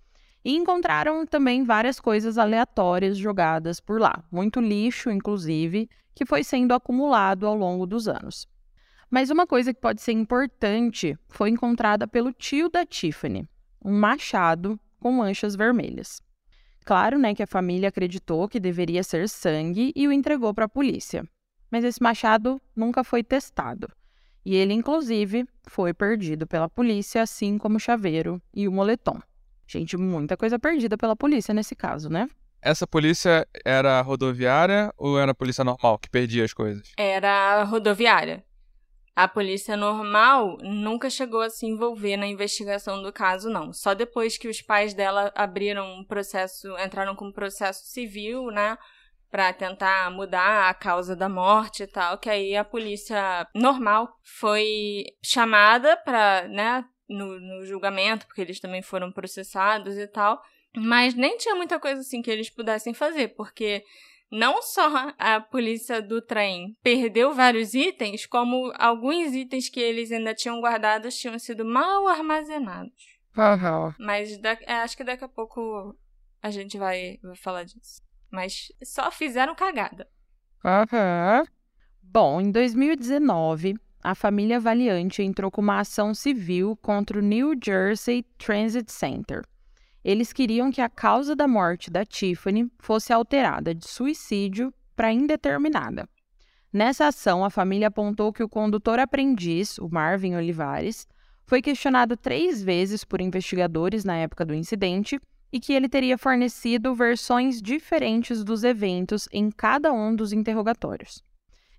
e 0.45 0.57
encontraram 0.57 1.27
também 1.27 1.65
várias 1.65 2.01
coisas 2.01 2.39
aleatórias 2.39 3.19
jogadas 3.19 3.81
por 3.81 4.01
lá, 4.01 4.25
muito 4.31 4.61
lixo, 4.61 5.11
inclusive, 5.11 5.89
que 6.15 6.25
foi 6.25 6.43
sendo 6.43 6.73
acumulado 6.73 7.47
ao 7.47 7.55
longo 7.55 7.87
dos 7.87 8.09
anos. 8.09 8.49
Mas 9.11 9.31
uma 9.31 9.47
coisa 9.47 9.75
que 9.75 9.81
pode 9.81 10.01
ser 10.01 10.13
importante 10.13 11.19
foi 11.29 11.51
encontrada 11.51 12.07
pelo 12.07 12.33
tio 12.33 12.69
da 12.69 12.87
Tiffany, 12.87 13.49
um 13.85 13.99
machado 13.99 14.79
com 15.01 15.13
manchas 15.13 15.57
vermelhas. 15.57 16.23
Claro, 16.85 17.19
né, 17.19 17.35
que 17.35 17.43
a 17.43 17.47
família 17.47 17.89
acreditou 17.89 18.49
que 18.49 18.61
deveria 18.61 19.03
ser 19.03 19.29
sangue 19.29 19.93
e 19.95 20.07
o 20.09 20.13
entregou 20.13 20.55
para 20.55 20.65
a 20.65 20.69
polícia. 20.69 21.25
Mas 21.71 21.85
esse 21.85 22.03
machado 22.03 22.61
nunca 22.75 23.05
foi 23.05 23.23
testado. 23.23 23.89
E 24.45 24.55
ele, 24.55 24.73
inclusive, 24.73 25.47
foi 25.69 25.93
perdido 25.93 26.47
pela 26.47 26.69
polícia, 26.69 27.23
assim 27.23 27.59
como 27.59 27.77
o 27.77 27.81
chaveiro 27.81 28.41
e 28.55 28.67
o 28.67 28.73
moletom. 28.73 29.21
Gente, 29.71 29.97
muita 29.97 30.37
coisa 30.37 30.59
perdida 30.59 30.99
pela 30.99 31.15
polícia 31.15 31.55
nesse 31.55 31.77
caso, 31.77 32.11
né? 32.11 32.29
Essa 32.61 32.89
polícia 32.89 33.47
era 33.65 34.01
rodoviária 34.01 34.93
ou 34.99 35.17
era 35.17 35.31
a 35.31 35.35
polícia 35.35 35.63
normal 35.63 35.97
que 35.97 36.11
perdia 36.11 36.45
as 36.45 36.53
coisas? 36.53 36.91
Era 36.97 37.63
rodoviária. 37.63 38.45
A 39.15 39.29
polícia 39.29 39.77
normal 39.77 40.57
nunca 40.61 41.09
chegou 41.09 41.41
a 41.41 41.49
se 41.49 41.67
envolver 41.67 42.17
na 42.17 42.27
investigação 42.27 43.01
do 43.01 43.13
caso, 43.13 43.49
não. 43.49 43.73
Só 43.73 43.95
depois 43.95 44.37
que 44.37 44.49
os 44.49 44.61
pais 44.61 44.93
dela 44.93 45.31
abriram 45.37 46.01
um 46.01 46.05
processo, 46.05 46.77
entraram 46.85 47.15
com 47.15 47.27
um 47.27 47.33
processo 47.33 47.87
civil, 47.87 48.51
né? 48.51 48.77
Para 49.31 49.53
tentar 49.53 50.11
mudar 50.11 50.69
a 50.69 50.75
causa 50.75 51.15
da 51.15 51.29
morte 51.29 51.85
e 51.85 51.87
tal, 51.87 52.19
que 52.19 52.29
aí 52.29 52.57
a 52.57 52.65
polícia 52.65 53.47
normal 53.55 54.09
foi 54.25 55.05
chamada 55.23 55.97
para, 55.99 56.49
né, 56.49 56.85
no, 57.11 57.41
no 57.41 57.67
julgamento, 57.67 58.27
porque 58.27 58.41
eles 58.41 58.61
também 58.61 58.81
foram 58.81 59.11
processados 59.11 59.99
e 59.99 60.07
tal. 60.07 60.41
Mas 60.77 61.15
nem 61.15 61.37
tinha 61.37 61.55
muita 61.55 61.81
coisa 61.81 62.01
assim 62.01 62.23
que 62.23 62.31
eles 62.31 62.49
pudessem 62.49 62.95
fazer, 62.95 63.29
porque 63.35 63.85
não 64.31 64.63
só 64.63 65.13
a 65.19 65.41
polícia 65.41 66.01
do 66.01 66.23
trem 66.23 66.77
perdeu 66.83 67.35
vários 67.35 67.75
itens, 67.75 68.25
como 68.25 68.73
alguns 68.77 69.35
itens 69.35 69.69
que 69.69 69.81
eles 69.81 70.13
ainda 70.13 70.33
tinham 70.33 70.61
guardados 70.61 71.19
tinham 71.19 71.39
sido 71.39 71.65
mal 71.65 72.07
armazenados. 72.07 73.19
Uhum. 73.37 73.93
Mas 73.99 74.39
da, 74.39 74.57
é, 74.63 74.75
acho 74.75 74.97
que 74.97 75.05
daqui 75.05 75.25
a 75.25 75.29
pouco 75.29 75.97
a 76.41 76.51
gente 76.51 76.79
vai, 76.79 77.19
vai 77.23 77.37
falar 77.37 77.65
disso. 77.65 78.03
Mas 78.31 78.73
só 78.85 79.11
fizeram 79.11 79.55
cagada. 79.57 80.09
Uhum. 80.65 81.45
Bom, 82.01 82.41
em 82.41 82.53
2019, 82.53 83.75
a 84.03 84.15
família 84.15 84.59
Valiante 84.59 85.23
entrou 85.23 85.51
com 85.51 85.61
uma 85.61 85.81
ação 85.81 86.15
civil 86.15 86.77
contra 86.77 87.19
o 87.19 87.23
New 87.23 87.53
Jersey 87.63 88.25
Transit 88.39 88.91
Center. 88.91 89.43
Eles 90.03 90.33
queriam 90.33 90.71
que 90.71 90.81
a 90.81 90.89
causa 90.89 91.37
da 91.37 91.47
morte 91.47 91.91
da 91.91 92.05
Tiffany 92.05 92.71
fosse 92.79 93.13
alterada 93.13 93.75
de 93.75 93.87
suicídio 93.87 94.73
para 94.97 95.13
indeterminada. 95.13 96.09
Nessa 96.73 97.09
ação, 97.09 97.45
a 97.45 97.51
família 97.51 97.89
apontou 97.89 98.33
que 98.33 98.43
o 98.43 98.49
condutor 98.49 98.99
aprendiz, 98.99 99.77
o 99.77 99.89
Marvin 99.89 100.35
Olivares, 100.37 101.07
foi 101.45 101.61
questionado 101.61 102.17
três 102.17 102.63
vezes 102.63 103.05
por 103.05 103.21
investigadores 103.21 104.05
na 104.05 104.17
época 104.17 104.47
do 104.47 104.55
incidente 104.55 105.21
e 105.53 105.59
que 105.59 105.73
ele 105.73 105.89
teria 105.89 106.17
fornecido 106.17 106.95
versões 106.95 107.61
diferentes 107.61 108.45
dos 108.45 108.63
eventos 108.63 109.29
em 109.33 109.51
cada 109.51 109.93
um 109.93 110.15
dos 110.15 110.33
interrogatórios. 110.33 111.23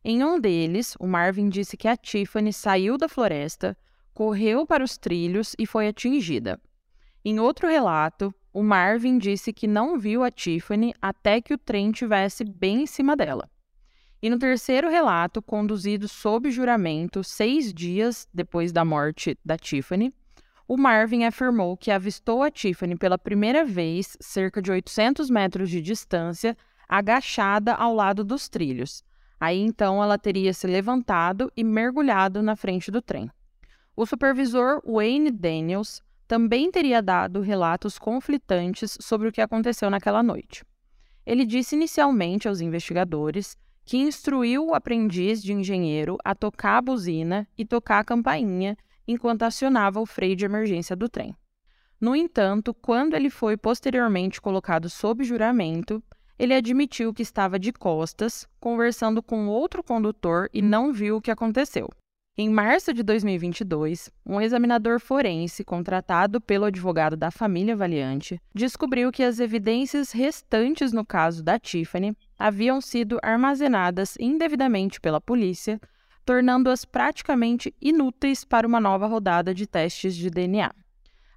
Em 0.03 0.23
um 0.23 0.39
deles, 0.39 0.95
o 0.99 1.05
Marvin 1.05 1.47
disse 1.47 1.77
que 1.77 1.87
a 1.87 1.95
Tiffany 1.95 2.51
saiu 2.51 2.97
da 2.97 3.07
floresta, 3.07 3.77
correu 4.15 4.65
para 4.65 4.83
os 4.83 4.97
trilhos 4.97 5.55
e 5.59 5.67
foi 5.67 5.87
atingida. 5.87 6.59
Em 7.23 7.39
outro 7.39 7.67
relato, 7.67 8.33
o 8.51 8.63
Marvin 8.63 9.19
disse 9.19 9.53
que 9.53 9.67
não 9.67 9.99
viu 9.99 10.23
a 10.23 10.31
Tiffany 10.31 10.91
até 10.99 11.39
que 11.39 11.53
o 11.53 11.57
trem 11.57 11.91
tivesse 11.91 12.43
bem 12.43 12.81
em 12.81 12.87
cima 12.87 13.15
dela. 13.15 13.47
E 14.19 14.29
no 14.29 14.39
terceiro 14.39 14.89
relato, 14.89 15.39
conduzido 15.39 16.07
sob 16.07 16.49
juramento 16.49 17.23
seis 17.23 17.71
dias 17.71 18.27
depois 18.33 18.71
da 18.71 18.83
morte 18.83 19.37
da 19.45 19.55
Tiffany, 19.55 20.11
o 20.67 20.77
Marvin 20.77 21.25
afirmou 21.25 21.77
que 21.77 21.91
avistou 21.91 22.41
a 22.41 22.49
Tiffany 22.49 22.95
pela 22.95 23.19
primeira 23.19 23.63
vez, 23.63 24.17
cerca 24.19 24.61
de 24.61 24.71
800 24.71 25.29
metros 25.29 25.69
de 25.69 25.79
distância, 25.79 26.57
agachada 26.89 27.75
ao 27.75 27.93
lado 27.93 28.23
dos 28.23 28.49
trilhos. 28.49 29.03
Aí 29.41 29.59
então 29.59 30.03
ela 30.03 30.19
teria 30.19 30.53
se 30.53 30.67
levantado 30.67 31.51
e 31.57 31.63
mergulhado 31.63 32.43
na 32.43 32.55
frente 32.55 32.91
do 32.91 33.01
trem. 33.01 33.27
O 33.95 34.05
supervisor 34.05 34.79
Wayne 34.85 35.31
Daniels 35.31 35.99
também 36.27 36.69
teria 36.69 37.01
dado 37.01 37.41
relatos 37.41 37.97
conflitantes 37.97 38.95
sobre 39.01 39.27
o 39.27 39.31
que 39.31 39.41
aconteceu 39.41 39.89
naquela 39.89 40.21
noite. 40.21 40.63
Ele 41.25 41.43
disse 41.43 41.75
inicialmente 41.75 42.47
aos 42.47 42.61
investigadores 42.61 43.57
que 43.83 43.97
instruiu 43.97 44.67
o 44.67 44.75
aprendiz 44.75 45.41
de 45.41 45.53
engenheiro 45.53 46.17
a 46.23 46.35
tocar 46.35 46.77
a 46.77 46.81
buzina 46.81 47.47
e 47.57 47.65
tocar 47.65 47.97
a 47.97 48.05
campainha 48.05 48.77
enquanto 49.07 49.41
acionava 49.41 49.99
o 49.99 50.05
freio 50.05 50.35
de 50.35 50.45
emergência 50.45 50.95
do 50.95 51.09
trem. 51.09 51.35
No 51.99 52.15
entanto, 52.15 52.75
quando 52.75 53.15
ele 53.15 53.31
foi 53.31 53.57
posteriormente 53.57 54.39
colocado 54.39 54.87
sob 54.87 55.23
juramento, 55.23 56.01
ele 56.41 56.55
admitiu 56.55 57.13
que 57.13 57.21
estava 57.21 57.59
de 57.59 57.71
costas, 57.71 58.47
conversando 58.59 59.21
com 59.21 59.45
outro 59.47 59.83
condutor 59.83 60.49
e 60.51 60.59
não 60.59 60.91
viu 60.91 61.17
o 61.17 61.21
que 61.21 61.29
aconteceu. 61.29 61.87
Em 62.35 62.49
março 62.49 62.91
de 62.91 63.03
2022, 63.03 64.09
um 64.25 64.41
examinador 64.41 64.99
forense 64.99 65.63
contratado 65.63 66.41
pelo 66.41 66.65
advogado 66.65 67.15
da 67.15 67.29
família 67.29 67.75
Valiante 67.75 68.41
descobriu 68.55 69.11
que 69.11 69.21
as 69.21 69.39
evidências 69.39 70.11
restantes 70.11 70.91
no 70.91 71.05
caso 71.05 71.43
da 71.43 71.59
Tiffany 71.59 72.17
haviam 72.39 72.81
sido 72.81 73.19
armazenadas 73.21 74.15
indevidamente 74.19 74.99
pela 74.99 75.21
polícia, 75.21 75.79
tornando-as 76.25 76.85
praticamente 76.85 77.71
inúteis 77.79 78.43
para 78.43 78.65
uma 78.65 78.79
nova 78.79 79.05
rodada 79.05 79.53
de 79.53 79.67
testes 79.67 80.15
de 80.15 80.31
DNA. 80.31 80.73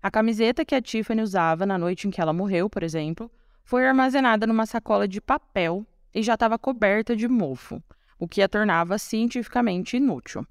A 0.03 0.11
camiseta 0.11 0.65
que 0.65 0.75
a 0.75 0.81
Tiffany 0.81 1.21
usava 1.21 1.67
na 1.67 1.77
noite 1.77 2.09
em 2.09 2.11
que 2.11 2.23
ela 2.23 2.33
morreu, 2.33 2.71
por 2.71 2.83
exemplo, 2.83 3.31
foi 3.65 3.87
armazenada 3.87 4.47
numa 4.47 4.67
sacola 4.67 5.09
de 5.09 5.21
papel 5.21 5.87
e 6.15 6.23
já 6.23 6.35
estava 6.35 6.59
coberta 6.59 7.17
de 7.17 7.27
mofo, 7.27 7.83
o 8.19 8.29
que 8.29 8.43
a 8.43 8.49
tornava 8.49 8.99
cientificamente 8.99 9.97
inútil. 9.97 10.47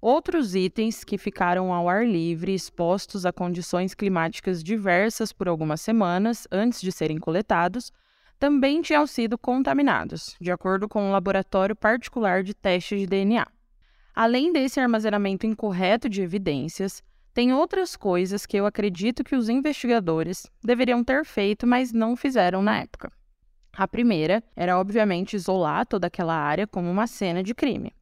Outros 0.00 0.54
itens 0.54 1.02
que 1.02 1.18
ficaram 1.18 1.72
ao 1.72 1.88
ar 1.88 2.06
livre, 2.06 2.54
expostos 2.54 3.26
a 3.26 3.32
condições 3.32 3.94
climáticas 3.94 4.62
diversas 4.62 5.32
por 5.32 5.48
algumas 5.48 5.80
semanas 5.80 6.46
antes 6.52 6.80
de 6.80 6.92
serem 6.92 7.18
coletados, 7.18 7.90
também 8.38 8.82
tinham 8.82 9.06
sido 9.06 9.38
contaminados, 9.38 10.36
de 10.40 10.52
acordo 10.52 10.88
com 10.88 11.02
um 11.02 11.10
laboratório 11.10 11.74
particular 11.74 12.42
de 12.42 12.54
teste 12.54 12.98
de 12.98 13.06
DNA. 13.06 13.46
Além 14.14 14.52
desse 14.52 14.78
armazenamento 14.78 15.46
incorreto 15.46 16.08
de 16.08 16.22
evidências, 16.22 17.02
tem 17.34 17.52
outras 17.52 17.96
coisas 17.96 18.46
que 18.46 18.56
eu 18.56 18.64
acredito 18.64 19.24
que 19.24 19.34
os 19.34 19.48
investigadores 19.48 20.46
deveriam 20.62 21.02
ter 21.02 21.24
feito, 21.24 21.66
mas 21.66 21.92
não 21.92 22.14
fizeram 22.14 22.62
na 22.62 22.78
época. 22.78 23.10
A 23.76 23.88
primeira 23.88 24.40
era, 24.54 24.78
obviamente, 24.78 25.34
isolar 25.34 25.84
toda 25.84 26.06
aquela 26.06 26.36
área 26.36 26.64
como 26.64 26.88
uma 26.88 27.08
cena 27.08 27.42
de 27.42 27.52
crime. 27.52 27.92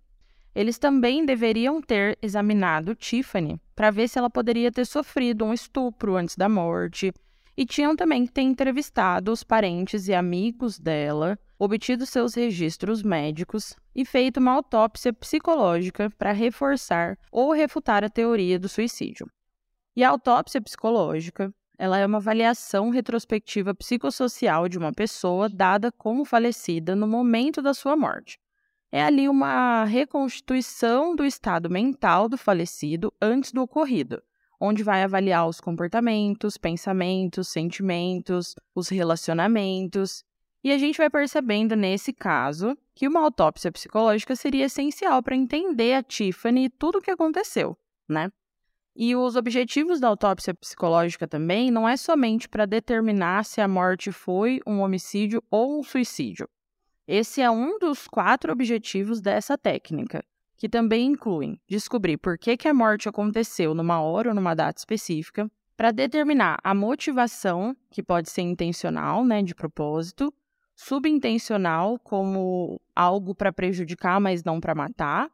Eles 0.54 0.78
também 0.78 1.24
deveriam 1.24 1.80
ter 1.80 2.18
examinado 2.20 2.94
Tiffany 2.94 3.58
para 3.74 3.90
ver 3.90 4.06
se 4.06 4.18
ela 4.18 4.28
poderia 4.28 4.70
ter 4.70 4.84
sofrido 4.84 5.46
um 5.46 5.54
estupro 5.54 6.14
antes 6.14 6.36
da 6.36 6.46
morte. 6.46 7.10
E 7.56 7.66
tinham 7.66 7.94
também 7.94 8.24
que 8.24 8.32
ter 8.32 8.42
entrevistado 8.42 9.30
os 9.30 9.44
parentes 9.44 10.08
e 10.08 10.14
amigos 10.14 10.78
dela, 10.78 11.38
obtido 11.58 12.06
seus 12.06 12.34
registros 12.34 13.02
médicos 13.02 13.74
e 13.94 14.04
feito 14.04 14.38
uma 14.38 14.52
autópsia 14.52 15.12
psicológica 15.12 16.10
para 16.16 16.32
reforçar 16.32 17.18
ou 17.30 17.52
refutar 17.52 18.02
a 18.02 18.08
teoria 18.08 18.58
do 18.58 18.68
suicídio. 18.68 19.26
E 19.94 20.02
a 20.02 20.08
autópsia 20.08 20.60
psicológica, 20.60 21.52
ela 21.78 21.98
é 21.98 22.06
uma 22.06 22.18
avaliação 22.18 22.90
retrospectiva 22.90 23.74
psicossocial 23.74 24.68
de 24.68 24.78
uma 24.78 24.92
pessoa 24.92 25.48
dada 25.48 25.92
como 25.92 26.24
falecida 26.24 26.96
no 26.96 27.06
momento 27.06 27.60
da 27.60 27.74
sua 27.74 27.96
morte 27.96 28.38
é 28.92 29.02
ali 29.02 29.26
uma 29.26 29.84
reconstituição 29.84 31.16
do 31.16 31.24
estado 31.24 31.70
mental 31.70 32.28
do 32.28 32.36
falecido 32.36 33.10
antes 33.20 33.50
do 33.50 33.62
ocorrido, 33.62 34.22
onde 34.64 34.84
vai 34.84 35.02
avaliar 35.02 35.48
os 35.48 35.60
comportamentos, 35.60 36.56
pensamentos, 36.56 37.48
sentimentos, 37.48 38.54
os 38.72 38.88
relacionamentos. 38.88 40.22
E 40.62 40.70
a 40.70 40.78
gente 40.78 40.98
vai 40.98 41.10
percebendo 41.10 41.74
nesse 41.74 42.12
caso 42.12 42.78
que 42.94 43.08
uma 43.08 43.20
autópsia 43.20 43.72
psicológica 43.72 44.36
seria 44.36 44.66
essencial 44.66 45.20
para 45.20 45.34
entender 45.34 45.94
a 45.94 46.02
Tiffany 46.04 46.66
e 46.66 46.70
tudo 46.70 46.98
o 46.98 47.02
que 47.02 47.10
aconteceu, 47.10 47.76
né? 48.08 48.30
E 48.94 49.16
os 49.16 49.34
objetivos 49.34 49.98
da 49.98 50.06
autópsia 50.06 50.54
psicológica 50.54 51.26
também 51.26 51.68
não 51.68 51.88
é 51.88 51.96
somente 51.96 52.48
para 52.48 52.64
determinar 52.64 53.44
se 53.44 53.60
a 53.60 53.66
morte 53.66 54.12
foi 54.12 54.60
um 54.64 54.80
homicídio 54.80 55.42
ou 55.50 55.80
um 55.80 55.82
suicídio, 55.82 56.48
esse 57.06 57.40
é 57.42 57.50
um 57.50 57.78
dos 57.80 58.06
quatro 58.06 58.52
objetivos 58.52 59.20
dessa 59.20 59.58
técnica, 59.58 60.24
que 60.62 60.68
também 60.68 61.06
incluem 61.06 61.60
descobrir 61.68 62.16
por 62.18 62.38
que, 62.38 62.56
que 62.56 62.68
a 62.68 62.72
morte 62.72 63.08
aconteceu 63.08 63.74
numa 63.74 64.00
hora 64.00 64.28
ou 64.28 64.34
numa 64.34 64.54
data 64.54 64.78
específica, 64.78 65.50
para 65.76 65.90
determinar 65.90 66.60
a 66.62 66.72
motivação, 66.72 67.76
que 67.90 68.00
pode 68.00 68.30
ser 68.30 68.42
intencional, 68.42 69.24
né, 69.24 69.42
de 69.42 69.56
propósito, 69.56 70.32
subintencional, 70.76 71.98
como 71.98 72.80
algo 72.94 73.34
para 73.34 73.52
prejudicar, 73.52 74.20
mas 74.20 74.44
não 74.44 74.60
para 74.60 74.72
matar, 74.72 75.28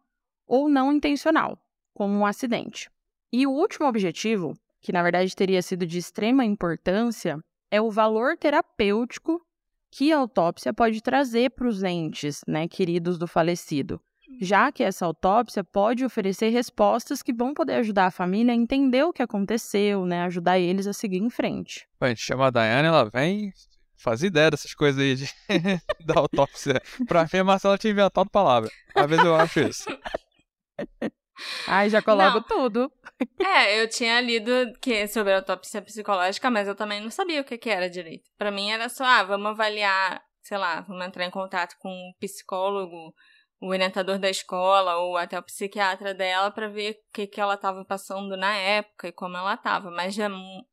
ou 0.47 0.67
não 0.67 0.91
intencional, 0.91 1.59
como 1.93 2.15
um 2.15 2.25
acidente. 2.25 2.89
E 3.31 3.47
o 3.47 3.51
último 3.51 3.87
objetivo, 3.87 4.57
que 4.81 4.93
na 4.93 5.03
verdade 5.03 5.37
teria 5.37 5.61
sido 5.61 5.85
de 5.85 5.99
extrema 5.99 6.43
importância, 6.43 7.39
é 7.71 7.83
o 7.83 7.91
valor 7.91 8.39
terapêutico 8.39 9.47
que 9.91 10.11
a 10.11 10.17
autópsia 10.17 10.73
pode 10.73 11.03
trazer 11.03 11.51
para 11.51 11.69
os 11.69 11.83
entes, 11.83 12.41
né, 12.49 12.67
queridos 12.67 13.19
do 13.19 13.27
falecido, 13.27 14.01
já 14.41 14.71
que 14.71 14.83
essa 14.83 15.07
autópsia 15.07 15.65
pode 15.65 16.05
oferecer 16.05 16.51
respostas 16.51 17.23
que 17.23 17.33
vão 17.33 17.55
poder 17.55 17.75
ajudar 17.75 18.07
a 18.07 18.11
família 18.11 18.53
a 18.53 18.57
entender 18.57 19.05
o 19.05 19.13
que 19.13 19.23
aconteceu, 19.23 20.05
né, 20.05 20.23
ajudar 20.23 20.59
eles 20.59 20.87
a 20.87 20.93
seguir 20.93 21.19
em 21.19 21.31
frente. 21.31 21.87
Bom, 22.01 22.07
a 22.07 22.09
gente 22.11 22.23
chama 22.23 22.47
a 22.47 22.51
Daiane, 22.51 22.89
ela 22.89 23.09
vem 23.09 23.53
faz 23.99 24.23
ideia 24.23 24.51
dessas 24.51 24.75
coisas 24.75 25.01
aí 25.01 25.15
de, 25.17 25.29
da 26.07 26.21
autópsia. 26.21 26.81
Pra 27.07 27.25
mim, 27.33 27.41
a 27.41 27.45
Marcela 27.45 27.77
tinha 27.77 27.91
inventado 27.91 28.31
palavra. 28.31 28.71
Às 28.95 29.07
vezes 29.07 29.25
eu 29.25 29.35
acho 29.35 29.61
isso. 29.61 29.85
Ai, 31.67 31.89
já 31.89 32.03
coloco 32.03 32.41
tudo. 32.43 32.91
É, 33.39 33.81
eu 33.81 33.89
tinha 33.89 34.21
lido 34.21 34.51
que 34.81 35.07
sobre 35.07 35.35
autópsia 35.35 35.83
psicológica, 35.83 36.51
mas 36.51 36.67
eu 36.67 36.75
também 36.75 37.01
não 37.01 37.11
sabia 37.11 37.41
o 37.41 37.45
que, 37.45 37.59
que 37.59 37.71
era 37.71 37.89
direito. 37.89 38.29
Para 38.37 38.51
mim 38.51 38.71
era 38.71 38.89
só, 38.89 39.05
ah, 39.05 39.23
vamos 39.23 39.51
avaliar, 39.51 40.21
sei 40.43 40.59
lá, 40.59 40.81
vamos 40.81 41.05
entrar 41.07 41.25
em 41.25 41.31
contato 41.31 41.77
com 41.79 41.89
um 41.89 42.13
psicólogo, 42.19 43.15
o 43.61 43.69
orientador 43.69 44.19
da 44.19 44.31
escola 44.31 44.97
ou 44.99 45.17
até 45.17 45.39
o 45.39 45.43
psiquiatra 45.43 46.15
dela 46.15 46.51
para 46.51 46.69
ver 46.69 46.93
o 46.93 47.13
que, 47.13 47.27
que 47.27 47.41
ela 47.41 47.55
estava 47.55 47.85
passando 47.85 48.37
na 48.37 48.55
época 48.55 49.09
e 49.09 49.13
como 49.13 49.37
ela 49.37 49.55
estava. 49.55 49.91
Mas 49.91 50.15
já, 50.15 50.29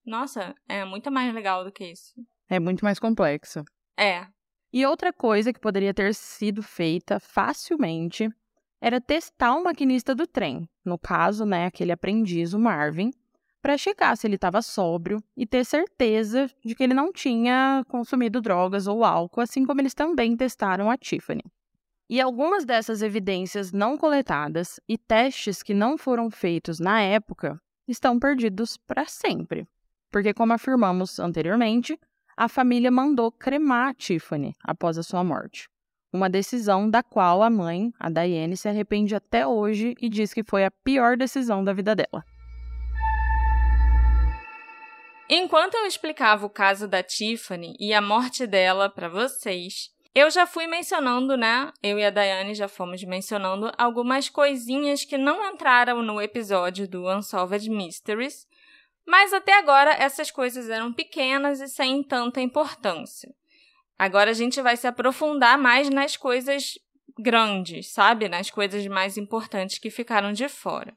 nossa, 0.05 0.53
é 0.67 0.85
muito 0.85 1.11
mais 1.11 1.33
legal 1.33 1.63
do 1.63 1.71
que 1.71 1.85
isso. 1.91 2.13
É 2.49 2.59
muito 2.59 2.85
mais 2.85 2.99
complexo. 2.99 3.63
É. 3.97 4.27
E 4.71 4.85
outra 4.85 5.11
coisa 5.11 5.53
que 5.53 5.59
poderia 5.59 5.93
ter 5.93 6.13
sido 6.13 6.61
feita 6.61 7.19
facilmente 7.19 8.29
era 8.81 9.01
testar 9.01 9.55
o 9.55 9.63
maquinista 9.63 10.13
do 10.13 10.27
trem, 10.27 10.69
no 10.83 10.99
caso, 10.99 11.45
né, 11.45 11.65
aquele 11.65 11.91
aprendiz, 11.91 12.53
o 12.53 12.59
Marvin, 12.59 13.11
para 13.61 13.79
checar 13.79 14.15
se 14.15 14.27
ele 14.27 14.35
estava 14.35 14.61
sóbrio 14.61 15.23
e 15.35 15.43
ter 15.47 15.65
certeza 15.65 16.47
de 16.63 16.75
que 16.75 16.83
ele 16.83 16.93
não 16.93 17.11
tinha 17.11 17.83
consumido 17.87 18.39
drogas 18.39 18.85
ou 18.85 19.03
álcool, 19.03 19.41
assim 19.41 19.65
como 19.65 19.81
eles 19.81 19.95
também 19.95 20.37
testaram 20.37 20.91
a 20.91 20.95
Tiffany. 20.95 21.41
E 22.07 22.21
algumas 22.21 22.65
dessas 22.65 23.01
evidências 23.01 23.71
não 23.71 23.97
coletadas 23.97 24.79
e 24.87 24.97
testes 24.97 25.63
que 25.63 25.73
não 25.73 25.97
foram 25.97 26.29
feitos 26.29 26.79
na 26.79 27.01
época 27.01 27.59
estão 27.87 28.19
perdidos 28.19 28.77
para 28.77 29.05
sempre. 29.05 29.67
Porque, 30.11 30.33
como 30.33 30.53
afirmamos 30.53 31.19
anteriormente, 31.19 31.99
a 32.37 32.47
família 32.47 32.91
mandou 32.91 33.31
cremar 33.31 33.89
a 33.89 33.93
Tiffany 33.93 34.55
após 34.63 34.97
a 34.97 35.03
sua 35.03 35.23
morte. 35.23 35.67
Uma 36.13 36.29
decisão 36.29 36.89
da 36.89 37.01
qual 37.01 37.41
a 37.41 37.49
mãe, 37.49 37.91
a 37.99 38.09
Diane, 38.09 38.55
se 38.55 38.69
arrepende 38.69 39.15
até 39.15 39.45
hoje 39.45 39.95
e 39.99 40.07
diz 40.07 40.33
que 40.33 40.43
foi 40.43 40.63
a 40.63 40.71
pior 40.71 41.17
decisão 41.17 41.63
da 41.63 41.73
vida 41.73 41.95
dela. 41.95 42.23
Enquanto 45.27 45.73
eu 45.73 45.87
explicava 45.87 46.45
o 46.45 46.49
caso 46.49 46.87
da 46.87 47.01
Tiffany 47.01 47.75
e 47.79 47.93
a 47.95 48.01
morte 48.01 48.45
dela 48.45 48.89
para 48.89 49.09
vocês, 49.09 49.89
eu 50.15 50.31
já 50.31 50.47
fui 50.47 50.65
mencionando, 50.65 51.35
né? 51.35 51.73
Eu 51.83 51.99
e 51.99 52.05
a 52.05 52.09
Daiane 52.09 52.55
já 52.55 52.69
fomos 52.69 53.03
mencionando 53.03 53.69
algumas 53.77 54.29
coisinhas 54.29 55.03
que 55.03 55.17
não 55.17 55.45
entraram 55.51 56.01
no 56.01 56.21
episódio 56.21 56.87
do 56.87 57.05
Unsolved 57.05 57.69
Mysteries, 57.69 58.47
mas 59.05 59.33
até 59.33 59.57
agora 59.57 59.91
essas 59.91 60.31
coisas 60.31 60.69
eram 60.69 60.93
pequenas 60.93 61.59
e 61.59 61.67
sem 61.67 62.01
tanta 62.01 62.39
importância. 62.39 63.29
Agora 63.99 64.31
a 64.31 64.33
gente 64.33 64.61
vai 64.61 64.77
se 64.77 64.87
aprofundar 64.87 65.57
mais 65.57 65.89
nas 65.89 66.15
coisas 66.15 66.79
grandes, 67.19 67.91
sabe? 67.91 68.29
Nas 68.29 68.49
coisas 68.49 68.87
mais 68.87 69.17
importantes 69.17 69.79
que 69.79 69.89
ficaram 69.89 70.31
de 70.31 70.47
fora. 70.47 70.95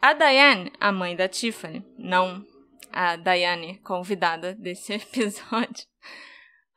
A 0.00 0.12
Diane, 0.12 0.70
a 0.78 0.92
mãe 0.92 1.16
da 1.16 1.26
Tiffany, 1.26 1.82
não 1.96 2.44
a 2.92 3.16
Diane, 3.16 3.78
convidada 3.78 4.54
desse 4.54 4.92
episódio, 4.94 5.86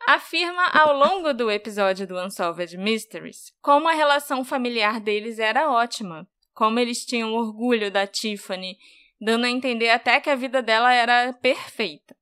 afirma 0.08 0.68
ao 0.68 0.96
longo 0.96 1.34
do 1.34 1.50
episódio 1.50 2.06
do 2.08 2.18
Unsolved 2.18 2.78
Mysteries 2.78 3.52
como 3.62 3.88
a 3.88 3.94
relação 3.94 4.46
familiar 4.46 5.00
deles 5.00 5.40
era 5.40 5.72
ótima, 5.72 6.28
como 6.54 6.80
eles 6.80 7.06
tinham 7.06 7.34
orgulho 7.34 7.90
da 7.90 8.06
Tiffany, 8.06 8.78
dando 9.20 9.46
a 9.46 9.50
entender 9.50 9.90
até 9.90 10.20
que 10.20 10.30
a 10.30 10.36
vida 10.36 10.62
dela 10.62 10.94
era 10.94 11.34
perfeita. 11.34 12.16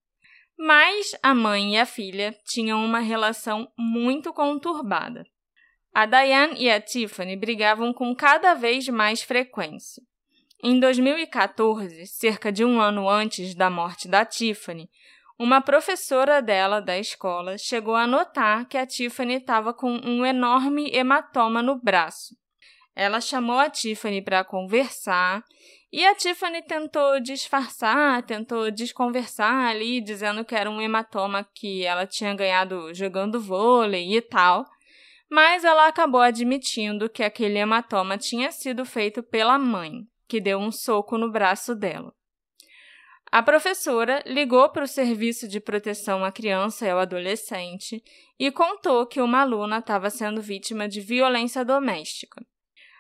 Mas 0.58 1.12
a 1.22 1.36
mãe 1.36 1.74
e 1.74 1.78
a 1.78 1.86
filha 1.86 2.34
tinham 2.46 2.84
uma 2.84 3.00
relação 3.00 3.70
muito 3.78 4.32
conturbada. 4.32 5.26
A 5.94 6.06
Diane 6.06 6.56
e 6.60 6.70
a 6.70 6.80
Tiffany 6.80 7.36
brigavam 7.36 7.94
com 7.94 8.16
cada 8.16 8.54
vez 8.54 8.88
mais 8.88 9.22
frequência. 9.22 10.02
Em 10.64 10.80
2014, 10.80 12.08
cerca 12.08 12.50
de 12.50 12.64
um 12.64 12.80
ano 12.80 13.10
antes 13.10 13.54
da 13.54 13.70
morte 13.70 14.08
da 14.08 14.24
Tiffany, 14.24 14.90
uma 15.38 15.62
professora 15.62 16.42
dela 16.42 16.80
da 16.80 16.98
escola 16.98 17.58
chegou 17.58 17.96
a 17.96 18.06
notar 18.06 18.68
que 18.68 18.78
a 18.78 18.86
Tiffany 18.86 19.36
estava 19.36 19.74
com 19.74 19.92
um 19.92 20.26
enorme 20.26 20.90
hematoma 20.94 21.62
no 21.62 21.80
braço. 21.80 22.36
Ela 22.96 23.20
chamou 23.20 23.58
a 23.58 23.70
Tiffany 23.70 24.22
para 24.22 24.44
conversar 24.44 25.44
e 25.92 26.06
a 26.06 26.16
Tiffany 26.16 26.62
tentou 26.62 27.20
disfarçar, 27.20 28.24
tentou 28.24 28.70
desconversar 28.70 29.70
ali, 29.70 30.02
dizendo 30.02 30.44
que 30.46 30.56
era 30.56 30.70
um 30.70 30.82
hematoma 30.82 31.48
que 31.54 31.84
ela 31.84 32.06
tinha 32.06 32.34
ganhado 32.36 32.94
jogando 32.94 33.40
vôlei 33.40 34.16
e 34.16 34.22
tal. 34.22 34.66
Mas 35.30 35.64
ela 35.64 35.88
acabou 35.88 36.22
admitindo 36.22 37.10
que 37.10 37.24
aquele 37.24 37.58
hematoma 37.58 38.18
tinha 38.18 38.52
sido 38.52 38.86
feito 38.86 39.24
pela 39.24 39.58
mãe, 39.58 40.08
que 40.28 40.40
deu 40.40 40.60
um 40.60 40.72
soco 40.72 41.18
no 41.18 41.32
braço 41.32 41.76
dela. 41.76 42.14
A 43.34 43.42
professora 43.42 44.22
ligou 44.28 44.70
para 44.70 44.84
o 44.84 44.88
Serviço 44.88 45.48
de 45.48 45.60
Proteção 45.60 46.24
à 46.24 46.32
Criança 46.32 46.86
e 46.86 46.92
ao 46.92 47.00
Adolescente 47.00 48.00
e 48.38 48.52
contou 48.52 49.08
que 49.08 49.20
uma 49.20 49.42
aluna 49.42 49.80
estava 49.80 50.12
sendo 50.12 50.40
vítima 50.40 50.88
de 50.88 51.02
violência 51.02 51.66
doméstica. 51.66 52.46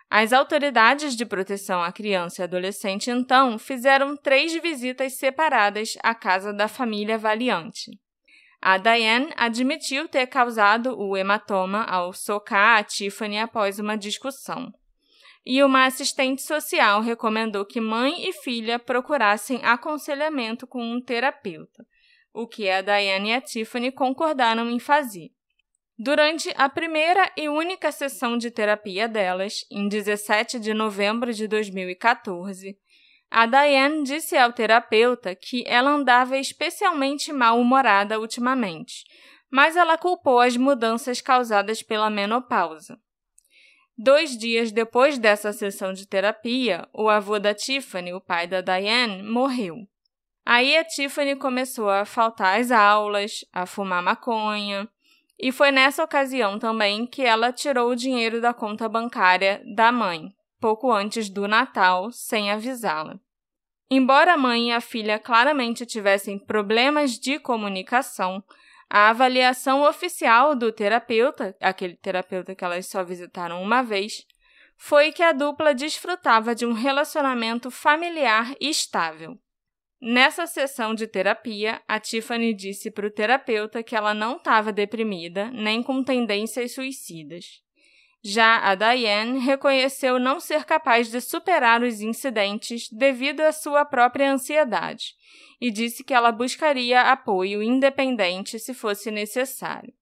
As 0.09 0.33
autoridades 0.33 1.15
de 1.15 1.23
proteção 1.23 1.83
à 1.83 1.91
criança 1.91 2.41
e 2.41 2.45
adolescente 2.45 3.11
então 3.11 3.59
fizeram 3.59 4.17
três 4.17 4.59
visitas 4.59 5.13
separadas 5.19 5.99
à 6.01 6.15
casa 6.15 6.51
da 6.51 6.67
família 6.67 7.15
Valiante. 7.15 7.91
A 8.59 8.79
Diane 8.79 9.31
admitiu 9.37 10.07
ter 10.07 10.25
causado 10.25 10.99
o 10.99 11.15
hematoma 11.15 11.83
ao 11.83 12.11
socar 12.11 12.79
a 12.79 12.83
Tiffany 12.83 13.37
após 13.37 13.77
uma 13.77 13.95
discussão 13.95 14.73
e 15.45 15.61
uma 15.63 15.85
assistente 15.85 16.41
social 16.41 17.01
recomendou 17.01 17.65
que 17.65 17.81
mãe 17.81 18.27
e 18.27 18.33
filha 18.33 18.79
procurassem 18.79 19.59
aconselhamento 19.63 20.65
com 20.65 20.81
um 20.81 21.01
terapeuta, 21.01 21.85
o 22.33 22.47
que 22.47 22.69
a 22.69 22.81
Diane 22.81 23.29
e 23.29 23.33
a 23.33 23.41
Tiffany 23.41 23.91
concordaram 23.91 24.69
em 24.69 24.79
fazer. 24.79 25.31
Durante 25.97 26.51
a 26.57 26.67
primeira 26.67 27.31
e 27.37 27.47
única 27.47 27.91
sessão 27.91 28.37
de 28.37 28.49
terapia 28.49 29.07
delas, 29.07 29.65
em 29.69 29.87
17 29.87 30.59
de 30.59 30.73
novembro 30.73 31.31
de 31.31 31.47
2014, 31.47 32.77
a 33.29 33.45
Diane 33.45 34.03
disse 34.03 34.37
ao 34.37 34.53
terapeuta 34.53 35.35
que 35.35 35.63
ela 35.67 35.91
andava 35.91 36.37
especialmente 36.37 37.31
mal-humorada 37.33 38.19
ultimamente, 38.19 39.03
mas 39.51 39.75
ela 39.75 39.97
culpou 39.97 40.39
as 40.39 40.57
mudanças 40.57 41.21
causadas 41.21 41.83
pela 41.83 42.09
menopausa. 42.09 42.99
Dois 43.97 44.35
dias 44.37 44.71
depois 44.71 45.19
dessa 45.19 45.53
sessão 45.53 45.93
de 45.93 46.07
terapia, 46.07 46.87
o 46.91 47.09
avô 47.09 47.37
da 47.37 47.53
Tiffany, 47.53 48.13
o 48.13 48.19
pai 48.19 48.47
da 48.47 48.59
Diane, 48.59 49.21
morreu. 49.21 49.87
Aí 50.45 50.75
a 50.75 50.83
Tiffany 50.83 51.35
começou 51.35 51.89
a 51.89 52.03
faltar 52.03 52.59
às 52.59 52.71
aulas, 52.71 53.45
a 53.53 53.65
fumar 53.65 54.01
maconha, 54.01 54.89
e 55.39 55.51
foi 55.51 55.71
nessa 55.71 56.03
ocasião 56.03 56.57
também 56.57 57.05
que 57.05 57.21
ela 57.21 57.53
tirou 57.53 57.91
o 57.91 57.95
dinheiro 57.95 58.41
da 58.41 58.53
conta 58.53 58.89
bancária 58.89 59.61
da 59.75 59.91
mãe, 59.91 60.33
pouco 60.59 60.91
antes 60.91 61.29
do 61.29 61.47
Natal, 61.47 62.11
sem 62.11 62.51
avisá-la. 62.51 63.19
Embora 63.89 64.33
a 64.33 64.37
mãe 64.37 64.69
e 64.69 64.71
a 64.71 64.81
filha 64.81 65.19
claramente 65.19 65.85
tivessem 65.85 66.39
problemas 66.39 67.11
de 67.19 67.37
comunicação, 67.37 68.43
a 68.95 69.09
avaliação 69.09 69.81
oficial 69.81 70.55
do 70.55 70.71
terapeuta, 70.71 71.57
aquele 71.59 71.95
terapeuta 71.95 72.53
que 72.53 72.63
elas 72.63 72.85
só 72.85 73.03
visitaram 73.03 73.59
uma 73.59 73.81
vez, 73.81 74.23
foi 74.77 75.11
que 75.11 75.23
a 75.23 75.31
dupla 75.31 75.73
desfrutava 75.73 76.53
de 76.53 76.63
um 76.63 76.73
relacionamento 76.73 77.71
familiar 77.71 78.53
estável. 78.61 79.35
Nessa 79.99 80.45
sessão 80.45 80.93
de 80.93 81.07
terapia, 81.07 81.81
a 81.87 81.99
Tiffany 81.99 82.53
disse 82.53 82.91
para 82.91 83.07
o 83.07 83.09
terapeuta 83.09 83.81
que 83.81 83.95
ela 83.95 84.13
não 84.13 84.37
estava 84.37 84.71
deprimida 84.71 85.49
nem 85.49 85.81
com 85.81 86.03
tendências 86.03 86.75
suicidas. 86.75 87.62
Já 88.25 88.59
a 88.59 88.73
Diane 88.73 89.37
reconheceu 89.39 90.17
não 90.17 90.39
ser 90.39 90.63
capaz 90.63 91.11
de 91.11 91.19
superar 91.19 91.83
os 91.83 91.99
incidentes 91.99 92.87
devido 92.89 93.41
à 93.41 93.51
sua 93.51 93.83
própria 93.83 94.31
ansiedade 94.31 95.13
e 95.59 95.69
disse 95.69 96.05
que 96.05 96.13
ela 96.13 96.31
buscaria 96.31 97.01
apoio 97.01 97.61
independente 97.61 98.57
se 98.59 98.73
fosse 98.73 99.11
necessário. 99.11 99.93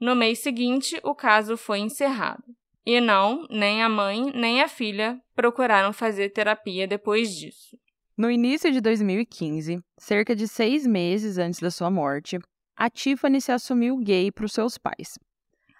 No 0.00 0.16
mês 0.16 0.38
seguinte, 0.38 0.98
o 1.04 1.14
caso 1.14 1.58
foi 1.58 1.80
encerrado. 1.80 2.42
E 2.86 2.98
não, 2.98 3.46
nem 3.50 3.82
a 3.82 3.88
mãe 3.90 4.32
nem 4.34 4.62
a 4.62 4.68
filha 4.68 5.20
procuraram 5.36 5.92
fazer 5.92 6.30
terapia 6.30 6.86
depois 6.86 7.36
disso. 7.36 7.78
No 8.16 8.30
início 8.30 8.72
de 8.72 8.80
2015, 8.80 9.80
cerca 9.98 10.34
de 10.34 10.48
seis 10.48 10.86
meses 10.86 11.36
antes 11.36 11.60
da 11.60 11.70
sua 11.70 11.90
morte, 11.90 12.38
a 12.74 12.88
Tiffany 12.88 13.38
se 13.38 13.52
assumiu 13.52 13.98
gay 13.98 14.32
para 14.32 14.46
os 14.46 14.52
seus 14.52 14.78
pais. 14.78 15.18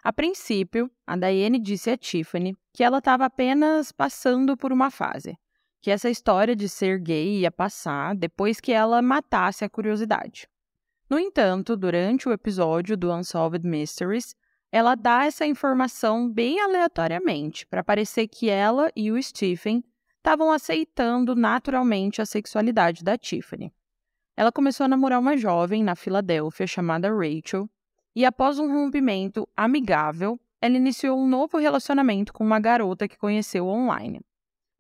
A 0.02 0.12
princípio, 0.12 0.90
a 1.06 1.16
Diane 1.16 1.58
disse 1.58 1.90
a 1.90 1.96
Tiffany 1.96 2.56
que 2.72 2.82
ela 2.82 2.98
estava 2.98 3.26
apenas 3.26 3.92
passando 3.92 4.56
por 4.56 4.72
uma 4.72 4.90
fase, 4.90 5.36
que 5.80 5.90
essa 5.90 6.08
história 6.08 6.56
de 6.56 6.68
ser 6.68 6.98
gay 6.98 7.40
ia 7.40 7.50
passar 7.50 8.14
depois 8.14 8.60
que 8.60 8.72
ela 8.72 9.02
matasse 9.02 9.64
a 9.64 9.68
curiosidade. 9.68 10.48
No 11.08 11.18
entanto, 11.18 11.76
durante 11.76 12.28
o 12.28 12.32
episódio 12.32 12.96
do 12.96 13.12
Unsolved 13.12 13.66
Mysteries, 13.66 14.34
ela 14.72 14.94
dá 14.94 15.26
essa 15.26 15.44
informação 15.44 16.30
bem 16.30 16.60
aleatoriamente, 16.60 17.66
para 17.66 17.82
parecer 17.82 18.28
que 18.28 18.48
ela 18.48 18.90
e 18.94 19.10
o 19.10 19.20
Stephen 19.22 19.84
estavam 20.16 20.52
aceitando 20.52 21.34
naturalmente 21.34 22.22
a 22.22 22.26
sexualidade 22.26 23.02
da 23.02 23.18
Tiffany. 23.18 23.72
Ela 24.36 24.52
começou 24.52 24.84
a 24.84 24.88
namorar 24.88 25.18
uma 25.18 25.36
jovem 25.36 25.82
na 25.82 25.96
Filadélfia 25.96 26.66
chamada 26.66 27.10
Rachel, 27.12 27.68
e 28.14 28.24
após 28.24 28.58
um 28.58 28.72
rompimento 28.72 29.48
amigável, 29.56 30.38
ela 30.60 30.76
iniciou 30.76 31.18
um 31.18 31.26
novo 31.26 31.58
relacionamento 31.58 32.32
com 32.32 32.44
uma 32.44 32.60
garota 32.60 33.08
que 33.08 33.16
conheceu 33.16 33.66
online. 33.66 34.20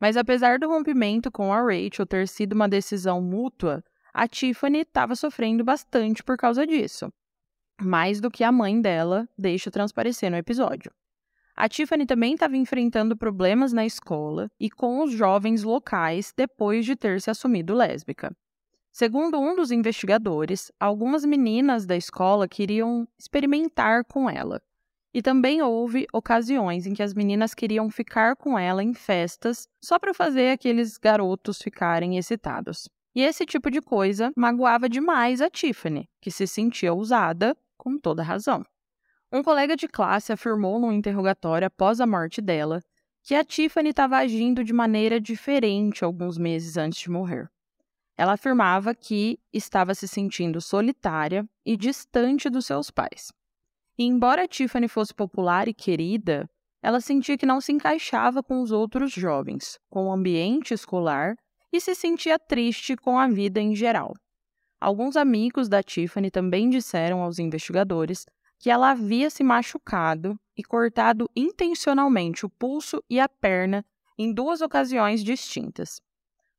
Mas 0.00 0.16
apesar 0.16 0.58
do 0.58 0.68
rompimento 0.68 1.30
com 1.30 1.52
a 1.52 1.60
Rachel 1.60 2.06
ter 2.06 2.26
sido 2.26 2.54
uma 2.54 2.68
decisão 2.68 3.20
mútua, 3.20 3.84
a 4.12 4.26
Tiffany 4.26 4.80
estava 4.80 5.14
sofrendo 5.14 5.62
bastante 5.62 6.22
por 6.22 6.36
causa 6.36 6.66
disso. 6.66 7.12
Mais 7.80 8.20
do 8.20 8.30
que 8.30 8.44
a 8.44 8.52
mãe 8.52 8.80
dela 8.80 9.28
deixa 9.38 9.70
transparecer 9.70 10.30
no 10.30 10.36
episódio. 10.36 10.92
A 11.56 11.68
Tiffany 11.68 12.06
também 12.06 12.34
estava 12.34 12.56
enfrentando 12.56 13.16
problemas 13.16 13.72
na 13.72 13.84
escola 13.84 14.50
e 14.58 14.70
com 14.70 15.02
os 15.02 15.12
jovens 15.12 15.62
locais 15.62 16.32
depois 16.36 16.84
de 16.84 16.96
ter 16.96 17.20
se 17.20 17.30
assumido 17.30 17.74
lésbica. 17.74 18.34
Segundo 18.92 19.38
um 19.38 19.54
dos 19.54 19.70
investigadores, 19.70 20.72
algumas 20.78 21.24
meninas 21.24 21.86
da 21.86 21.96
escola 21.96 22.48
queriam 22.48 23.06
experimentar 23.18 24.04
com 24.04 24.28
ela, 24.28 24.60
e 25.12 25.22
também 25.22 25.62
houve 25.62 26.06
ocasiões 26.12 26.86
em 26.86 26.94
que 26.94 27.02
as 27.02 27.14
meninas 27.14 27.54
queriam 27.54 27.90
ficar 27.90 28.36
com 28.36 28.58
ela 28.58 28.82
em 28.82 28.94
festas 28.94 29.68
só 29.80 29.98
para 29.98 30.14
fazer 30.14 30.50
aqueles 30.50 30.98
garotos 30.98 31.60
ficarem 31.60 32.16
excitados. 32.16 32.88
E 33.14 33.22
esse 33.22 33.44
tipo 33.44 33.70
de 33.70 33.80
coisa 33.80 34.32
magoava 34.36 34.88
demais 34.88 35.40
a 35.40 35.50
Tiffany, 35.50 36.08
que 36.20 36.30
se 36.30 36.46
sentia 36.46 36.94
usada 36.94 37.56
com 37.76 37.98
toda 37.98 38.22
razão. 38.22 38.64
Um 39.32 39.42
colega 39.42 39.76
de 39.76 39.88
classe 39.88 40.32
afirmou 40.32 40.78
num 40.78 40.92
interrogatório 40.92 41.66
após 41.66 42.00
a 42.00 42.06
morte 42.06 42.40
dela 42.40 42.80
que 43.22 43.34
a 43.34 43.44
Tiffany 43.44 43.90
estava 43.90 44.16
agindo 44.16 44.64
de 44.64 44.72
maneira 44.72 45.20
diferente 45.20 46.04
alguns 46.04 46.38
meses 46.38 46.76
antes 46.76 47.00
de 47.00 47.10
morrer. 47.10 47.50
Ela 48.20 48.34
afirmava 48.34 48.94
que 48.94 49.40
estava 49.50 49.94
se 49.94 50.06
sentindo 50.06 50.60
solitária 50.60 51.48
e 51.64 51.74
distante 51.74 52.50
dos 52.50 52.66
seus 52.66 52.90
pais. 52.90 53.32
E 53.96 54.04
embora 54.04 54.46
Tiffany 54.46 54.88
fosse 54.88 55.14
popular 55.14 55.68
e 55.68 55.72
querida, 55.72 56.46
ela 56.82 57.00
sentia 57.00 57.38
que 57.38 57.46
não 57.46 57.62
se 57.62 57.72
encaixava 57.72 58.42
com 58.42 58.60
os 58.60 58.72
outros 58.72 59.10
jovens, 59.10 59.78
com 59.88 60.06
o 60.06 60.12
ambiente 60.12 60.74
escolar 60.74 61.34
e 61.72 61.80
se 61.80 61.94
sentia 61.94 62.38
triste 62.38 62.94
com 62.94 63.18
a 63.18 63.26
vida 63.26 63.58
em 63.58 63.74
geral. 63.74 64.12
Alguns 64.78 65.16
amigos 65.16 65.66
da 65.66 65.82
Tiffany 65.82 66.30
também 66.30 66.68
disseram 66.68 67.22
aos 67.22 67.38
investigadores 67.38 68.26
que 68.58 68.68
ela 68.68 68.90
havia 68.90 69.30
se 69.30 69.42
machucado 69.42 70.38
e 70.54 70.62
cortado 70.62 71.26
intencionalmente 71.34 72.44
o 72.44 72.50
pulso 72.50 73.02
e 73.08 73.18
a 73.18 73.26
perna 73.26 73.82
em 74.18 74.30
duas 74.30 74.60
ocasiões 74.60 75.24
distintas. 75.24 76.02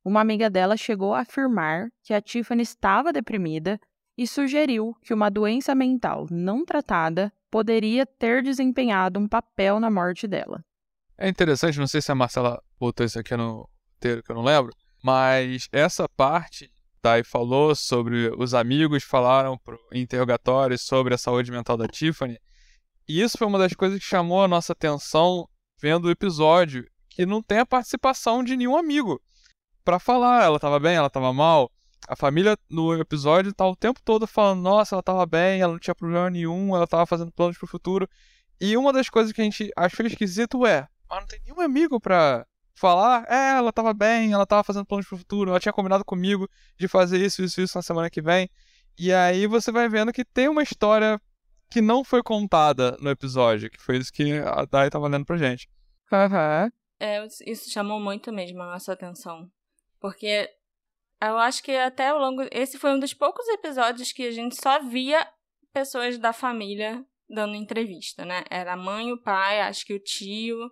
Uma 0.04 0.20
amiga 0.20 0.50
dela 0.50 0.76
chegou 0.76 1.14
a 1.14 1.20
afirmar 1.20 1.88
que 2.02 2.12
a 2.12 2.20
Tiffany 2.20 2.62
estava 2.62 3.12
deprimida 3.12 3.80
e 4.18 4.26
sugeriu 4.26 4.96
que 5.00 5.14
uma 5.14 5.30
doença 5.30 5.74
mental 5.76 6.26
não 6.28 6.64
tratada 6.64 7.32
poderia 7.48 8.04
ter 8.04 8.42
desempenhado 8.42 9.20
um 9.20 9.28
papel 9.28 9.78
na 9.78 9.90
morte 9.90 10.26
dela. 10.26 10.64
É 11.16 11.28
interessante, 11.28 11.78
não 11.78 11.86
sei 11.86 12.02
se 12.02 12.10
a 12.10 12.16
Marcela 12.16 12.60
botou 12.80 13.06
isso 13.06 13.18
aqui 13.18 13.36
no 13.36 13.68
roteiro, 13.94 14.24
que 14.24 14.30
eu 14.32 14.34
não 14.34 14.42
lembro, 14.42 14.74
mas 15.04 15.68
essa 15.70 16.08
parte 16.08 16.68
Dai 17.00 17.22
falou 17.22 17.74
sobre 17.74 18.32
os 18.38 18.54
amigos 18.54 19.02
falaram 19.04 19.56
pro 19.58 19.78
interrogatório 19.92 20.78
sobre 20.78 21.14
a 21.14 21.18
saúde 21.18 21.50
mental 21.50 21.76
da 21.76 21.88
Tiffany. 21.88 22.38
E 23.08 23.20
isso 23.20 23.36
foi 23.38 23.46
uma 23.46 23.58
das 23.58 23.72
coisas 23.72 23.98
que 23.98 24.04
chamou 24.04 24.42
a 24.42 24.48
nossa 24.48 24.72
atenção 24.72 25.48
vendo 25.80 26.06
o 26.06 26.10
episódio, 26.10 26.86
que 27.08 27.26
não 27.26 27.42
tem 27.42 27.58
a 27.58 27.66
participação 27.66 28.42
de 28.42 28.56
nenhum 28.56 28.76
amigo 28.76 29.20
para 29.84 29.98
falar, 29.98 30.44
ela 30.44 30.56
estava 30.56 30.78
bem, 30.78 30.94
ela 30.94 31.06
estava 31.06 31.32
mal. 31.32 31.70
A 32.08 32.16
família 32.16 32.56
no 32.68 32.94
episódio 33.00 33.52
tá 33.52 33.66
o 33.66 33.76
tempo 33.76 34.00
todo 34.04 34.26
falando, 34.26 34.60
nossa, 34.60 34.94
ela 34.94 35.00
estava 35.00 35.24
bem, 35.24 35.60
ela 35.60 35.72
não 35.72 35.78
tinha 35.78 35.94
problema 35.94 36.28
nenhum, 36.30 36.74
ela 36.74 36.84
estava 36.84 37.06
fazendo 37.06 37.30
planos 37.32 37.56
pro 37.56 37.66
futuro. 37.66 38.08
E 38.60 38.76
uma 38.76 38.92
das 38.92 39.08
coisas 39.08 39.32
que 39.32 39.40
a 39.40 39.44
gente 39.44 39.70
achou 39.76 40.06
esquisito 40.06 40.66
é, 40.66 40.88
ah, 41.08 41.20
não 41.20 41.26
tem 41.26 41.40
nenhum 41.44 41.60
amigo 41.60 42.00
pra 42.00 42.46
falar, 42.74 43.24
é, 43.28 43.56
ela 43.58 43.72
tava 43.72 43.92
bem, 43.92 44.32
ela 44.32 44.46
tava 44.46 44.64
fazendo 44.64 44.86
planos 44.86 45.06
pro 45.06 45.18
futuro, 45.18 45.50
ela 45.50 45.60
tinha 45.60 45.72
combinado 45.72 46.04
comigo 46.04 46.48
de 46.78 46.88
fazer 46.88 47.18
isso, 47.18 47.42
isso, 47.42 47.60
isso 47.60 47.78
na 47.78 47.82
semana 47.82 48.10
que 48.10 48.22
vem. 48.22 48.50
E 48.98 49.12
aí 49.12 49.46
você 49.46 49.70
vai 49.70 49.88
vendo 49.88 50.12
que 50.12 50.24
tem 50.24 50.48
uma 50.48 50.62
história 50.62 51.20
que 51.70 51.80
não 51.80 52.04
foi 52.04 52.22
contada 52.22 52.96
no 53.00 53.10
episódio, 53.10 53.70
que 53.70 53.80
foi 53.80 53.96
isso 53.98 54.12
que 54.12 54.38
a 54.38 54.64
Dai 54.64 54.90
tava 54.90 55.08
lendo 55.08 55.24
pra 55.24 55.36
gente. 55.36 55.68
Aham. 56.12 56.64
Uhum. 56.64 56.70
É, 57.00 57.26
isso 57.46 57.70
chamou 57.70 57.98
muito 57.98 58.32
mesmo 58.32 58.62
a 58.62 58.66
nossa 58.66 58.92
atenção. 58.92 59.50
Porque 60.02 60.50
eu 61.20 61.38
acho 61.38 61.62
que 61.62 61.70
até 61.70 62.08
ao 62.08 62.18
longo. 62.18 62.42
Esse 62.50 62.76
foi 62.76 62.90
um 62.90 62.98
dos 62.98 63.14
poucos 63.14 63.46
episódios 63.48 64.12
que 64.12 64.26
a 64.26 64.32
gente 64.32 64.60
só 64.60 64.82
via 64.82 65.24
pessoas 65.72 66.18
da 66.18 66.32
família 66.32 67.06
dando 67.30 67.54
entrevista, 67.54 68.24
né? 68.24 68.42
Era 68.50 68.72
a 68.72 68.76
mãe, 68.76 69.12
o 69.12 69.22
pai, 69.22 69.60
acho 69.60 69.86
que 69.86 69.94
o 69.94 70.00
tio 70.00 70.70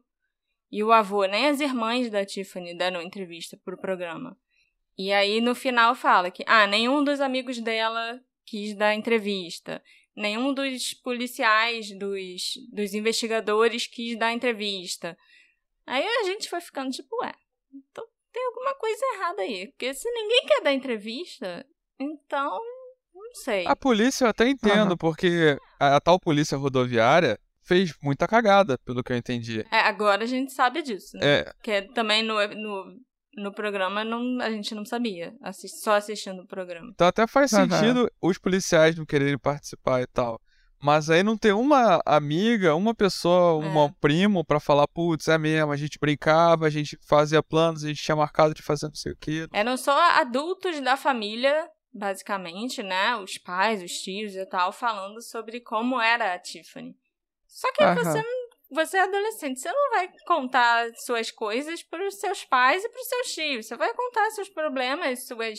e 0.70 0.82
o 0.82 0.90
avô, 0.90 1.24
nem 1.26 1.46
as 1.46 1.60
irmãs 1.60 2.10
da 2.10 2.26
Tiffany 2.26 2.76
deram 2.76 3.00
entrevista 3.00 3.56
pro 3.64 3.80
programa. 3.80 4.36
E 4.98 5.12
aí 5.12 5.40
no 5.40 5.54
final 5.54 5.94
fala 5.94 6.30
que, 6.30 6.44
ah, 6.46 6.66
nenhum 6.66 7.02
dos 7.02 7.20
amigos 7.20 7.60
dela 7.60 8.20
quis 8.44 8.76
dar 8.76 8.94
entrevista. 8.94 9.82
Nenhum 10.14 10.52
dos 10.52 10.92
policiais, 10.92 11.96
dos, 11.96 12.54
dos 12.72 12.94
investigadores 12.94 13.86
quis 13.86 14.18
dar 14.18 14.32
entrevista. 14.32 15.16
Aí 15.86 16.04
a 16.04 16.24
gente 16.24 16.50
foi 16.50 16.60
ficando 16.60 16.90
tipo, 16.90 17.16
ué, 17.22 17.32
então 17.72 18.04
tem 18.32 18.46
alguma 18.46 18.74
coisa 18.74 19.04
errada 19.14 19.42
aí. 19.42 19.68
Porque 19.68 19.94
se 19.94 20.10
ninguém 20.10 20.46
quer 20.46 20.62
dar 20.62 20.72
entrevista, 20.72 21.64
então, 21.98 22.60
não 23.14 23.34
sei. 23.34 23.66
A 23.66 23.76
polícia 23.76 24.24
eu 24.24 24.28
até 24.28 24.48
entendo, 24.48 24.92
uhum. 24.92 24.96
porque 24.96 25.58
a, 25.78 25.96
a 25.96 26.00
tal 26.00 26.18
polícia 26.18 26.56
rodoviária 26.56 27.38
fez 27.62 27.94
muita 28.02 28.26
cagada, 28.26 28.78
pelo 28.78 29.02
que 29.02 29.12
eu 29.12 29.16
entendi. 29.16 29.64
É, 29.70 29.80
agora 29.80 30.24
a 30.24 30.26
gente 30.26 30.52
sabe 30.52 30.82
disso. 30.82 31.16
Né? 31.16 31.40
É. 31.40 31.52
Que 31.62 31.82
também 31.92 32.22
no, 32.22 32.34
no, 32.48 32.96
no 33.36 33.52
programa 33.52 34.04
não, 34.04 34.40
a 34.40 34.50
gente 34.50 34.74
não 34.74 34.84
sabia, 34.84 35.34
assist, 35.42 35.82
só 35.82 35.92
assistindo 35.92 36.42
o 36.42 36.46
programa. 36.46 36.90
Então 36.92 37.06
até 37.06 37.26
faz 37.26 37.52
uhum. 37.52 37.68
sentido 37.68 38.10
os 38.20 38.38
policiais 38.38 38.96
não 38.96 39.06
quererem 39.06 39.38
participar 39.38 40.02
e 40.02 40.06
tal. 40.06 40.40
Mas 40.82 41.10
aí 41.10 41.22
não 41.22 41.36
tem 41.36 41.52
uma 41.52 42.00
amiga, 42.06 42.74
uma 42.74 42.94
pessoa, 42.94 43.56
um 43.56 43.84
é. 43.84 43.94
primo 44.00 44.44
para 44.44 44.58
falar, 44.58 44.88
putz, 44.88 45.28
é 45.28 45.36
mesmo, 45.36 45.72
a 45.72 45.76
gente 45.76 45.98
brincava, 45.98 46.66
a 46.66 46.70
gente 46.70 46.98
fazia 47.06 47.42
planos, 47.42 47.84
a 47.84 47.88
gente 47.88 48.02
tinha 48.02 48.16
marcado 48.16 48.54
de 48.54 48.62
fazer 48.62 48.86
não 48.86 48.94
sei 48.94 49.12
o 49.12 49.16
quê. 49.16 49.46
Eram 49.52 49.76
só 49.76 49.92
adultos 50.18 50.80
da 50.80 50.96
família, 50.96 51.68
basicamente, 51.92 52.82
né? 52.82 53.16
Os 53.16 53.36
pais, 53.36 53.82
os 53.82 53.92
tios 53.92 54.34
e 54.34 54.46
tal, 54.46 54.72
falando 54.72 55.20
sobre 55.20 55.60
como 55.60 56.00
era 56.00 56.32
a 56.32 56.38
Tiffany. 56.38 56.96
Só 57.46 57.70
que 57.72 57.84
uhum. 57.84 57.94
você 57.94 58.22
você 58.70 58.98
é 58.98 59.02
adolescente, 59.02 59.58
você 59.58 59.70
não 59.70 59.90
vai 59.90 60.08
contar 60.24 60.88
suas 60.94 61.30
coisas 61.30 61.82
para 61.82 62.06
os 62.06 62.20
seus 62.20 62.44
pais 62.44 62.84
e 62.84 62.88
para 62.88 63.00
os 63.00 63.08
seus 63.08 63.32
tios. 63.32 63.66
Você 63.66 63.76
vai 63.76 63.92
contar 63.92 64.30
seus 64.30 64.48
problemas, 64.48 65.26
suas 65.26 65.58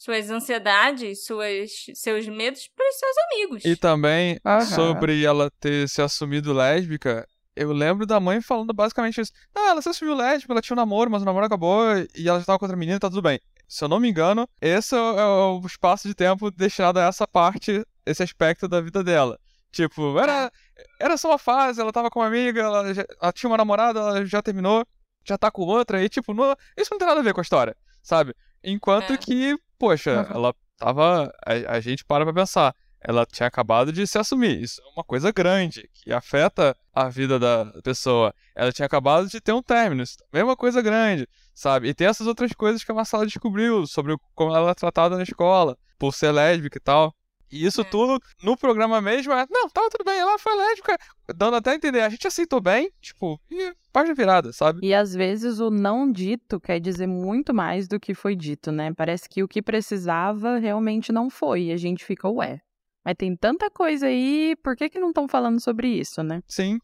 suas 0.00 0.30
ansiedades, 0.30 1.26
suas, 1.26 1.70
seus 1.94 2.26
medos 2.26 2.66
para 2.74 2.88
os 2.88 2.96
seus 2.96 3.16
amigos. 3.26 3.64
E 3.66 3.76
também 3.76 4.40
uhum. 4.42 4.60
sobre 4.62 5.22
ela 5.22 5.50
ter 5.60 5.86
se 5.90 6.00
assumido 6.00 6.54
lésbica. 6.54 7.28
Eu 7.54 7.70
lembro 7.70 8.06
da 8.06 8.18
mãe 8.18 8.40
falando 8.40 8.72
basicamente 8.72 9.20
isso. 9.20 9.30
Ah, 9.54 9.68
ela 9.68 9.82
se 9.82 9.90
assumiu 9.90 10.14
lésbica, 10.14 10.54
ela 10.54 10.62
tinha 10.62 10.74
um 10.74 10.80
namoro, 10.80 11.10
mas 11.10 11.20
o 11.20 11.26
namoro 11.26 11.44
acabou 11.44 11.84
e 12.16 12.26
ela 12.26 12.38
já 12.38 12.44
estava 12.44 12.58
com 12.58 12.64
outra 12.64 12.78
menina, 12.78 12.98
tá 12.98 13.10
tudo 13.10 13.20
bem. 13.20 13.38
Se 13.68 13.84
eu 13.84 13.88
não 13.88 14.00
me 14.00 14.08
engano, 14.08 14.48
esse 14.58 14.94
é 14.96 14.98
o 14.98 15.60
espaço 15.66 16.08
de 16.08 16.14
tempo 16.14 16.50
destinado 16.50 16.98
a 16.98 17.04
essa 17.04 17.28
parte, 17.28 17.84
esse 18.06 18.22
aspecto 18.22 18.66
da 18.66 18.80
vida 18.80 19.04
dela. 19.04 19.38
Tipo, 19.70 20.18
era, 20.18 20.50
era 20.98 21.18
só 21.18 21.28
uma 21.28 21.38
fase, 21.38 21.78
ela 21.78 21.92
tava 21.92 22.08
com 22.08 22.20
uma 22.20 22.26
amiga, 22.26 22.62
ela, 22.62 22.94
já, 22.94 23.04
ela 23.20 23.32
tinha 23.32 23.50
uma 23.50 23.58
namorada, 23.58 24.00
ela 24.00 24.24
já 24.24 24.40
terminou, 24.40 24.82
já 25.26 25.36
tá 25.36 25.50
com 25.50 25.60
outra, 25.62 26.02
e 26.02 26.08
tipo, 26.08 26.32
não, 26.32 26.56
isso 26.74 26.88
não 26.90 26.98
tem 26.98 27.06
nada 27.06 27.20
a 27.20 27.22
ver 27.22 27.34
com 27.34 27.40
a 27.40 27.42
história, 27.42 27.76
sabe? 28.02 28.34
Enquanto 28.64 29.12
é. 29.12 29.16
que, 29.18 29.56
poxa, 29.80 30.28
uhum. 30.28 30.36
ela 30.36 30.54
tava. 30.76 31.32
A, 31.44 31.76
a, 31.76 31.80
gente 31.80 32.04
para 32.04 32.24
pra 32.24 32.34
pensar. 32.34 32.74
Ela 33.02 33.24
tinha 33.24 33.46
acabado 33.46 33.90
de 33.90 34.06
se 34.06 34.18
assumir. 34.18 34.60
Isso 34.60 34.78
é 34.82 34.92
uma 34.94 35.02
coisa 35.02 35.32
grande, 35.32 35.88
que 35.94 36.12
afeta 36.12 36.76
a 36.92 37.08
vida 37.08 37.38
da 37.38 37.64
pessoa. 37.82 38.34
Ela 38.54 38.70
tinha 38.70 38.84
acabado 38.84 39.26
de 39.26 39.40
ter 39.40 39.54
um 39.54 39.62
término. 39.62 40.02
Isso 40.02 40.18
também 40.18 40.42
é 40.42 40.44
uma 40.44 40.56
coisa 40.56 40.82
grande, 40.82 41.26
sabe? 41.54 41.88
E 41.88 41.94
tem 41.94 42.06
essas 42.06 42.26
outras 42.26 42.52
coisas 42.52 42.84
que 42.84 42.92
a 42.92 42.94
Marcela 42.94 43.24
descobriu 43.24 43.86
sobre 43.86 44.14
como 44.34 44.54
ela 44.54 44.70
é 44.70 44.74
tratada 44.74 45.16
na 45.16 45.22
escola, 45.22 45.78
por 45.98 46.12
ser 46.12 46.30
lésbica 46.30 46.76
e 46.76 46.80
tal. 46.82 47.14
E 47.50 47.64
isso 47.64 47.80
é. 47.80 47.84
tudo 47.84 48.20
no 48.42 48.56
programa 48.56 49.00
mesmo 49.00 49.32
é, 49.32 49.46
não, 49.50 49.68
tava 49.68 49.90
tudo 49.90 50.04
bem, 50.04 50.18
ela 50.18 50.38
foi 50.38 50.56
lésbica, 50.56 50.96
dando 51.34 51.56
até 51.56 51.70
a 51.70 51.74
entender, 51.74 52.00
a 52.00 52.08
gente 52.08 52.26
aceitou 52.26 52.60
bem, 52.60 52.90
tipo, 53.00 53.40
e 53.50 53.72
página 53.92 54.14
virada, 54.14 54.52
sabe? 54.52 54.80
E 54.82 54.94
às 54.94 55.14
vezes 55.14 55.58
o 55.58 55.70
não 55.70 56.10
dito 56.10 56.60
quer 56.60 56.80
dizer 56.80 57.06
muito 57.06 57.52
mais 57.52 57.88
do 57.88 57.98
que 57.98 58.14
foi 58.14 58.36
dito, 58.36 58.70
né? 58.70 58.92
Parece 58.94 59.28
que 59.28 59.42
o 59.42 59.48
que 59.48 59.62
precisava 59.62 60.58
realmente 60.58 61.12
não 61.12 61.28
foi, 61.28 61.64
e 61.64 61.72
a 61.72 61.76
gente 61.76 62.04
fica, 62.04 62.28
ué. 62.28 62.60
Mas 63.04 63.14
tem 63.16 63.34
tanta 63.34 63.70
coisa 63.70 64.06
aí, 64.06 64.54
por 64.62 64.76
que 64.76 64.90
que 64.90 65.00
não 65.00 65.08
estão 65.08 65.26
falando 65.26 65.58
sobre 65.60 65.88
isso, 65.88 66.22
né? 66.22 66.42
Sim, 66.46 66.78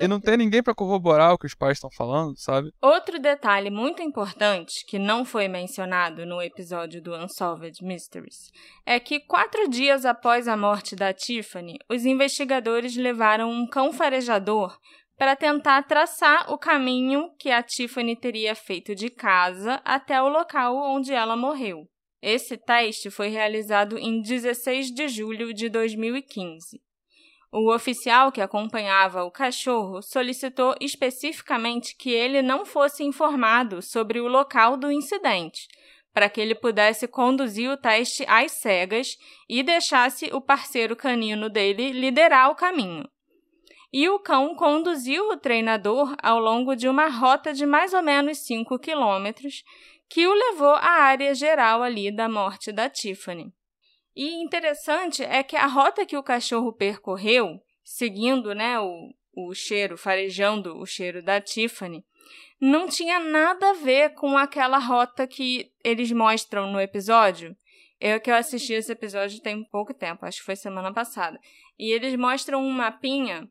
e 0.00 0.08
não 0.08 0.20
tem 0.20 0.36
ninguém 0.36 0.62
para 0.62 0.74
corroborar 0.74 1.34
o 1.34 1.38
que 1.38 1.46
os 1.46 1.54
pais 1.54 1.76
estão 1.76 1.90
falando, 1.90 2.38
sabe? 2.38 2.70
Outro 2.80 3.18
detalhe 3.18 3.70
muito 3.70 4.02
importante 4.02 4.84
que 4.86 4.98
não 4.98 5.24
foi 5.24 5.48
mencionado 5.48 6.24
no 6.24 6.40
episódio 6.40 7.02
do 7.02 7.14
Unsolved 7.14 7.84
Mysteries 7.84 8.50
é 8.84 8.98
que 8.98 9.20
quatro 9.20 9.68
dias 9.68 10.04
após 10.04 10.48
a 10.48 10.56
morte 10.56 10.96
da 10.96 11.12
Tiffany, 11.12 11.78
os 11.90 12.06
investigadores 12.06 12.96
levaram 12.96 13.50
um 13.50 13.66
cão 13.66 13.92
farejador 13.92 14.76
para 15.16 15.34
tentar 15.34 15.82
traçar 15.82 16.50
o 16.52 16.58
caminho 16.58 17.30
que 17.38 17.50
a 17.50 17.62
Tiffany 17.62 18.14
teria 18.16 18.54
feito 18.54 18.94
de 18.94 19.08
casa 19.08 19.80
até 19.84 20.20
o 20.20 20.28
local 20.28 20.76
onde 20.76 21.12
ela 21.12 21.36
morreu. 21.36 21.88
Esse 22.22 22.56
teste 22.56 23.10
foi 23.10 23.28
realizado 23.28 23.98
em 23.98 24.20
16 24.20 24.90
de 24.90 25.08
julho 25.08 25.54
de 25.54 25.68
2015. 25.68 26.80
O 27.58 27.72
oficial 27.74 28.30
que 28.30 28.42
acompanhava 28.42 29.24
o 29.24 29.30
cachorro 29.30 30.02
solicitou 30.02 30.74
especificamente 30.78 31.96
que 31.96 32.10
ele 32.10 32.42
não 32.42 32.66
fosse 32.66 33.02
informado 33.02 33.80
sobre 33.80 34.20
o 34.20 34.28
local 34.28 34.76
do 34.76 34.92
incidente, 34.92 35.66
para 36.12 36.28
que 36.28 36.38
ele 36.38 36.54
pudesse 36.54 37.08
conduzir 37.08 37.70
o 37.70 37.76
teste 37.78 38.26
às 38.28 38.52
cegas 38.52 39.16
e 39.48 39.62
deixasse 39.62 40.26
o 40.34 40.40
parceiro 40.42 40.94
canino 40.94 41.48
dele 41.48 41.92
liderar 41.92 42.50
o 42.50 42.54
caminho. 42.54 43.08
E 43.90 44.06
o 44.06 44.18
cão 44.18 44.54
conduziu 44.54 45.30
o 45.30 45.38
treinador 45.38 46.14
ao 46.22 46.38
longo 46.38 46.76
de 46.76 46.90
uma 46.90 47.08
rota 47.08 47.54
de 47.54 47.64
mais 47.64 47.94
ou 47.94 48.02
menos 48.02 48.36
5 48.44 48.78
quilômetros, 48.78 49.64
que 50.10 50.26
o 50.26 50.34
levou 50.34 50.74
à 50.74 51.04
área 51.04 51.34
geral 51.34 51.82
ali 51.82 52.14
da 52.14 52.28
morte 52.28 52.70
da 52.70 52.90
Tiffany. 52.90 53.55
E 54.16 54.42
interessante 54.42 55.22
é 55.22 55.42
que 55.42 55.56
a 55.56 55.66
rota 55.66 56.06
que 56.06 56.16
o 56.16 56.22
cachorro 56.22 56.72
percorreu, 56.72 57.60
seguindo 57.84 58.54
né, 58.54 58.80
o, 58.80 59.12
o 59.34 59.54
cheiro, 59.54 59.98
farejando 59.98 60.78
o 60.78 60.86
cheiro 60.86 61.22
da 61.22 61.38
Tiffany, 61.38 62.02
não 62.58 62.88
tinha 62.88 63.20
nada 63.20 63.70
a 63.70 63.74
ver 63.74 64.14
com 64.14 64.38
aquela 64.38 64.78
rota 64.78 65.26
que 65.26 65.70
eles 65.84 66.10
mostram 66.10 66.72
no 66.72 66.80
episódio. 66.80 67.54
Eu 68.00 68.18
que 68.18 68.30
eu 68.30 68.34
assisti 68.34 68.72
esse 68.72 68.90
episódio 68.90 69.42
tem 69.42 69.62
pouco 69.64 69.92
tempo, 69.92 70.24
acho 70.24 70.38
que 70.38 70.46
foi 70.46 70.56
semana 70.56 70.92
passada. 70.94 71.38
E 71.78 71.92
eles 71.92 72.16
mostram 72.16 72.62
um 72.62 72.70
mapinha 72.70 73.46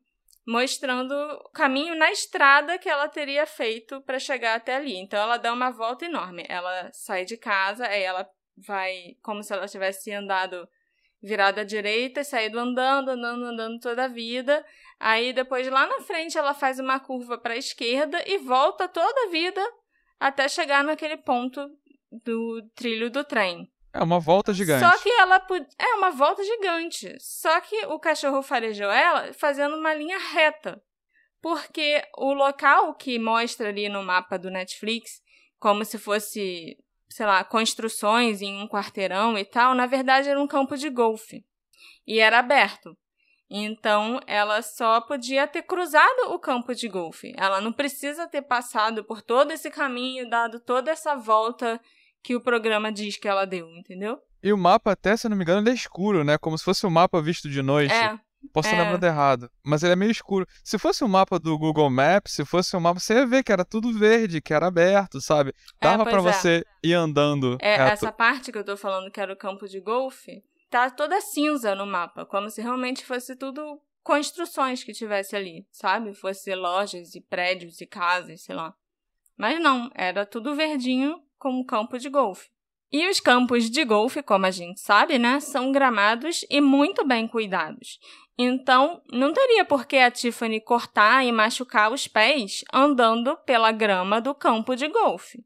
mostrando 0.48 1.12
o 1.14 1.50
caminho 1.50 1.96
na 1.96 2.12
estrada 2.12 2.78
que 2.78 2.90
ela 2.90 3.08
teria 3.08 3.46
feito 3.46 4.02
para 4.02 4.20
chegar 4.20 4.56
até 4.56 4.76
ali. 4.76 4.96
Então 4.96 5.20
ela 5.20 5.38
dá 5.38 5.54
uma 5.54 5.70
volta 5.70 6.06
enorme. 6.06 6.44
Ela 6.48 6.92
sai 6.92 7.26
de 7.26 7.38
casa, 7.38 7.86
aí 7.88 8.02
ela 8.02 8.28
vai 8.58 9.16
como 9.22 9.44
se 9.44 9.54
ela 9.54 9.68
tivesse 9.68 10.12
andado 10.12 10.68
virado 11.22 11.60
à 11.60 11.64
direita 11.64 12.22
e 12.22 12.24
saído 12.24 12.60
andando, 12.60 13.10
andando, 13.10 13.46
andando 13.46 13.80
toda 13.80 14.06
a 14.06 14.08
vida. 14.08 14.64
Aí 15.00 15.34
depois 15.34 15.68
lá 15.68 15.88
na 15.88 16.02
frente 16.02 16.38
ela 16.38 16.54
faz 16.54 16.80
uma 16.80 17.00
curva 17.00 17.38
para 17.38 17.54
a 17.54 17.58
esquerda 17.58 18.24
e 18.28 18.38
volta 18.38 18.88
toda 18.88 19.26
a 19.26 19.30
vida 19.30 19.62
até 20.20 20.48
chegar 20.48 20.84
naquele 20.84 21.18
ponto 21.18 21.68
do 22.12 22.62
trilho 22.76 23.10
do 23.10 23.24
trem. 23.24 23.70
É 23.94 24.04
uma 24.04 24.20
volta 24.20 24.54
gigante. 24.54 24.86
Só 24.86 24.98
que 25.02 25.10
ela 25.10 25.42
é 25.80 25.96
uma 25.96 26.12
volta 26.12 26.44
gigante. 26.44 27.16
Só 27.20 27.62
que 27.62 27.86
o 27.86 27.98
cachorro 27.98 28.44
farejou 28.44 28.92
ela 28.92 29.34
fazendo 29.34 29.78
uma 29.78 29.94
linha 29.94 30.18
reta. 30.18 30.82
Porque 31.42 32.04
o 32.18 32.34
local 32.34 32.94
que 32.96 33.18
mostra 33.18 33.70
ali 33.70 33.88
no 33.88 34.04
mapa 34.04 34.38
do 34.38 34.50
Netflix, 34.50 35.22
como 35.60 35.86
se 35.86 35.98
fosse, 35.98 36.78
sei 37.10 37.26
lá, 37.26 37.44
construções 37.44 38.42
em 38.42 38.62
um 38.62 38.68
quarteirão 38.68 39.38
e 39.38 39.46
tal, 39.46 39.74
na 39.74 39.86
verdade 39.86 40.30
era 40.30 40.42
um 40.42 40.48
campo 40.48 40.76
de 40.78 40.90
golfe. 40.90 41.44
E 42.08 42.20
era 42.20 42.40
aberto. 42.40 42.96
Então, 43.50 44.20
ela 44.26 44.62
só 44.62 45.02
podia 45.02 45.48
ter 45.48 45.64
cruzado 45.64 46.32
o 46.32 46.40
campo 46.40 46.74
de 46.74 46.88
golfe. 46.88 47.34
Ela 47.38 47.62
não 47.62 47.72
precisa 47.72 48.28
ter 48.28 48.42
passado 48.42 49.04
por 49.04 49.22
todo 49.22 49.52
esse 49.52 49.70
caminho, 49.70 50.30
dado 50.30 50.60
toda 50.60 50.92
essa 50.92 51.16
volta 51.16 51.80
que 52.24 52.36
o 52.36 52.42
programa 52.42 52.92
diz 52.92 53.18
que 53.18 53.28
ela 53.28 53.46
deu, 53.46 53.70
entendeu? 53.70 54.20
E 54.42 54.52
o 54.52 54.58
mapa, 54.58 54.92
até 54.92 55.16
se 55.16 55.30
não 55.30 55.38
me 55.38 55.44
engano, 55.44 55.62
ele 55.62 55.70
é 55.70 55.74
escuro, 55.74 56.24
né? 56.24 56.38
Como 56.38 56.58
se 56.58 56.64
fosse 56.64 56.86
um 56.86 56.90
mapa 56.90 57.22
visto 57.22 57.50
de 57.50 57.62
noite. 57.62 57.94
É. 57.94 58.20
Posso 58.54 58.68
estar 58.70 58.80
é. 58.80 58.84
lembrando 58.84 59.04
errado. 59.04 59.52
Mas 59.64 59.84
ele 59.84 59.94
é 59.94 59.96
meio 59.96 60.12
escuro. 60.12 60.48
Se 60.64 60.78
fosse 60.78 61.04
um 61.04 61.08
mapa 61.08 61.40
do 61.40 61.58
Google 61.58 61.90
Maps, 61.90 62.34
se 62.34 62.46
fosse 62.46 62.76
um 62.76 62.80
mapa, 62.80 63.00
você 63.00 63.16
ia 63.16 63.26
ver 63.26 63.44
que 63.44 63.52
era 63.52 63.66
tudo 63.66 63.92
verde, 63.92 64.42
que 64.42 64.54
era 64.54 64.68
aberto, 64.68 65.22
sabe? 65.22 65.54
Dava 65.82 66.04
é, 66.04 66.06
para 66.06 66.22
você 66.22 66.66
ir 66.84 66.94
andando. 66.94 67.58
É, 67.62 67.78
reto. 67.78 67.94
essa 67.94 68.12
parte 68.12 68.52
que 68.52 68.58
eu 68.58 68.64
tô 68.64 68.78
falando, 68.78 69.12
que 69.12 69.20
era 69.20 69.34
o 69.34 69.38
campo 69.38 69.68
de 69.68 69.80
golfe, 69.80 70.44
tá 70.70 70.90
toda 70.90 71.22
cinza 71.22 71.76
no 71.76 71.86
mapa, 71.86 72.26
como 72.26 72.50
se 72.50 72.62
realmente 72.62 73.06
fosse 73.06 73.36
tudo 73.36 73.80
construções 74.04 74.84
que 74.84 74.94
tivesse 74.94 75.36
ali, 75.36 75.66
sabe? 75.72 76.14
Fosse 76.14 76.54
lojas 76.54 77.16
e 77.16 77.22
prédios 77.22 77.82
e 77.82 77.88
casas, 77.88 78.42
sei 78.42 78.56
lá. 78.56 78.74
Mas 79.36 79.60
não, 79.60 79.90
era 79.96 80.26
tudo 80.26 80.56
verdinho 80.56 81.22
como 81.38 81.66
campo 81.66 81.98
de 81.98 82.10
golfe. 82.10 82.50
E 82.98 83.10
os 83.10 83.20
campos 83.20 83.70
de 83.70 83.84
golfe, 83.84 84.24
como 84.24 84.46
a 84.46 84.52
gente 84.52 84.80
sabe, 84.80 85.20
né, 85.20 85.42
são 85.42 85.70
gramados 85.70 86.46
e 86.50 86.62
muito 86.62 87.06
bem 87.06 87.28
cuidados. 87.28 88.00
Então, 88.38 89.02
não 89.12 89.34
teria 89.34 89.66
por 89.66 89.86
que 89.86 89.98
a 89.98 90.10
Tiffany 90.10 90.62
cortar 90.62 91.26
e 91.26 91.30
machucar 91.30 91.92
os 91.92 92.08
pés 92.08 92.64
andando 92.72 93.36
pela 93.46 93.74
grama 93.74 94.22
do 94.22 94.34
campo 94.34 94.78
de 94.78 94.88
golfe. 94.88 95.44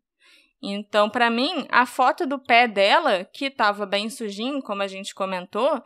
Então, 0.62 1.10
para 1.10 1.32
mim, 1.32 1.66
a 1.72 1.88
foto 1.88 2.28
do 2.28 2.38
pé 2.38 2.68
dela, 2.68 3.24
que 3.24 3.46
estava 3.46 3.84
bem 3.84 4.12
sujinho, 4.12 4.62
como 4.62 4.84
a 4.84 4.88
gente 4.88 5.16
comentou, 5.16 5.82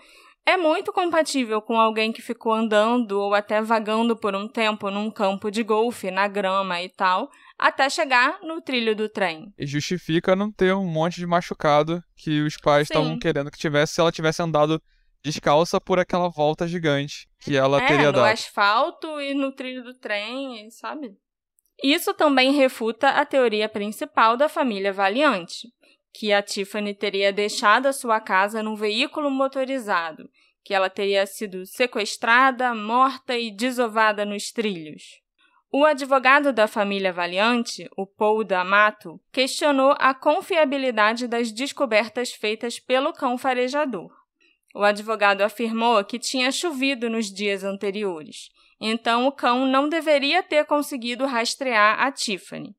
é 0.46 0.58
muito 0.58 0.92
compatível 0.92 1.62
com 1.62 1.80
alguém 1.80 2.12
que 2.12 2.22
ficou 2.22 2.52
andando 2.52 3.22
ou 3.22 3.34
até 3.34 3.62
vagando 3.62 4.18
por 4.18 4.36
um 4.36 4.50
tempo 4.50 4.92
num 4.92 5.10
campo 5.10 5.50
de 5.50 5.64
golfe, 5.64 6.12
na 6.12 6.28
grama 6.28 6.82
e 6.82 6.90
tal, 6.90 7.32
até 7.58 7.90
chegar 7.90 8.40
no 8.42 8.62
trilho 8.62 8.96
do 8.96 9.08
trem. 9.08 9.54
E 9.58 9.66
justifica 9.66 10.36
não 10.36 10.52
ter 10.52 10.74
um 10.74 10.86
monte 10.86 11.16
de 11.16 11.26
machucado 11.26 12.04
que 12.16 12.42
os 12.42 12.58
pais 12.58 12.90
estavam 12.90 13.18
querendo 13.18 13.52
que 13.52 13.58
tivesse 13.58 13.94
se 13.94 14.02
ela 14.02 14.12
tivesse 14.12 14.42
andado 14.42 14.82
descalça 15.24 15.80
por 15.80 15.98
aquela 16.00 16.28
volta 16.28 16.68
gigante 16.68 17.28
que 17.40 17.56
ela 17.56 17.82
é, 17.82 17.88
teria 17.88 18.08
no 18.08 18.14
dado. 18.14 18.26
asfalto 18.26 19.22
e 19.22 19.34
no 19.34 19.52
trilho 19.54 19.84
do 19.84 19.94
trem, 19.94 20.70
sabe? 20.70 21.16
Isso 21.82 22.14
também 22.14 22.52
refuta 22.52 23.10
a 23.10 23.26
teoria 23.26 23.68
principal 23.68 24.38
da 24.38 24.48
família 24.48 24.94
Valiante, 24.94 25.68
que 26.14 26.32
a 26.32 26.42
Tiffany 26.42 26.94
teria 26.94 27.34
deixado 27.34 27.88
a 27.88 27.94
sua 27.94 28.20
casa 28.20 28.62
num 28.62 28.76
veículo 28.76 29.32
motorizado, 29.32 30.30
que 30.64 30.74
ela 30.74 30.90
teria 30.90 31.26
sido 31.26 31.66
sequestrada, 31.66 32.76
morta 32.76 33.38
e 33.38 33.50
desovada 33.50 34.24
nos 34.24 34.52
trilhos. 34.52 35.23
O 35.76 35.86
advogado 35.86 36.54
da 36.54 36.68
família 36.68 37.12
Valiante, 37.12 37.90
o 37.98 38.06
Paul 38.06 38.44
D'Amato, 38.44 39.20
questionou 39.32 39.96
a 39.98 40.14
confiabilidade 40.14 41.28
das 41.28 41.52
descobertas 41.52 42.32
feitas 42.32 42.80
pelo 42.80 43.12
cão 43.12 43.40
farejador. 43.40 44.12
O 44.76 44.84
advogado 44.84 45.42
afirmou 45.42 46.06
que 46.06 46.20
tinha 46.20 46.52
chovido 46.52 47.10
nos 47.10 47.26
dias 47.34 47.64
anteriores, 47.64 48.50
então 48.80 49.26
o 49.26 49.32
cão 49.32 49.66
não 49.66 49.90
deveria 49.90 50.44
ter 50.44 50.64
conseguido 50.66 51.26
rastrear 51.26 52.00
a 52.00 52.12
Tiffany. 52.12 52.76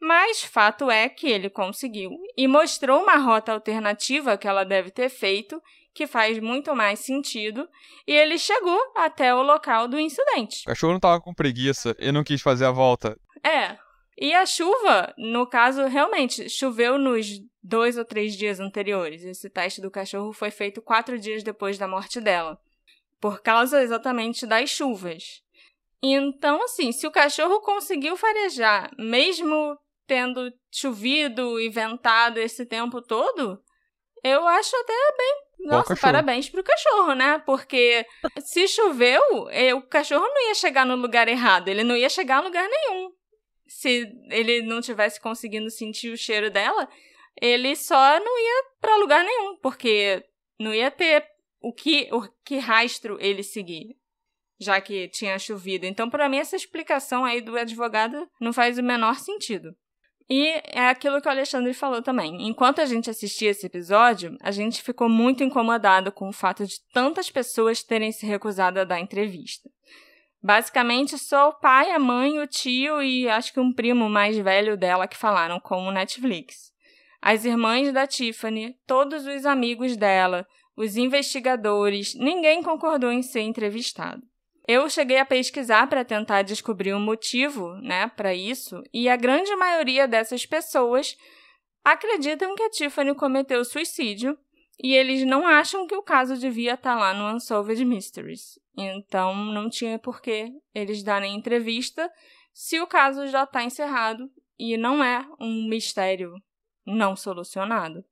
Mas 0.00 0.40
fato 0.44 0.88
é 0.88 1.08
que 1.08 1.26
ele 1.26 1.50
conseguiu 1.50 2.12
e 2.36 2.46
mostrou 2.46 3.02
uma 3.02 3.16
rota 3.16 3.52
alternativa 3.52 4.38
que 4.38 4.46
ela 4.46 4.62
deve 4.62 4.92
ter 4.92 5.08
feito, 5.08 5.60
que 5.98 6.06
faz 6.06 6.38
muito 6.38 6.76
mais 6.76 7.00
sentido, 7.00 7.68
e 8.06 8.12
ele 8.12 8.38
chegou 8.38 8.80
até 8.94 9.34
o 9.34 9.42
local 9.42 9.88
do 9.88 9.98
incidente. 9.98 10.62
O 10.62 10.66
cachorro 10.66 10.92
não 10.92 11.00
tava 11.00 11.20
com 11.20 11.34
preguiça 11.34 11.96
e 11.98 12.12
não 12.12 12.22
quis 12.22 12.40
fazer 12.40 12.66
a 12.66 12.70
volta. 12.70 13.18
É. 13.44 13.76
E 14.16 14.32
a 14.32 14.46
chuva, 14.46 15.12
no 15.18 15.44
caso, 15.44 15.86
realmente 15.86 16.48
choveu 16.48 16.98
nos 16.98 17.40
dois 17.60 17.98
ou 17.98 18.04
três 18.04 18.36
dias 18.36 18.60
anteriores. 18.60 19.24
Esse 19.24 19.50
teste 19.50 19.80
do 19.80 19.90
cachorro 19.90 20.32
foi 20.32 20.52
feito 20.52 20.80
quatro 20.80 21.18
dias 21.18 21.42
depois 21.42 21.76
da 21.76 21.88
morte 21.88 22.20
dela, 22.20 22.60
por 23.20 23.42
causa 23.42 23.82
exatamente 23.82 24.46
das 24.46 24.70
chuvas. 24.70 25.42
Então, 26.00 26.62
assim, 26.62 26.92
se 26.92 27.08
o 27.08 27.10
cachorro 27.10 27.60
conseguiu 27.60 28.16
farejar, 28.16 28.88
mesmo 28.96 29.76
tendo 30.06 30.48
chovido 30.70 31.58
e 31.58 31.68
ventado 31.68 32.38
esse 32.38 32.64
tempo 32.64 33.02
todo, 33.02 33.60
eu 34.22 34.46
acho 34.46 34.76
até 34.76 34.94
bem. 35.18 35.47
Nossa, 35.60 35.96
parabéns 35.96 36.48
pro 36.48 36.62
cachorro, 36.62 37.14
né? 37.14 37.38
Porque 37.44 38.06
se 38.40 38.66
choveu, 38.68 39.20
o 39.76 39.82
cachorro 39.82 40.26
não 40.26 40.48
ia 40.48 40.54
chegar 40.54 40.86
no 40.86 40.96
lugar 40.96 41.28
errado, 41.28 41.68
ele 41.68 41.84
não 41.84 41.96
ia 41.96 42.08
chegar 42.08 42.38
a 42.38 42.42
lugar 42.42 42.66
nenhum. 42.68 43.10
Se 43.66 44.10
ele 44.30 44.62
não 44.62 44.80
tivesse 44.80 45.20
conseguindo 45.20 45.70
sentir 45.70 46.10
o 46.10 46.16
cheiro 46.16 46.50
dela, 46.50 46.88
ele 47.40 47.76
só 47.76 48.18
não 48.18 48.38
ia 48.38 48.64
para 48.80 48.96
lugar 48.96 49.22
nenhum, 49.22 49.56
porque 49.58 50.24
não 50.58 50.72
ia 50.72 50.90
ter 50.90 51.26
o 51.60 51.72
que, 51.72 52.08
o 52.12 52.26
que 52.44 52.58
rastro 52.58 53.18
ele 53.20 53.42
seguir, 53.42 53.96
já 54.58 54.80
que 54.80 55.08
tinha 55.08 55.38
chovido. 55.38 55.84
Então, 55.84 56.08
para 56.08 56.28
mim, 56.28 56.38
essa 56.38 56.56
explicação 56.56 57.24
aí 57.24 57.40
do 57.40 57.58
advogado 57.58 58.28
não 58.40 58.52
faz 58.52 58.78
o 58.78 58.82
menor 58.82 59.16
sentido. 59.16 59.76
E 60.30 60.60
é 60.64 60.88
aquilo 60.88 61.22
que 61.22 61.28
o 61.28 61.30
Alexandre 61.30 61.72
falou 61.72 62.02
também. 62.02 62.46
Enquanto 62.46 62.80
a 62.80 62.84
gente 62.84 63.08
assistia 63.08 63.50
esse 63.50 63.64
episódio, 63.64 64.36
a 64.42 64.50
gente 64.50 64.82
ficou 64.82 65.08
muito 65.08 65.42
incomodado 65.42 66.12
com 66.12 66.28
o 66.28 66.32
fato 66.32 66.66
de 66.66 66.76
tantas 66.92 67.30
pessoas 67.30 67.82
terem 67.82 68.12
se 68.12 68.26
recusado 68.26 68.78
a 68.78 68.84
dar 68.84 69.00
entrevista. 69.00 69.70
Basicamente, 70.42 71.18
só 71.18 71.48
o 71.48 71.54
pai, 71.54 71.90
a 71.90 71.98
mãe, 71.98 72.38
o 72.38 72.46
tio 72.46 73.02
e 73.02 73.28
acho 73.28 73.52
que 73.52 73.58
um 73.58 73.72
primo 73.72 74.08
mais 74.08 74.36
velho 74.36 74.76
dela 74.76 75.08
que 75.08 75.16
falaram 75.16 75.58
com 75.58 75.86
o 75.86 75.90
Netflix. 75.90 76.72
As 77.20 77.44
irmãs 77.44 77.92
da 77.92 78.06
Tiffany, 78.06 78.76
todos 78.86 79.26
os 79.26 79.44
amigos 79.44 79.96
dela, 79.96 80.46
os 80.76 80.96
investigadores, 80.96 82.14
ninguém 82.14 82.62
concordou 82.62 83.10
em 83.10 83.22
ser 83.22 83.40
entrevistado. 83.40 84.22
Eu 84.68 84.90
cheguei 84.90 85.16
a 85.16 85.24
pesquisar 85.24 85.86
para 85.86 86.04
tentar 86.04 86.42
descobrir 86.42 86.92
o 86.92 86.98
um 86.98 87.00
motivo, 87.00 87.72
né, 87.76 88.06
para 88.08 88.34
isso, 88.34 88.82
e 88.92 89.08
a 89.08 89.16
grande 89.16 89.56
maioria 89.56 90.06
dessas 90.06 90.44
pessoas 90.44 91.16
acreditam 91.82 92.54
que 92.54 92.62
a 92.62 92.68
Tiffany 92.68 93.14
cometeu 93.14 93.64
suicídio 93.64 94.38
e 94.78 94.94
eles 94.94 95.24
não 95.24 95.46
acham 95.46 95.86
que 95.86 95.94
o 95.96 96.02
caso 96.02 96.36
devia 96.36 96.74
estar 96.74 96.92
tá 96.92 97.00
lá 97.00 97.14
no 97.14 97.34
Unsolved 97.34 97.82
Mysteries. 97.82 98.58
Então 98.76 99.34
não 99.34 99.70
tinha 99.70 99.98
por 99.98 100.20
que 100.20 100.52
eles 100.74 101.02
darem 101.02 101.34
entrevista 101.34 102.12
se 102.52 102.78
o 102.78 102.86
caso 102.86 103.26
já 103.26 103.44
está 103.44 103.64
encerrado 103.64 104.30
e 104.58 104.76
não 104.76 105.02
é 105.02 105.26
um 105.40 105.66
mistério 105.66 106.34
não 106.84 107.16
solucionado. 107.16 108.04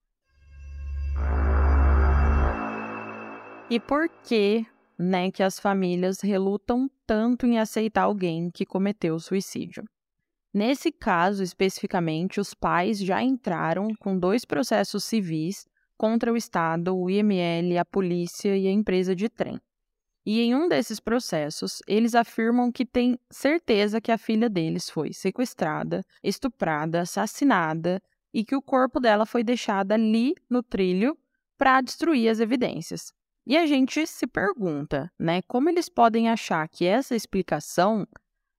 E 3.69 3.79
por 3.79 4.09
que 4.09 4.65
né, 4.99 5.31
que 5.31 5.43
as 5.43 5.59
famílias 5.59 6.21
relutam 6.21 6.91
tanto 7.07 7.47
em 7.47 7.59
aceitar 7.59 8.03
alguém 8.03 8.51
que 8.51 8.65
cometeu 8.65 9.19
suicídio. 9.19 9.85
Nesse 10.53 10.91
caso 10.91 11.43
especificamente, 11.43 12.41
os 12.41 12.55
pais 12.55 12.99
já 12.99 13.23
entraram 13.23 13.89
com 13.99 14.19
dois 14.19 14.45
processos 14.45 15.05
civis 15.05 15.67
contra 15.99 16.33
o 16.33 16.37
Estado, 16.37 16.97
o 16.97 17.11
IML, 17.11 17.79
a 17.79 17.85
polícia 17.85 18.57
e 18.57 18.67
a 18.67 18.71
empresa 18.71 19.15
de 19.15 19.29
trem. 19.29 19.61
E 20.25 20.41
em 20.41 20.55
um 20.55 20.69
desses 20.69 20.99
processos, 20.99 21.81
eles 21.87 22.15
afirmam 22.15 22.73
que 22.73 22.85
têm 22.85 23.19
certeza 23.31 24.01
que 24.01 24.11
a 24.11 24.19
filha 24.19 24.49
deles 24.49 24.91
foi 24.91 25.13
sequestrada, 25.13 26.03
estuprada, 26.23 27.03
assassinada 27.03 28.03
e 28.35 28.45
que 28.45 28.57
o 28.57 28.61
corpo 28.61 28.99
dela 28.99 29.25
foi 29.25 29.45
deixado 29.45 29.93
ali 29.93 30.35
no 30.51 30.63
trilho 30.63 31.17
para 31.57 31.81
destruir 31.81 32.29
as 32.29 32.41
evidências. 32.41 33.13
E 33.47 33.57
a 33.57 33.65
gente 33.65 34.07
se 34.07 34.27
pergunta, 34.27 35.11
né, 35.19 35.41
como 35.43 35.69
eles 35.69 35.89
podem 35.89 36.29
achar 36.29 36.69
que 36.69 36.85
essa 36.85 37.15
explicação 37.15 38.07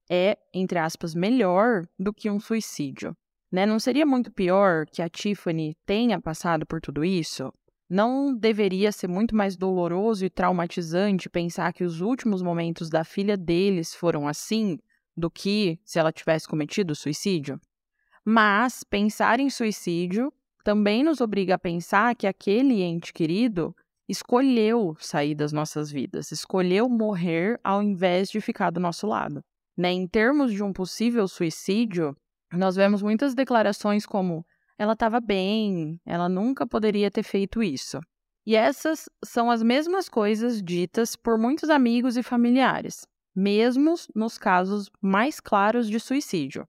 é, 0.10 0.38
entre 0.54 0.80
aspas, 0.80 1.14
melhor 1.14 1.86
do 2.00 2.14
que 2.14 2.30
um 2.30 2.40
suicídio? 2.40 3.16
Né? 3.52 3.66
Não 3.66 3.80
seria 3.80 4.06
muito 4.06 4.32
pior 4.32 4.86
que 4.86 5.02
a 5.02 5.10
Tiffany 5.10 5.76
tenha 5.86 6.20
passado 6.20 6.66
por 6.66 6.82
tudo 6.82 7.04
isso? 7.04 7.54
Não 7.90 8.36
deveria 8.36 8.92
ser 8.92 9.08
muito 9.08 9.36
mais 9.36 9.56
doloroso 9.56 10.26
e 10.26 10.30
traumatizante 10.30 11.30
pensar 11.30 11.72
que 11.74 11.84
os 11.84 12.02
últimos 12.02 12.42
momentos 12.42 12.90
da 12.90 13.04
filha 13.04 13.38
deles 13.38 13.96
foram 13.96 14.28
assim 14.28 14.78
do 15.16 15.32
que 15.32 15.80
se 15.86 15.98
ela 15.98 16.12
tivesse 16.12 16.48
cometido 16.48 16.96
suicídio? 16.96 17.60
Mas 18.26 18.84
pensar 18.84 19.40
em 19.40 19.50
suicídio 19.50 20.32
também 20.64 21.02
nos 21.02 21.22
obriga 21.22 21.56
a 21.56 21.60
pensar 21.60 22.14
que 22.14 22.28
aquele 22.28 22.82
ente 22.82 23.14
querido 23.14 23.74
escolheu 24.08 24.96
sair 25.00 25.36
das 25.36 25.52
nossas 25.52 25.92
vidas, 25.92 26.32
escolheu 26.32 26.88
morrer 26.88 27.60
ao 27.64 27.84
invés 27.84 28.30
de 28.30 28.40
ficar 28.40 28.70
do 28.70 28.80
nosso 28.80 29.06
lado. 29.06 29.44
Né? 29.76 29.92
Em 29.92 30.08
termos 30.08 30.52
de 30.52 30.64
um 30.64 30.72
possível 30.72 31.28
suicídio, 31.28 32.16
nós 32.52 32.76
vemos 32.76 33.02
muitas 33.02 33.36
declarações 33.36 34.06
como 34.06 34.46
ela 34.78 34.94
estava 34.94 35.20
bem, 35.20 36.00
ela 36.06 36.30
nunca 36.30 36.66
poderia 36.66 37.12
ter 37.12 37.24
feito 37.24 37.62
isso. 37.62 38.00
E 38.46 38.56
essas 38.56 39.10
são 39.26 39.52
as 39.52 39.62
mesmas 39.62 40.08
coisas 40.08 40.64
ditas 40.64 41.16
por 41.16 41.38
muitos 41.38 41.70
amigos 41.70 42.16
e 42.16 42.24
familiares, 42.24 43.06
mesmo 43.36 43.96
nos 44.16 44.38
casos 44.38 44.90
mais 45.02 45.40
claros 45.40 45.90
de 45.90 46.00
suicídio. 46.00 46.66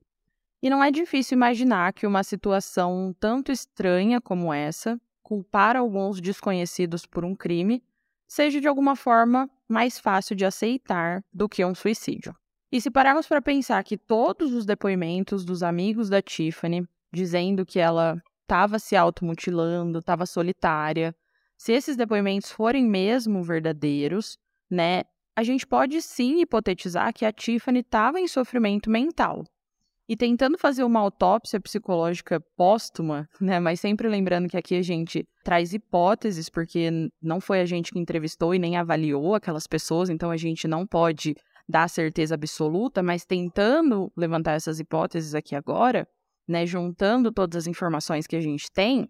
E 0.61 0.69
não 0.69 0.83
é 0.83 0.91
difícil 0.91 1.37
imaginar 1.37 1.93
que 1.93 2.07
uma 2.07 2.25
situação 2.25 3.15
tanto 3.21 3.53
estranha 3.53 4.21
como 4.21 4.53
essa 4.53 5.01
culpar 5.29 5.77
alguns 5.77 6.23
desconhecidos 6.23 7.05
por 7.05 7.23
um 7.23 7.37
crime 7.37 7.85
seja 8.27 8.63
de 8.63 8.67
alguma 8.67 8.97
forma 8.97 9.47
mais 9.69 10.01
fácil 10.01 10.35
de 10.35 10.43
aceitar 10.43 11.23
do 11.31 11.47
que 11.47 11.63
um 11.63 11.75
suicídio. 11.75 12.35
E 12.73 12.81
se 12.81 12.91
pararmos 12.91 13.27
para 13.27 13.43
pensar 13.43 13.85
que 13.85 13.99
todos 13.99 14.55
os 14.55 14.65
depoimentos 14.65 15.45
dos 15.45 15.63
amigos 15.63 16.09
da 16.09 16.23
Tiffany 16.23 16.89
dizendo 17.13 17.67
que 17.67 17.79
ela 17.79 18.17
estava 18.41 18.79
se 18.79 18.97
automutilando, 18.97 19.99
estava 19.99 20.25
solitária, 20.25 21.15
se 21.59 21.73
esses 21.73 21.95
depoimentos 21.95 22.51
forem 22.51 22.87
mesmo 22.87 23.43
verdadeiros, 23.43 24.39
né, 24.71 25.03
a 25.37 25.43
gente 25.43 25.67
pode 25.67 26.01
sim 26.01 26.41
hipotetizar 26.41 27.13
que 27.13 27.27
a 27.27 27.33
Tiffany 27.33 27.81
estava 27.81 28.19
em 28.19 28.27
sofrimento 28.27 28.89
mental 28.89 29.45
e 30.09 30.17
tentando 30.17 30.57
fazer 30.57 30.85
uma 30.85 31.01
autópsia 31.01 31.61
psicológica 31.61 32.41
póstuma, 32.57 33.29
né? 33.41 33.61
Mas 33.61 33.81
sempre 33.81 34.09
lembrando 34.09 34.49
que 34.49 34.57
aqui 34.57 34.77
a 34.77 34.83
gente 34.83 35.29
traz 35.45 35.75
hipóteses, 35.75 36.49
porque 36.49 36.91
não 37.21 37.41
foi 37.41 37.61
a 37.61 37.67
gente 37.67 37.93
que 37.93 37.99
entrevistou 37.99 38.55
e 38.55 38.59
nem 38.59 38.77
avaliou 38.77 39.35
aquelas 39.35 39.67
pessoas, 39.67 40.09
então 40.09 40.31
a 40.31 40.37
gente 40.37 40.67
não 40.67 40.87
pode 40.87 41.37
dar 41.69 41.89
certeza 41.89 42.35
absoluta, 42.35 43.03
mas 43.03 43.27
tentando 43.27 44.11
levantar 44.17 44.53
essas 44.53 44.81
hipóteses 44.81 45.35
aqui 45.35 45.55
agora, 45.55 46.09
né? 46.47 46.65
Juntando 46.65 47.31
todas 47.31 47.65
as 47.65 47.67
informações 47.67 48.27
que 48.27 48.37
a 48.37 48.41
gente 48.41 48.73
tem, 48.73 49.07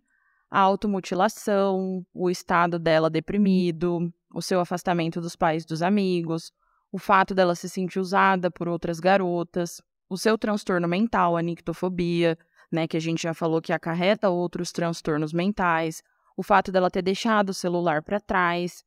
a 0.50 0.58
automutilação, 0.58 2.04
o 2.12 2.28
estado 2.28 2.78
dela 2.78 3.08
deprimido, 3.08 4.12
o 4.34 4.42
seu 4.42 4.58
afastamento 4.58 5.20
dos 5.20 5.36
pais 5.36 5.64
dos 5.64 5.82
amigos, 5.82 6.50
o 6.90 6.98
fato 6.98 7.34
dela 7.34 7.54
se 7.54 7.68
sentir 7.68 8.00
usada 8.00 8.50
por 8.50 8.66
outras 8.66 8.98
garotas, 8.98 9.80
o 10.08 10.16
seu 10.16 10.38
transtorno 10.38 10.88
mental, 10.88 11.36
a 11.36 11.42
nictofobia, 11.42 12.38
né, 12.70 12.86
que 12.86 12.96
a 12.96 13.00
gente 13.00 13.22
já 13.22 13.34
falou 13.34 13.60
que 13.60 13.72
acarreta 13.72 14.28
outros 14.28 14.72
transtornos 14.72 15.32
mentais, 15.32 16.02
o 16.36 16.42
fato 16.42 16.70
dela 16.70 16.90
ter 16.90 17.02
deixado 17.02 17.50
o 17.50 17.54
celular 17.54 18.02
para 18.02 18.20
trás. 18.20 18.84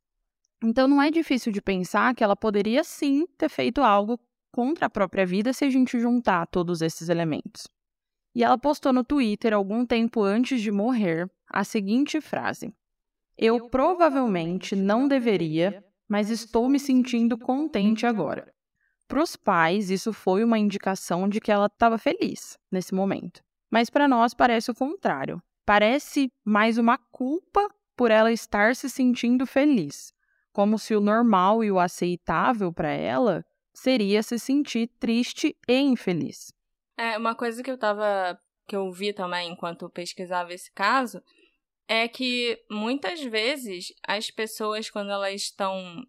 Então 0.62 0.88
não 0.88 1.02
é 1.02 1.10
difícil 1.10 1.52
de 1.52 1.60
pensar 1.60 2.14
que 2.14 2.24
ela 2.24 2.36
poderia 2.36 2.82
sim 2.84 3.26
ter 3.36 3.48
feito 3.48 3.82
algo 3.82 4.18
contra 4.50 4.86
a 4.86 4.90
própria 4.90 5.26
vida 5.26 5.52
se 5.52 5.64
a 5.64 5.70
gente 5.70 5.98
juntar 5.98 6.46
todos 6.46 6.82
esses 6.82 7.08
elementos. 7.08 7.66
E 8.34 8.42
ela 8.42 8.56
postou 8.56 8.92
no 8.92 9.04
Twitter 9.04 9.52
algum 9.52 9.84
tempo 9.84 10.22
antes 10.22 10.62
de 10.62 10.70
morrer 10.70 11.30
a 11.48 11.64
seguinte 11.64 12.20
frase: 12.20 12.72
Eu 13.36 13.68
provavelmente 13.68 14.74
não 14.74 15.06
deveria, 15.06 15.84
mas 16.08 16.30
estou 16.30 16.68
me 16.68 16.78
sentindo 16.78 17.36
contente 17.36 18.06
agora. 18.06 18.52
Para 19.12 19.22
os 19.22 19.36
pais, 19.36 19.90
isso 19.90 20.10
foi 20.10 20.42
uma 20.42 20.58
indicação 20.58 21.28
de 21.28 21.38
que 21.38 21.52
ela 21.52 21.66
estava 21.66 21.98
feliz 21.98 22.58
nesse 22.70 22.94
momento. 22.94 23.42
Mas 23.70 23.90
para 23.90 24.08
nós 24.08 24.32
parece 24.32 24.70
o 24.70 24.74
contrário. 24.74 25.38
Parece 25.66 26.32
mais 26.42 26.78
uma 26.78 26.96
culpa 26.96 27.68
por 27.94 28.10
ela 28.10 28.32
estar 28.32 28.74
se 28.74 28.88
sentindo 28.88 29.44
feliz, 29.44 30.14
como 30.50 30.78
se 30.78 30.96
o 30.96 31.00
normal 31.02 31.62
e 31.62 31.70
o 31.70 31.78
aceitável 31.78 32.72
para 32.72 32.90
ela 32.90 33.44
seria 33.74 34.22
se 34.22 34.38
sentir 34.38 34.88
triste 34.98 35.54
e 35.68 35.78
infeliz. 35.78 36.50
É, 36.96 37.18
uma 37.18 37.34
coisa 37.34 37.62
que 37.62 37.70
eu 37.70 37.76
tava 37.76 38.40
que 38.66 38.74
eu 38.74 38.90
vi 38.90 39.12
também 39.12 39.52
enquanto 39.52 39.90
pesquisava 39.90 40.54
esse 40.54 40.72
caso 40.72 41.22
é 41.86 42.08
que 42.08 42.58
muitas 42.70 43.22
vezes 43.22 43.92
as 44.08 44.30
pessoas 44.30 44.88
quando 44.88 45.10
elas 45.10 45.34
estão 45.34 46.02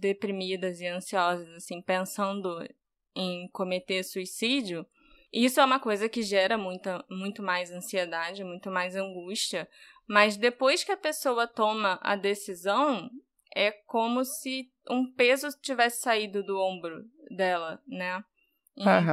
deprimidas 0.00 0.80
e 0.80 0.86
ansiosas, 0.86 1.48
assim, 1.50 1.80
pensando 1.80 2.66
em 3.14 3.48
cometer 3.48 4.02
suicídio, 4.02 4.86
isso 5.32 5.60
é 5.60 5.64
uma 5.64 5.80
coisa 5.80 6.08
que 6.08 6.22
gera 6.22 6.58
muita, 6.58 7.04
muito 7.10 7.42
mais 7.42 7.70
ansiedade, 7.72 8.44
muito 8.44 8.70
mais 8.70 8.94
angústia. 8.94 9.68
Mas 10.06 10.36
depois 10.36 10.84
que 10.84 10.92
a 10.92 10.96
pessoa 10.96 11.46
toma 11.46 11.98
a 12.02 12.14
decisão, 12.16 13.10
é 13.54 13.70
como 13.70 14.24
se 14.24 14.70
um 14.90 15.10
peso 15.10 15.48
tivesse 15.60 16.02
saído 16.02 16.42
do 16.42 16.58
ombro 16.58 17.04
dela, 17.30 17.80
né? 17.86 18.22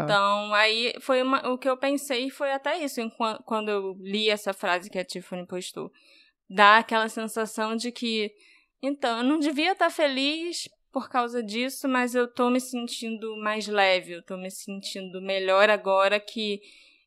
Então, 0.04 0.54
aí 0.54 0.94
foi 1.02 1.22
uma, 1.22 1.48
o 1.50 1.58
que 1.58 1.70
eu 1.70 1.78
pensei 1.78 2.30
foi 2.30 2.52
até 2.52 2.78
isso, 2.78 3.02
enquanto, 3.02 3.44
quando 3.44 3.70
eu 3.70 3.98
li 4.00 4.30
essa 4.30 4.54
frase 4.54 4.90
que 4.90 5.00
a 5.00 5.06
Tiffany 5.06 5.46
postou. 5.46 5.92
Dá 6.50 6.78
aquela 6.78 7.10
sensação 7.10 7.76
de 7.76 7.92
que 7.92 8.34
então, 8.82 9.20
eu 9.20 9.24
não 9.24 9.40
devia 9.40 9.74
estar 9.74 9.90
feliz 9.90 10.70
por 10.92 11.10
causa 11.10 11.44
disso, 11.44 11.88
mas 11.88 12.16
eu 12.16 12.28
tô 12.28 12.50
me 12.50 12.60
sentindo 12.60 13.38
mais 13.38 13.68
leve, 13.68 14.14
eu 14.14 14.24
tô 14.24 14.38
me 14.38 14.50
sentindo 14.50 15.22
melhor 15.22 15.70
agora 15.70 16.20
que 16.20 16.60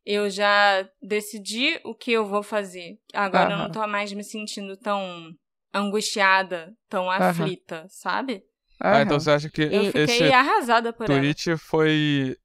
eu 0.05 0.29
já 0.29 0.89
decidi 1.01 1.81
o 1.85 1.95
que 1.95 2.13
eu 2.13 2.27
vou 2.27 2.43
fazer. 2.43 2.99
Agora 3.13 3.47
uhum. 3.47 3.53
eu 3.53 3.59
não 3.59 3.71
tô 3.71 3.87
mais 3.87 4.13
me 4.13 4.25
sentindo 4.25 4.77
tão 4.77 5.35
angustiada, 5.73 6.73
tão 6.89 7.11
aflita, 7.11 7.87
sabe? 7.89 8.43
Ah, 8.81 9.03
então 9.03 9.19
você 9.19 9.31
acha 9.31 9.49
que 9.49 9.63
eu 9.63 9.85
fiquei 9.87 10.03
esse 10.03 10.33
arrasada 10.33 10.93
por 10.93 11.07
tweet 11.07 11.51
ela. 11.51 11.59
foi 11.59 12.37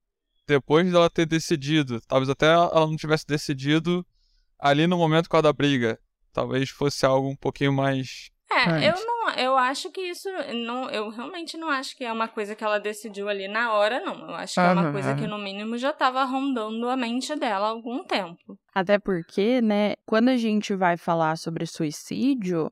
depois 0.47 0.89
dela 0.91 1.09
ter 1.09 1.25
decidido. 1.25 1.99
Talvez 2.01 2.29
até 2.29 2.45
ela 2.45 2.87
não 2.87 2.95
tivesse 2.95 3.25
decidido 3.25 4.05
ali 4.59 4.85
no 4.85 4.97
momento 4.97 5.29
com 5.29 5.37
a 5.37 5.41
da 5.41 5.51
briga. 5.51 5.99
Talvez 6.31 6.69
fosse 6.69 7.05
algo 7.05 7.27
um 7.27 7.35
pouquinho 7.35 7.73
mais 7.73 8.29
é, 8.49 8.89
eu 8.89 9.05
não, 9.05 9.29
eu 9.31 9.57
acho 9.57 9.91
que 9.91 10.01
isso 10.01 10.29
não, 10.65 10.89
eu 10.89 11.09
realmente 11.09 11.57
não 11.57 11.69
acho 11.69 11.95
que 11.95 12.05
é 12.05 12.11
uma 12.11 12.27
coisa 12.29 12.55
que 12.55 12.63
ela 12.63 12.79
decidiu 12.79 13.27
ali 13.27 13.47
na 13.47 13.73
hora, 13.73 13.99
não. 13.99 14.29
Eu 14.29 14.35
acho 14.35 14.53
que 14.53 14.59
é 14.59 14.71
uma 14.71 14.91
coisa 14.91 15.15
que 15.15 15.27
no 15.27 15.37
mínimo 15.37 15.77
já 15.77 15.89
estava 15.89 16.23
rondando 16.23 16.89
a 16.89 16.95
mente 16.95 17.35
dela 17.35 17.67
há 17.67 17.69
algum 17.69 18.03
tempo. 18.05 18.57
Até 18.73 18.97
porque, 18.97 19.61
né, 19.61 19.95
quando 20.05 20.29
a 20.29 20.37
gente 20.37 20.73
vai 20.73 20.95
falar 20.95 21.37
sobre 21.37 21.65
suicídio, 21.65 22.71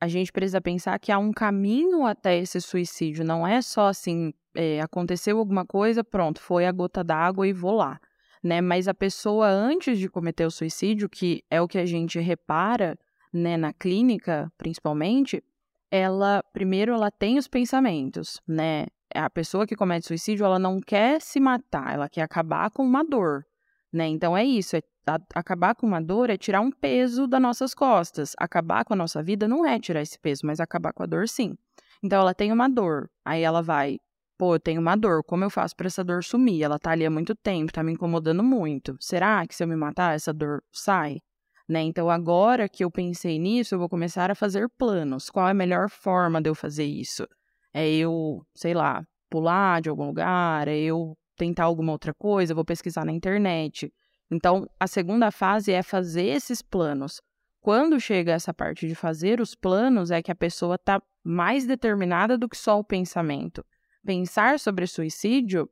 a 0.00 0.06
gente 0.06 0.30
precisa 0.30 0.60
pensar 0.60 0.98
que 1.00 1.10
há 1.10 1.18
um 1.18 1.32
caminho 1.32 2.06
até 2.06 2.38
esse 2.38 2.60
suicídio. 2.60 3.24
Não 3.24 3.46
é 3.46 3.60
só 3.60 3.88
assim, 3.88 4.32
é, 4.54 4.80
aconteceu 4.80 5.38
alguma 5.38 5.66
coisa, 5.66 6.04
pronto, 6.04 6.40
foi 6.40 6.66
a 6.66 6.72
gota 6.72 7.02
d'água 7.02 7.48
e 7.48 7.52
vou 7.52 7.74
lá. 7.74 7.98
Né? 8.42 8.60
Mas 8.60 8.86
a 8.86 8.94
pessoa, 8.94 9.48
antes 9.48 9.98
de 9.98 10.08
cometer 10.08 10.46
o 10.46 10.50
suicídio, 10.50 11.08
que 11.08 11.42
é 11.50 11.60
o 11.60 11.66
que 11.66 11.78
a 11.78 11.86
gente 11.86 12.20
repara, 12.20 12.96
né, 13.36 13.56
na 13.56 13.72
clínica, 13.72 14.50
principalmente, 14.56 15.42
ela 15.90 16.42
primeiro 16.52 16.92
ela 16.92 17.10
tem 17.10 17.38
os 17.38 17.46
pensamentos, 17.46 18.40
né? 18.46 18.86
A 19.14 19.30
pessoa 19.30 19.66
que 19.66 19.76
comete 19.76 20.06
suicídio, 20.06 20.44
ela 20.44 20.58
não 20.58 20.80
quer 20.80 21.20
se 21.20 21.38
matar, 21.38 21.94
ela 21.94 22.08
quer 22.08 22.22
acabar 22.22 22.70
com 22.70 22.82
uma 22.82 23.04
dor, 23.04 23.46
né? 23.92 24.06
Então 24.08 24.36
é 24.36 24.44
isso, 24.44 24.76
é, 24.76 24.82
a, 25.06 25.18
acabar 25.34 25.74
com 25.74 25.86
uma 25.86 26.00
dor 26.02 26.30
é 26.30 26.36
tirar 26.36 26.60
um 26.60 26.70
peso 26.70 27.26
das 27.26 27.40
nossas 27.40 27.74
costas. 27.74 28.32
Acabar 28.38 28.84
com 28.84 28.94
a 28.94 28.96
nossa 28.96 29.22
vida 29.22 29.46
não 29.46 29.64
é 29.64 29.78
tirar 29.78 30.02
esse 30.02 30.18
peso, 30.18 30.44
mas 30.44 30.58
acabar 30.58 30.92
com 30.92 31.02
a 31.02 31.06
dor 31.06 31.28
sim. 31.28 31.56
Então 32.02 32.20
ela 32.20 32.34
tem 32.34 32.52
uma 32.52 32.68
dor, 32.68 33.08
aí 33.24 33.42
ela 33.42 33.62
vai, 33.62 33.98
pô, 34.36 34.56
eu 34.56 34.60
tenho 34.60 34.80
uma 34.80 34.96
dor, 34.96 35.22
como 35.24 35.44
eu 35.44 35.50
faço 35.50 35.76
para 35.76 35.86
essa 35.86 36.02
dor 36.02 36.24
sumir? 36.24 36.62
Ela 36.62 36.78
tá 36.78 36.90
ali 36.90 37.06
há 37.06 37.10
muito 37.10 37.34
tempo, 37.34 37.72
tá 37.72 37.82
me 37.82 37.92
incomodando 37.92 38.42
muito. 38.42 38.96
Será 39.00 39.46
que 39.46 39.54
se 39.54 39.62
eu 39.62 39.68
me 39.68 39.76
matar 39.76 40.14
essa 40.14 40.32
dor 40.32 40.62
sai? 40.72 41.20
Né? 41.68 41.82
Então, 41.82 42.08
agora 42.08 42.68
que 42.68 42.84
eu 42.84 42.90
pensei 42.90 43.38
nisso, 43.38 43.74
eu 43.74 43.78
vou 43.78 43.88
começar 43.88 44.30
a 44.30 44.34
fazer 44.34 44.68
planos. 44.68 45.28
Qual 45.28 45.46
é 45.48 45.50
a 45.50 45.54
melhor 45.54 45.90
forma 45.90 46.40
de 46.40 46.48
eu 46.48 46.54
fazer 46.54 46.84
isso? 46.84 47.26
É 47.74 47.88
eu, 47.90 48.46
sei 48.54 48.72
lá, 48.72 49.04
pular 49.28 49.80
de 49.80 49.88
algum 49.88 50.06
lugar? 50.06 50.68
É 50.68 50.76
eu 50.76 51.16
tentar 51.36 51.64
alguma 51.64 51.92
outra 51.92 52.14
coisa? 52.14 52.54
vou 52.54 52.64
pesquisar 52.64 53.04
na 53.04 53.12
internet. 53.12 53.92
Então, 54.30 54.68
a 54.78 54.86
segunda 54.86 55.30
fase 55.30 55.72
é 55.72 55.82
fazer 55.82 56.26
esses 56.26 56.62
planos. 56.62 57.20
Quando 57.60 57.98
chega 58.00 58.32
essa 58.32 58.54
parte 58.54 58.86
de 58.86 58.94
fazer 58.94 59.40
os 59.40 59.54
planos, 59.54 60.10
é 60.10 60.22
que 60.22 60.30
a 60.30 60.36
pessoa 60.36 60.76
está 60.76 61.02
mais 61.24 61.66
determinada 61.66 62.38
do 62.38 62.48
que 62.48 62.56
só 62.56 62.78
o 62.78 62.84
pensamento. 62.84 63.64
Pensar 64.04 64.60
sobre 64.60 64.86
suicídio 64.86 65.68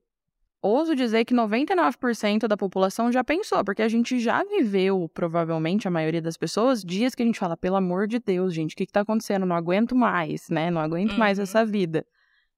ouso 0.69 0.97
dizer 0.97 1.25
que 1.25 1.35
99% 1.35 2.49
da 2.49 2.57
população 2.57 3.13
já 3.13 3.23
pensou, 3.23 3.63
porque 3.65 3.83
a 3.83 3.89
gente 3.89 4.19
já 4.19 4.43
viveu, 4.43 5.11
provavelmente, 5.13 5.87
a 5.87 5.91
maioria 5.91 6.23
das 6.23 6.37
pessoas, 6.37 6.83
dias 6.83 7.15
que 7.15 7.23
a 7.23 7.27
gente 7.27 7.39
fala, 7.39 7.57
pelo 7.57 7.77
amor 7.77 8.07
de 8.07 8.19
Deus, 8.19 8.55
gente, 8.55 8.73
o 8.73 8.77
que, 8.77 8.85
está 8.85 9.01
acontecendo? 9.01 9.45
Não 9.45 9.55
aguento 9.55 9.95
mais, 9.95 10.49
né? 10.49 10.71
Não 10.71 10.81
aguento 10.81 11.13
uhum. 11.13 11.19
mais 11.19 11.39
essa 11.39 11.65
vida. 11.65 12.07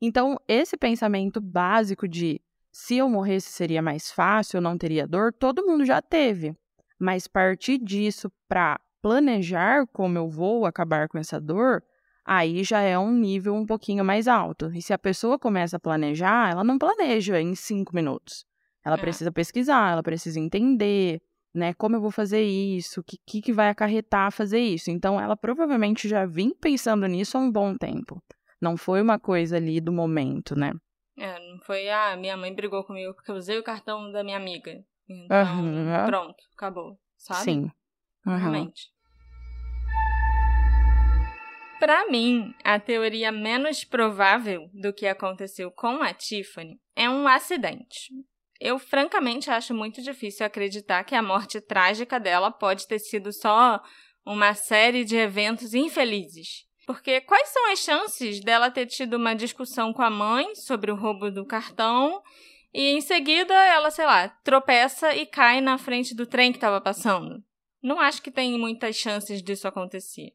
Então, 0.01 0.39
esse 0.47 0.77
pensamento 0.77 1.41
básico 1.41 2.07
de 2.07 2.41
se 2.71 2.97
eu 2.99 3.09
morresse 3.09 3.51
seria 3.51 3.83
mais 3.83 4.13
fácil, 4.13 4.59
eu 4.59 4.63
não 4.63 4.79
teria 4.79 5.07
dor, 5.07 5.33
todo 5.33 5.67
mundo 5.67 5.85
já 5.85 6.01
teve. 6.01 6.55
Mas 6.99 7.27
partir 7.27 7.79
disso 7.79 8.31
para 8.49 8.79
planejar 9.03 9.87
como 9.93 10.19
eu 10.19 10.29
vou 10.29 10.67
acabar 10.67 11.09
com 11.09 11.19
essa 11.19 11.41
dor, 11.41 11.83
aí 12.27 12.65
já 12.65 12.81
é 12.81 12.99
um 12.99 13.13
nível 13.13 13.55
um 13.55 13.65
pouquinho 13.65 14.05
mais 14.05 14.27
alto. 14.27 14.71
E 14.75 14.83
se 14.83 14.93
a 14.93 14.99
pessoa 14.99 15.39
começa 15.39 15.77
a 15.77 15.81
planejar, 15.81 16.51
ela 16.51 16.65
não 16.65 16.77
planeja 16.77 17.41
em 17.41 17.55
cinco 17.55 17.95
minutos. 17.95 18.45
Ela 18.85 18.97
é. 18.97 19.01
precisa 19.01 19.31
pesquisar, 19.31 19.93
ela 19.93 20.03
precisa 20.03 20.41
entender, 20.41 21.23
né? 21.55 21.73
Como 21.75 21.97
eu 21.97 22.01
vou 22.01 22.11
fazer 22.11 22.43
isso? 22.43 23.01
O 23.01 23.05
que, 23.05 23.41
que 23.41 23.53
vai 23.53 23.69
acarretar 23.69 24.33
fazer 24.33 24.61
isso? 24.61 24.91
Então, 24.91 25.21
ela 25.21 25.37
provavelmente 25.37 26.09
já 26.09 26.27
vinha 26.27 26.55
pensando 26.61 27.07
nisso 27.07 27.39
há 27.39 27.41
um 27.41 27.51
bom 27.51 27.77
tempo. 27.77 28.21
Não 28.61 28.77
foi 28.77 29.01
uma 29.01 29.19
coisa 29.19 29.57
ali 29.57 29.81
do 29.81 29.93
momento, 29.93 30.59
né? 30.59 30.73
É, 31.19 31.39
não 31.51 31.59
foi, 31.61 31.89
ah, 31.89 32.17
minha 32.17 32.37
mãe 32.37 32.55
brigou 32.55 32.85
comigo 32.85 33.15
porque 33.15 33.31
eu 33.31 33.37
usei 33.37 33.59
o 33.59 33.63
cartão 33.63 34.11
da 34.13 34.23
minha 34.23 34.37
amiga. 34.37 34.85
Então, 35.09 35.65
uhum. 35.65 36.07
pronto, 36.07 36.37
acabou, 36.55 36.99
sabe? 37.17 37.45
Sim. 37.45 37.71
Uhum. 38.27 38.37
Realmente. 38.37 38.96
Para 41.79 42.09
mim, 42.11 42.55
a 42.65 42.81
teoria 42.81 43.31
menos 43.31 43.85
provável 43.85 44.71
do 44.73 44.93
que 44.93 45.07
aconteceu 45.07 45.71
com 45.71 46.03
a 46.03 46.15
Tiffany 46.15 46.81
é 46.97 47.09
um 47.09 47.29
acidente. 47.29 48.13
Eu 48.59 48.79
francamente 48.79 49.51
acho 49.51 49.75
muito 49.75 50.01
difícil 50.01 50.47
acreditar 50.47 51.05
que 51.05 51.15
a 51.15 51.23
morte 51.23 51.61
trágica 51.61 52.19
dela 52.19 52.51
pode 52.51 52.87
ter 52.87 52.99
sido 52.99 53.31
só 53.31 53.83
uma 54.25 54.55
série 54.55 55.05
de 55.05 55.17
eventos 55.17 55.75
infelizes. 55.75 56.65
Porque 56.87 57.21
quais 57.21 57.49
são 57.51 57.71
as 57.71 57.81
chances 57.81 58.41
dela 58.41 58.71
ter 58.71 58.87
tido 58.87 59.15
uma 59.15 59.35
discussão 59.35 59.93
com 59.93 60.03
a 60.03 60.11
mãe 60.11 60.55
sobre 60.55 60.91
o 60.91 60.97
roubo 60.97 61.31
do 61.31 61.45
cartão 61.45 62.23
e 62.73 62.91
em 62.91 63.01
seguida 63.01 63.55
ela, 63.55 63.91
sei 63.91 64.07
lá, 64.07 64.29
tropeça 64.43 65.15
e 65.15 65.27
cai 65.27 65.61
na 65.61 65.77
frente 65.77 66.15
do 66.15 66.27
trem 66.27 66.53
que 66.53 66.59
estava 66.59 66.81
passando? 66.81 67.43
Não 67.83 68.01
acho 68.01 68.23
que 68.23 68.31
tem 68.31 68.59
muitas 68.59 68.97
chances 68.97 69.43
disso 69.43 69.69
acontecer. 69.69 70.33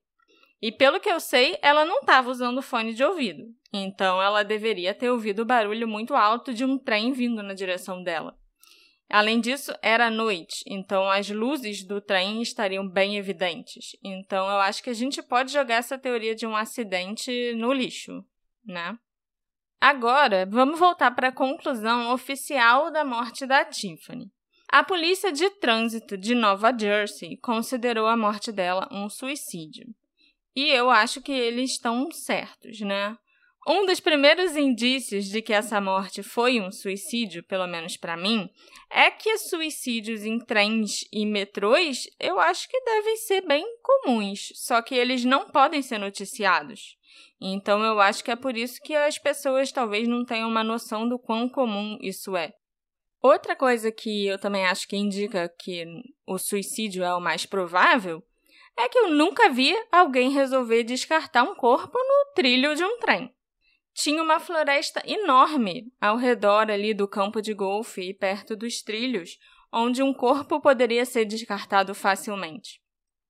E 0.62 0.72
pelo 0.72 0.99
que 0.99 1.09
eu 1.09 1.20
sei, 1.20 1.57
ela 1.62 1.84
não 1.84 2.01
estava 2.01 2.30
usando 2.30 2.62
fone 2.62 2.93
de 2.93 3.03
ouvido. 3.03 3.43
Então 3.74 4.22
ela 4.22 4.43
deveria 4.43 4.93
ter 4.93 5.09
ouvido 5.09 5.41
o 5.41 5.45
barulho 5.45 5.88
muito 5.88 6.14
alto 6.14 6.53
de 6.53 6.64
um 6.64 6.78
trem 6.78 7.12
vindo 7.12 7.41
na 7.41 7.53
direção 7.53 8.03
dela. 8.03 8.38
Além 9.09 9.41
disso, 9.41 9.74
era 9.82 10.09
noite, 10.09 10.64
então 10.66 11.09
as 11.09 11.30
luzes 11.30 11.86
do 11.86 11.99
trem 11.99 12.41
estariam 12.41 12.88
bem 12.88 13.18
evidentes. 13.18 13.97
Então 14.01 14.49
eu 14.49 14.59
acho 14.59 14.82
que 14.82 14.89
a 14.89 14.93
gente 14.93 15.22
pode 15.22 15.51
jogar 15.51 15.76
essa 15.76 15.97
teoria 15.97 16.34
de 16.34 16.47
um 16.47 16.55
acidente 16.55 17.53
no 17.55 17.74
lixo, 17.74 18.24
né? 18.64 18.97
Agora, 19.82 20.45
vamos 20.45 20.80
voltar 20.80 21.12
para 21.12 21.30
a 21.30 21.34
conclusão 21.34 22.14
oficial 22.14 22.91
da 22.91 23.03
morte 23.03 23.45
da 23.45 23.66
Tiffany. 23.66 24.32
A 24.70 24.82
polícia 24.82 25.32
de 25.32 25.49
trânsito 25.59 26.18
de 26.18 26.34
Nova 26.34 26.72
Jersey 26.72 27.36
considerou 27.38 28.07
a 28.07 28.16
morte 28.16 28.51
dela 28.51 28.88
um 28.91 29.09
suicídio. 29.09 29.88
E 30.56 30.70
eu 30.70 30.89
acho 30.89 31.22
que 31.22 31.32
eles 31.32 31.72
estão 31.72 32.12
certos, 32.12 32.80
né? 32.82 33.18
Um 33.68 33.86
dos 33.86 33.99
primeiros 33.99 34.56
indícios 34.56 35.26
de 35.26 35.39
que 35.39 35.54
essa 35.54 35.80
morte 35.80 36.24
foi 36.24 36.60
um 36.60 36.72
suicídio, 36.72 37.43
pelo 37.43 37.68
menos 37.68 37.95
para 37.95 38.18
mim, 38.18 38.49
é 38.89 39.12
que 39.12 39.38
suicídios 39.38 40.26
em 40.26 40.39
trens 40.39 41.06
e 41.14 41.28
metrôs 41.28 42.10
eu 42.20 42.39
acho 42.39 42.68
que 42.68 42.82
devem 42.82 43.16
ser 43.18 43.41
bem 43.41 43.64
comuns, 43.84 44.52
só 44.56 44.82
que 44.82 44.95
eles 44.95 45.24
não 45.24 45.47
podem 45.47 45.84
ser 45.84 45.99
noticiados. 45.99 46.97
Então 47.39 47.84
eu 47.84 47.99
acho 48.02 48.24
que 48.24 48.32
é 48.32 48.36
por 48.36 48.58
isso 48.58 48.82
que 48.82 48.95
as 48.95 49.20
pessoas 49.20 49.72
talvez 49.72 50.08
não 50.08 50.26
tenham 50.26 50.49
uma 50.49 50.64
noção 50.64 51.08
do 51.08 51.20
quão 51.20 51.47
comum 51.47 51.99
isso 52.02 52.36
é. 52.36 52.52
Outra 53.22 53.56
coisa 53.56 53.91
que 53.91 54.26
eu 54.26 54.39
também 54.39 54.66
acho 54.66 54.88
que 54.88 54.97
indica 54.97 55.47
que 55.60 55.86
o 56.26 56.39
suicídio 56.39 57.04
é 57.04 57.14
o 57.14 57.22
mais 57.22 57.45
provável 57.45 58.24
é 58.78 58.88
que 58.89 58.97
eu 58.97 59.09
nunca 59.09 59.49
vi 59.49 59.76
alguém 59.91 60.30
resolver 60.30 60.84
descartar 60.84 61.43
um 61.43 61.55
corpo 61.55 61.97
no 61.97 62.34
trilho 62.34 62.76
de 62.76 62.84
um 62.84 62.97
trem. 62.99 63.34
Tinha 63.93 64.24
uma 64.24 64.39
floresta 64.39 65.01
enorme 65.05 65.91
ao 65.99 66.15
redor 66.15 66.72
ali 66.72 66.93
do 66.93 67.07
campo 67.07 67.41
de 67.41 67.53
golfe 67.53 68.01
e 68.01 68.13
perto 68.13 68.55
dos 68.55 68.82
trilhos, 68.82 69.38
onde 69.72 70.01
um 70.01 70.13
corpo 70.13 70.61
poderia 70.61 71.05
ser 71.05 71.26
descartado 71.26 71.93
facilmente. 71.93 72.82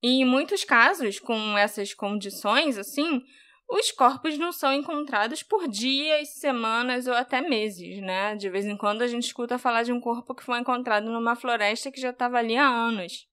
E 0.04 0.22
em 0.22 0.26
muitos 0.26 0.64
casos, 0.64 1.20
com 1.20 1.58
essas 1.58 1.94
condições 1.94 2.78
assim, 2.78 3.22
os 3.70 3.92
corpos 3.92 4.38
não 4.38 4.52
são 4.52 4.74
encontrados 4.74 5.44
por 5.44 5.68
dias, 5.68 6.30
semanas 6.36 7.08
ou 7.08 7.14
até 7.14 7.42
meses, 7.42 8.02
né? 8.02 8.36
De 8.36 8.50
vez 8.50 8.66
em 8.66 8.76
quando 8.76 9.02
a 9.02 9.08
gente 9.08 9.24
escuta 9.24 9.58
falar 9.58 9.84
de 9.84 9.94
um 9.94 10.00
corpo 10.02 10.36
que 10.36 10.44
foi 10.44 10.60
encontrado 10.60 11.10
numa 11.10 11.36
floresta 11.36 11.92
que 11.92 12.02
já 12.02 12.10
estava 12.10 12.38
ali 12.38 12.58
há 12.58 12.68
anos. 12.68 13.31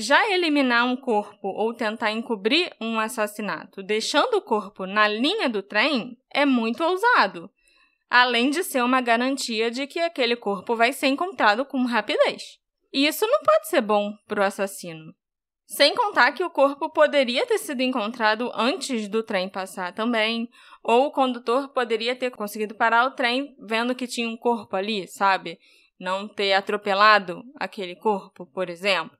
Já 0.00 0.30
eliminar 0.30 0.86
um 0.86 0.94
corpo 0.96 1.48
ou 1.48 1.74
tentar 1.74 2.12
encobrir 2.12 2.72
um 2.80 3.00
assassinato 3.00 3.82
deixando 3.82 4.34
o 4.34 4.40
corpo 4.40 4.86
na 4.86 5.08
linha 5.08 5.48
do 5.48 5.60
trem 5.60 6.16
é 6.32 6.46
muito 6.46 6.84
ousado, 6.84 7.50
além 8.08 8.48
de 8.48 8.62
ser 8.62 8.84
uma 8.84 9.00
garantia 9.00 9.72
de 9.72 9.88
que 9.88 9.98
aquele 9.98 10.36
corpo 10.36 10.76
vai 10.76 10.92
ser 10.92 11.08
encontrado 11.08 11.64
com 11.64 11.84
rapidez. 11.84 12.60
E 12.92 13.08
isso 13.08 13.26
não 13.26 13.42
pode 13.42 13.66
ser 13.66 13.80
bom 13.80 14.12
para 14.28 14.40
o 14.40 14.44
assassino. 14.44 15.12
Sem 15.66 15.96
contar 15.96 16.30
que 16.30 16.44
o 16.44 16.50
corpo 16.50 16.88
poderia 16.90 17.44
ter 17.44 17.58
sido 17.58 17.80
encontrado 17.80 18.52
antes 18.54 19.08
do 19.08 19.24
trem 19.24 19.48
passar 19.48 19.92
também, 19.92 20.48
ou 20.80 21.06
o 21.06 21.10
condutor 21.10 21.70
poderia 21.70 22.14
ter 22.14 22.30
conseguido 22.30 22.76
parar 22.76 23.04
o 23.04 23.16
trem 23.16 23.56
vendo 23.58 23.96
que 23.96 24.06
tinha 24.06 24.28
um 24.28 24.36
corpo 24.36 24.76
ali, 24.76 25.08
sabe? 25.08 25.58
Não 25.98 26.28
ter 26.28 26.52
atropelado 26.52 27.42
aquele 27.58 27.96
corpo, 27.96 28.46
por 28.46 28.70
exemplo. 28.70 29.18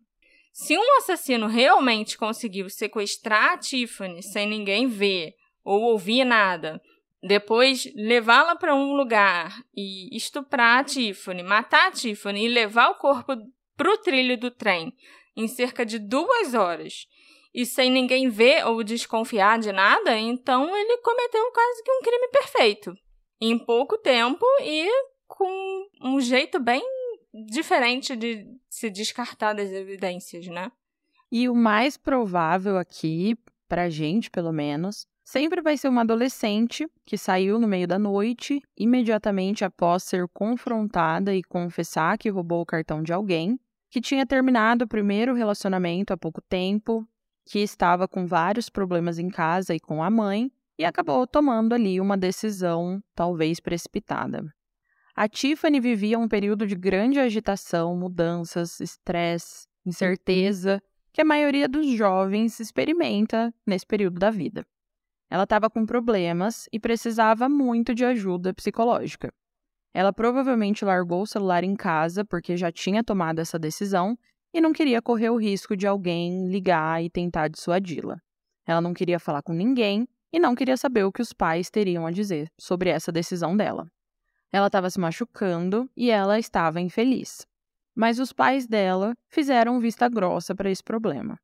Se 0.52 0.76
um 0.76 0.96
assassino 0.98 1.46
realmente 1.46 2.18
conseguiu 2.18 2.68
sequestrar 2.68 3.52
a 3.52 3.58
Tiffany 3.58 4.22
sem 4.22 4.48
ninguém 4.48 4.86
ver 4.86 5.34
ou 5.64 5.82
ouvir 5.82 6.24
nada, 6.24 6.80
depois 7.22 7.90
levá-la 7.94 8.56
para 8.56 8.74
um 8.74 8.94
lugar 8.94 9.62
e 9.76 10.14
estuprar 10.16 10.80
a 10.80 10.84
Tiffany, 10.84 11.42
matar 11.42 11.88
a 11.88 11.90
Tiffany 11.92 12.44
e 12.44 12.48
levar 12.48 12.90
o 12.90 12.94
corpo 12.96 13.34
para 13.76 13.92
o 13.92 13.98
trilho 13.98 14.38
do 14.38 14.50
trem 14.50 14.92
em 15.36 15.46
cerca 15.46 15.86
de 15.86 15.98
duas 15.98 16.54
horas 16.54 17.06
e 17.54 17.64
sem 17.64 17.90
ninguém 17.90 18.28
ver 18.28 18.66
ou 18.66 18.82
desconfiar 18.84 19.58
de 19.58 19.72
nada, 19.72 20.18
então 20.18 20.76
ele 20.76 20.98
cometeu 20.98 21.50
quase 21.52 21.82
que 21.82 21.92
um 21.92 22.02
crime 22.02 22.28
perfeito. 22.28 22.94
Em 23.40 23.58
pouco 23.58 23.96
tempo 23.98 24.44
e 24.62 24.88
com 25.26 25.88
um 26.02 26.20
jeito 26.20 26.58
bem 26.58 26.82
diferente 27.46 28.16
de 28.16 28.44
se 28.78 28.90
descartar 28.90 29.54
das 29.54 29.70
evidências, 29.70 30.46
né? 30.46 30.70
E 31.30 31.48
o 31.48 31.54
mais 31.54 31.96
provável 31.96 32.78
aqui, 32.78 33.36
pra 33.68 33.90
gente 33.90 34.30
pelo 34.30 34.52
menos, 34.52 35.06
sempre 35.24 35.60
vai 35.60 35.76
ser 35.76 35.88
uma 35.88 36.00
adolescente 36.00 36.88
que 37.04 37.18
saiu 37.18 37.58
no 37.58 37.68
meio 37.68 37.86
da 37.86 37.98
noite, 37.98 38.62
imediatamente 38.76 39.64
após 39.64 40.04
ser 40.04 40.26
confrontada 40.28 41.34
e 41.34 41.42
confessar 41.42 42.16
que 42.16 42.30
roubou 42.30 42.62
o 42.62 42.66
cartão 42.66 43.02
de 43.02 43.12
alguém, 43.12 43.60
que 43.90 44.00
tinha 44.00 44.26
terminado 44.26 44.84
o 44.84 44.88
primeiro 44.88 45.34
relacionamento 45.34 46.12
há 46.12 46.16
pouco 46.16 46.40
tempo, 46.40 47.06
que 47.44 47.58
estava 47.58 48.06
com 48.06 48.26
vários 48.26 48.70
problemas 48.70 49.18
em 49.18 49.28
casa 49.28 49.74
e 49.74 49.80
com 49.80 50.02
a 50.02 50.10
mãe, 50.10 50.50
e 50.78 50.84
acabou 50.84 51.26
tomando 51.26 51.74
ali 51.74 52.00
uma 52.00 52.16
decisão 52.16 53.02
talvez 53.14 53.58
precipitada. 53.58 54.44
A 55.20 55.26
Tiffany 55.26 55.80
vivia 55.80 56.16
um 56.16 56.28
período 56.28 56.64
de 56.64 56.76
grande 56.76 57.18
agitação, 57.18 57.96
mudanças, 57.96 58.78
estresse, 58.78 59.66
incerteza, 59.84 60.80
que 61.12 61.20
a 61.20 61.24
maioria 61.24 61.68
dos 61.68 61.88
jovens 61.88 62.60
experimenta 62.60 63.52
nesse 63.66 63.84
período 63.84 64.20
da 64.20 64.30
vida. 64.30 64.64
Ela 65.28 65.42
estava 65.42 65.68
com 65.68 65.84
problemas 65.84 66.68
e 66.72 66.78
precisava 66.78 67.48
muito 67.48 67.96
de 67.96 68.04
ajuda 68.04 68.54
psicológica. 68.54 69.32
Ela 69.92 70.12
provavelmente 70.12 70.84
largou 70.84 71.22
o 71.22 71.26
celular 71.26 71.64
em 71.64 71.74
casa 71.74 72.24
porque 72.24 72.56
já 72.56 72.70
tinha 72.70 73.02
tomado 73.02 73.40
essa 73.40 73.58
decisão 73.58 74.16
e 74.54 74.60
não 74.60 74.72
queria 74.72 75.02
correr 75.02 75.30
o 75.30 75.36
risco 75.36 75.76
de 75.76 75.84
alguém 75.84 76.48
ligar 76.48 77.02
e 77.02 77.10
tentar 77.10 77.48
dissuadi-la. 77.48 78.20
Ela 78.64 78.80
não 78.80 78.94
queria 78.94 79.18
falar 79.18 79.42
com 79.42 79.52
ninguém 79.52 80.06
e 80.32 80.38
não 80.38 80.54
queria 80.54 80.76
saber 80.76 81.02
o 81.02 81.10
que 81.10 81.22
os 81.22 81.32
pais 81.32 81.70
teriam 81.70 82.06
a 82.06 82.12
dizer 82.12 82.52
sobre 82.56 82.88
essa 82.88 83.10
decisão 83.10 83.56
dela. 83.56 83.90
Ela 84.52 84.68
estava 84.68 84.88
se 84.88 84.98
machucando 84.98 85.90
e 85.96 86.10
ela 86.10 86.38
estava 86.38 86.80
infeliz. 86.80 87.46
Mas 87.94 88.18
os 88.18 88.32
pais 88.32 88.66
dela 88.66 89.14
fizeram 89.28 89.80
vista 89.80 90.08
grossa 90.08 90.54
para 90.54 90.70
esse 90.70 90.82
problema. 90.82 91.38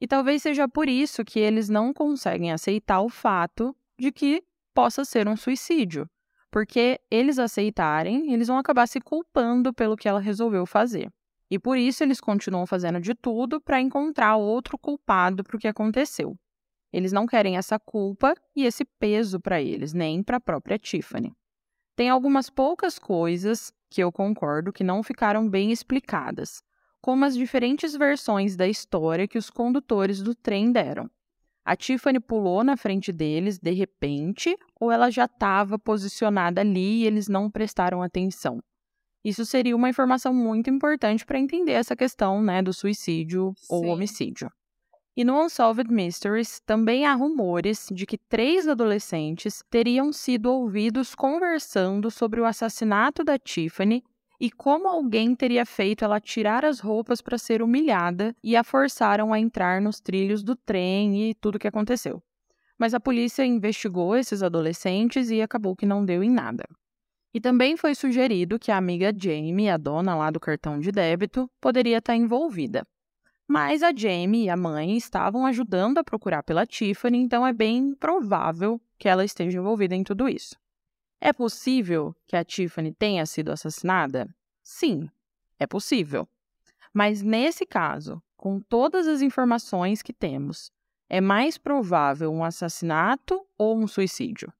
E 0.00 0.06
talvez 0.06 0.42
seja 0.42 0.68
por 0.68 0.88
isso 0.88 1.24
que 1.24 1.40
eles 1.40 1.68
não 1.68 1.92
conseguem 1.92 2.52
aceitar 2.52 3.00
o 3.00 3.08
fato 3.08 3.74
de 3.98 4.12
que 4.12 4.42
possa 4.74 5.04
ser 5.04 5.26
um 5.26 5.36
suicídio, 5.36 6.06
porque 6.50 7.00
eles 7.10 7.38
aceitarem, 7.38 8.32
eles 8.32 8.48
vão 8.48 8.58
acabar 8.58 8.86
se 8.86 9.00
culpando 9.00 9.72
pelo 9.72 9.96
que 9.96 10.08
ela 10.08 10.20
resolveu 10.20 10.66
fazer. 10.66 11.10
E 11.50 11.58
por 11.58 11.78
isso 11.78 12.02
eles 12.02 12.20
continuam 12.20 12.66
fazendo 12.66 13.00
de 13.00 13.14
tudo 13.14 13.60
para 13.60 13.80
encontrar 13.80 14.36
outro 14.36 14.76
culpado 14.76 15.42
para 15.42 15.56
o 15.56 15.58
que 15.58 15.68
aconteceu. 15.68 16.36
Eles 16.92 17.12
não 17.12 17.26
querem 17.26 17.56
essa 17.56 17.78
culpa 17.78 18.34
e 18.54 18.64
esse 18.64 18.84
peso 18.98 19.40
para 19.40 19.62
eles, 19.62 19.92
nem 19.92 20.22
para 20.22 20.36
a 20.36 20.40
própria 20.40 20.78
Tiffany. 20.78 21.32
Tem 21.96 22.10
algumas 22.10 22.50
poucas 22.50 22.98
coisas 22.98 23.72
que 23.88 24.02
eu 24.02 24.12
concordo 24.12 24.70
que 24.70 24.84
não 24.84 25.02
ficaram 25.02 25.48
bem 25.48 25.72
explicadas, 25.72 26.62
como 27.00 27.24
as 27.24 27.34
diferentes 27.34 27.96
versões 27.96 28.54
da 28.54 28.68
história 28.68 29.26
que 29.26 29.38
os 29.38 29.48
condutores 29.48 30.20
do 30.20 30.34
trem 30.34 30.70
deram. 30.70 31.10
A 31.64 31.74
Tiffany 31.74 32.20
pulou 32.20 32.62
na 32.62 32.76
frente 32.76 33.10
deles 33.10 33.58
de 33.58 33.72
repente 33.72 34.54
ou 34.78 34.92
ela 34.92 35.10
já 35.10 35.24
estava 35.24 35.78
posicionada 35.78 36.60
ali 36.60 37.02
e 37.02 37.06
eles 37.06 37.28
não 37.28 37.50
prestaram 37.50 38.02
atenção? 38.02 38.60
Isso 39.24 39.46
seria 39.46 39.74
uma 39.74 39.88
informação 39.88 40.34
muito 40.34 40.68
importante 40.68 41.24
para 41.24 41.38
entender 41.38 41.72
essa 41.72 41.96
questão 41.96 42.42
né, 42.42 42.62
do 42.62 42.74
suicídio 42.74 43.54
Sim. 43.56 43.66
ou 43.70 43.86
homicídio. 43.86 44.50
E 45.16 45.24
no 45.24 45.42
Unsolved 45.42 45.90
Mysteries 45.90 46.60
também 46.60 47.06
há 47.06 47.14
rumores 47.14 47.88
de 47.90 48.04
que 48.04 48.18
três 48.18 48.68
adolescentes 48.68 49.64
teriam 49.70 50.12
sido 50.12 50.52
ouvidos 50.52 51.14
conversando 51.14 52.10
sobre 52.10 52.38
o 52.38 52.44
assassinato 52.44 53.24
da 53.24 53.38
Tiffany 53.38 54.04
e 54.38 54.50
como 54.50 54.86
alguém 54.86 55.34
teria 55.34 55.64
feito 55.64 56.04
ela 56.04 56.20
tirar 56.20 56.66
as 56.66 56.80
roupas 56.80 57.22
para 57.22 57.38
ser 57.38 57.62
humilhada 57.62 58.36
e 58.44 58.54
a 58.54 58.62
forçaram 58.62 59.32
a 59.32 59.40
entrar 59.40 59.80
nos 59.80 60.00
trilhos 60.00 60.42
do 60.42 60.54
trem 60.54 61.30
e 61.30 61.34
tudo 61.34 61.54
o 61.54 61.58
que 61.58 61.68
aconteceu. 61.68 62.22
Mas 62.78 62.92
a 62.92 63.00
polícia 63.00 63.42
investigou 63.42 64.14
esses 64.14 64.42
adolescentes 64.42 65.30
e 65.30 65.40
acabou 65.40 65.74
que 65.74 65.86
não 65.86 66.04
deu 66.04 66.22
em 66.22 66.30
nada. 66.30 66.68
E 67.32 67.40
também 67.40 67.74
foi 67.74 67.94
sugerido 67.94 68.58
que 68.58 68.70
a 68.70 68.76
amiga 68.76 69.10
Jamie, 69.16 69.70
a 69.70 69.78
dona 69.78 70.14
lá 70.14 70.30
do 70.30 70.38
cartão 70.38 70.78
de 70.78 70.92
débito, 70.92 71.50
poderia 71.58 71.98
estar 71.98 72.14
envolvida. 72.14 72.86
Mas 73.48 73.82
a 73.82 73.92
Jamie 73.94 74.46
e 74.46 74.50
a 74.50 74.56
mãe 74.56 74.96
estavam 74.96 75.46
ajudando 75.46 75.98
a 75.98 76.04
procurar 76.04 76.42
pela 76.42 76.66
Tiffany, 76.66 77.18
então 77.18 77.46
é 77.46 77.52
bem 77.52 77.94
provável 77.94 78.80
que 78.98 79.08
ela 79.08 79.24
esteja 79.24 79.58
envolvida 79.58 79.94
em 79.94 80.02
tudo 80.02 80.28
isso. 80.28 80.56
É 81.20 81.32
possível 81.32 82.14
que 82.26 82.36
a 82.36 82.44
Tiffany 82.44 82.92
tenha 82.92 83.24
sido 83.24 83.50
assassinada? 83.50 84.28
Sim, 84.62 85.08
é 85.58 85.66
possível. 85.66 86.28
Mas 86.92 87.22
nesse 87.22 87.64
caso, 87.64 88.22
com 88.36 88.60
todas 88.60 89.06
as 89.06 89.22
informações 89.22 90.02
que 90.02 90.12
temos, 90.12 90.72
é 91.08 91.20
mais 91.20 91.56
provável 91.56 92.32
um 92.32 92.42
assassinato 92.42 93.46
ou 93.56 93.78
um 93.78 93.86
suicídio? 93.86 94.52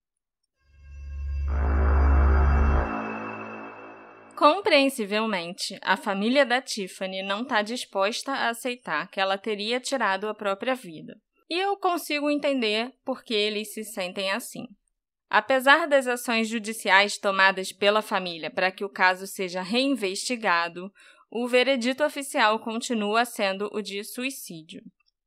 Compreensivelmente, 4.37 5.79
a 5.81 5.97
família 5.97 6.45
da 6.45 6.61
Tiffany 6.61 7.23
não 7.23 7.41
está 7.41 7.63
disposta 7.63 8.33
a 8.33 8.51
aceitar 8.51 9.09
que 9.11 9.19
ela 9.19 9.39
teria 9.39 9.81
tirado 9.81 10.29
a 10.29 10.35
própria 10.35 10.75
vida. 10.75 11.17
E 11.49 11.59
eu 11.59 11.75
consigo 11.79 12.31
entender 12.31 12.93
por 13.03 13.25
que 13.25 13.33
eles 13.33 13.73
se 13.73 13.83
sentem 13.83 14.31
assim. 14.31 14.67
Apesar 15.31 15.89
das 15.89 16.07
ações 16.07 16.49
judiciais 16.49 17.17
tomadas 17.17 17.73
pela 17.73 18.03
família 18.03 18.51
para 18.51 18.71
que 18.71 18.85
o 18.85 18.91
caso 18.91 19.27
seja 19.27 19.63
reinvestigado, 19.63 20.93
o 21.31 21.49
veredito 21.49 22.05
oficial 22.05 22.59
continua 22.59 23.25
sendo 23.25 23.71
o 23.73 23.81
de 23.81 24.05
suicídio. 24.05 24.83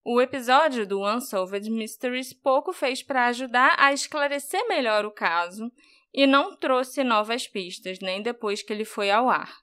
O 0.06 0.22
episódio 0.22 0.86
do 0.86 1.04
Unsolved 1.04 1.68
Mysteries 1.72 2.32
pouco 2.32 2.72
fez 2.72 3.02
para 3.02 3.26
ajudar 3.26 3.76
a 3.80 3.92
esclarecer 3.92 4.68
melhor 4.68 5.04
o 5.04 5.12
caso 5.12 5.72
e 6.14 6.26
não 6.26 6.56
trouxe 6.56 7.04
novas 7.04 7.48
pistas 7.48 8.00
nem 8.00 8.22
depois 8.22 8.62
que 8.62 8.74
ele 8.74 8.86
foi 8.86 9.12
ao 9.12 9.30
ar. 9.30 9.58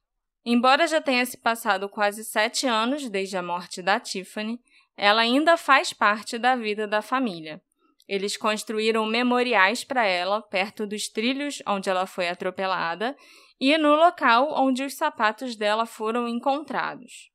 Embora 0.44 0.86
já 0.86 1.00
tenha 1.00 1.26
se 1.26 1.36
passado 1.36 1.88
quase 1.88 2.24
sete 2.24 2.66
anos 2.66 3.08
desde 3.10 3.36
a 3.36 3.42
morte 3.42 3.82
da 3.82 3.98
Tiffany, 3.98 4.60
ela 4.96 5.22
ainda 5.22 5.56
faz 5.56 5.92
parte 5.92 6.38
da 6.38 6.54
vida 6.54 6.86
da 6.86 7.02
família. 7.02 7.60
Eles 8.08 8.36
construíram 8.36 9.04
memoriais 9.04 9.82
para 9.82 10.06
ela 10.06 10.40
perto 10.40 10.86
dos 10.86 11.08
trilhos 11.08 11.60
onde 11.66 11.90
ela 11.90 12.06
foi 12.06 12.28
atropelada 12.28 13.16
e 13.60 13.76
no 13.76 13.96
local 13.96 14.54
onde 14.56 14.84
os 14.84 14.94
sapatos 14.94 15.56
dela 15.56 15.84
foram 15.84 16.28
encontrados. 16.28 17.30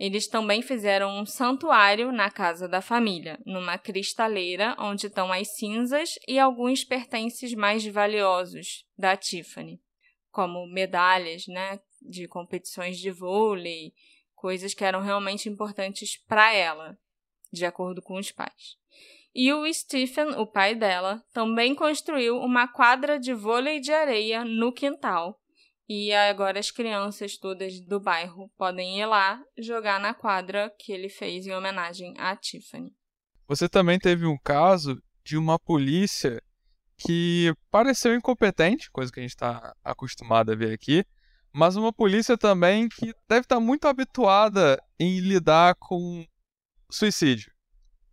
Eles 0.00 0.26
também 0.26 0.62
fizeram 0.62 1.20
um 1.20 1.26
santuário 1.26 2.10
na 2.10 2.30
casa 2.30 2.66
da 2.66 2.80
família, 2.80 3.38
numa 3.44 3.76
cristaleira 3.76 4.74
onde 4.78 5.08
estão 5.08 5.30
as 5.30 5.48
cinzas 5.56 6.18
e 6.26 6.38
alguns 6.38 6.82
pertences 6.82 7.52
mais 7.52 7.84
valiosos 7.84 8.86
da 8.96 9.14
Tiffany, 9.14 9.78
como 10.30 10.66
medalhas, 10.66 11.46
né, 11.46 11.78
de 12.00 12.26
competições 12.26 12.98
de 12.98 13.10
vôlei, 13.10 13.92
coisas 14.34 14.72
que 14.72 14.86
eram 14.86 15.02
realmente 15.02 15.50
importantes 15.50 16.16
para 16.26 16.50
ela, 16.54 16.96
de 17.52 17.66
acordo 17.66 18.00
com 18.00 18.18
os 18.18 18.32
pais. 18.32 18.78
E 19.34 19.52
o 19.52 19.70
Stephen, 19.70 20.30
o 20.38 20.46
pai 20.46 20.74
dela, 20.74 21.22
também 21.30 21.74
construiu 21.74 22.38
uma 22.38 22.66
quadra 22.66 23.20
de 23.20 23.34
vôlei 23.34 23.80
de 23.80 23.92
areia 23.92 24.46
no 24.46 24.72
quintal 24.72 25.39
e 25.92 26.14
agora 26.14 26.60
as 26.60 26.70
crianças 26.70 27.36
todas 27.36 27.80
do 27.80 27.98
bairro 27.98 28.48
podem 28.56 29.00
ir 29.00 29.06
lá 29.06 29.42
jogar 29.58 29.98
na 29.98 30.14
quadra 30.14 30.72
que 30.78 30.92
ele 30.92 31.08
fez 31.08 31.44
em 31.48 31.52
homenagem 31.52 32.14
a 32.16 32.36
Tiffany. 32.36 32.94
Você 33.48 33.68
também 33.68 33.98
teve 33.98 34.24
um 34.24 34.38
caso 34.38 35.02
de 35.24 35.36
uma 35.36 35.58
polícia 35.58 36.40
que 36.96 37.52
pareceu 37.72 38.14
incompetente, 38.14 38.88
coisa 38.92 39.10
que 39.10 39.18
a 39.18 39.22
gente 39.24 39.32
está 39.32 39.74
acostumado 39.82 40.52
a 40.52 40.54
ver 40.54 40.72
aqui, 40.72 41.04
mas 41.52 41.74
uma 41.74 41.92
polícia 41.92 42.38
também 42.38 42.88
que 42.88 43.12
deve 43.28 43.40
estar 43.40 43.56
tá 43.56 43.60
muito 43.60 43.88
habituada 43.88 44.80
em 44.96 45.18
lidar 45.18 45.74
com 45.74 46.24
suicídio. 46.88 47.52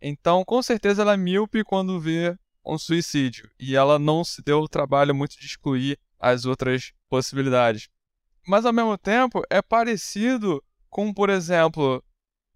Então, 0.02 0.44
com 0.44 0.60
certeza, 0.64 1.02
ela 1.02 1.14
é 1.14 1.16
míope 1.16 1.62
quando 1.62 2.00
vê 2.00 2.36
um 2.66 2.76
suicídio 2.76 3.48
e 3.56 3.76
ela 3.76 4.00
não 4.00 4.24
se 4.24 4.42
deu 4.42 4.58
o 4.58 4.68
trabalho 4.68 5.14
muito 5.14 5.38
de 5.38 5.46
excluir 5.46 5.96
as 6.18 6.44
outras 6.44 6.92
possibilidades. 7.08 7.88
Mas 8.46 8.64
ao 8.64 8.72
mesmo 8.72 8.96
tempo 8.96 9.42
é 9.50 9.60
parecido 9.60 10.62
com, 10.88 11.12
por 11.12 11.28
exemplo, 11.28 12.02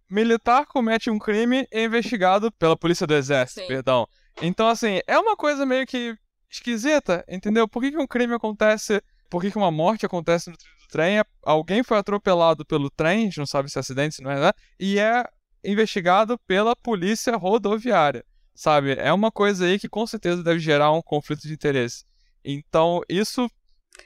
militar 0.09 0.67
comete 0.67 1.11
um 1.11 1.19
crime 1.19 1.67
e 1.73 1.79
é 1.79 1.85
investigado 1.85 2.51
pela 2.53 2.77
polícia 2.77 3.07
do 3.07 3.15
exército, 3.15 3.61
Sim. 3.61 3.67
perdão. 3.67 4.07
Então, 4.41 4.69
assim, 4.69 5.01
é 5.07 5.19
uma 5.19 5.37
coisa 5.37 5.67
meio 5.67 5.87
que 5.87 6.17
esquisita, 6.51 7.25
entendeu? 7.29 7.67
Por 7.67 7.83
que, 7.83 7.91
que 7.91 7.99
um 7.99 8.07
crime 8.07 8.35
acontece, 8.35 9.03
por 9.31 9.41
que, 9.41 9.51
que 9.51 9.57
uma 9.57 9.71
morte 9.71 10.05
acontece 10.05 10.51
no 10.51 10.57
trilho 10.57 10.77
do 10.79 10.89
trem? 10.89 11.23
Alguém 11.43 11.83
foi 11.83 11.99
atropelado 11.99 12.65
pelo 12.65 12.91
trem, 12.91 13.21
a 13.21 13.25
gente 13.25 13.39
não 13.39 13.47
sabe 13.47 13.71
se 13.71 13.79
é 13.79 13.81
acidente, 13.81 14.17
se 14.17 14.23
não 14.23 14.31
é, 14.31 14.39
né? 14.39 14.53
E 14.79 14.99
é 14.99 15.25
investigado 15.65 16.39
pela 16.47 16.77
polícia 16.77 17.37
rodoviária, 17.37 18.25
sabe? 18.55 18.93
É 18.99 19.13
uma 19.13 19.31
coisa 19.31 19.65
aí 19.65 19.79
que 19.79 19.89
com 19.89 20.07
certeza 20.07 20.43
deve 20.43 20.61
gerar 20.61 20.93
um 20.93 21.03
conflito 21.03 21.43
de 21.43 21.55
interesse. 21.55 22.05
Então, 22.45 23.01
isso 23.09 23.49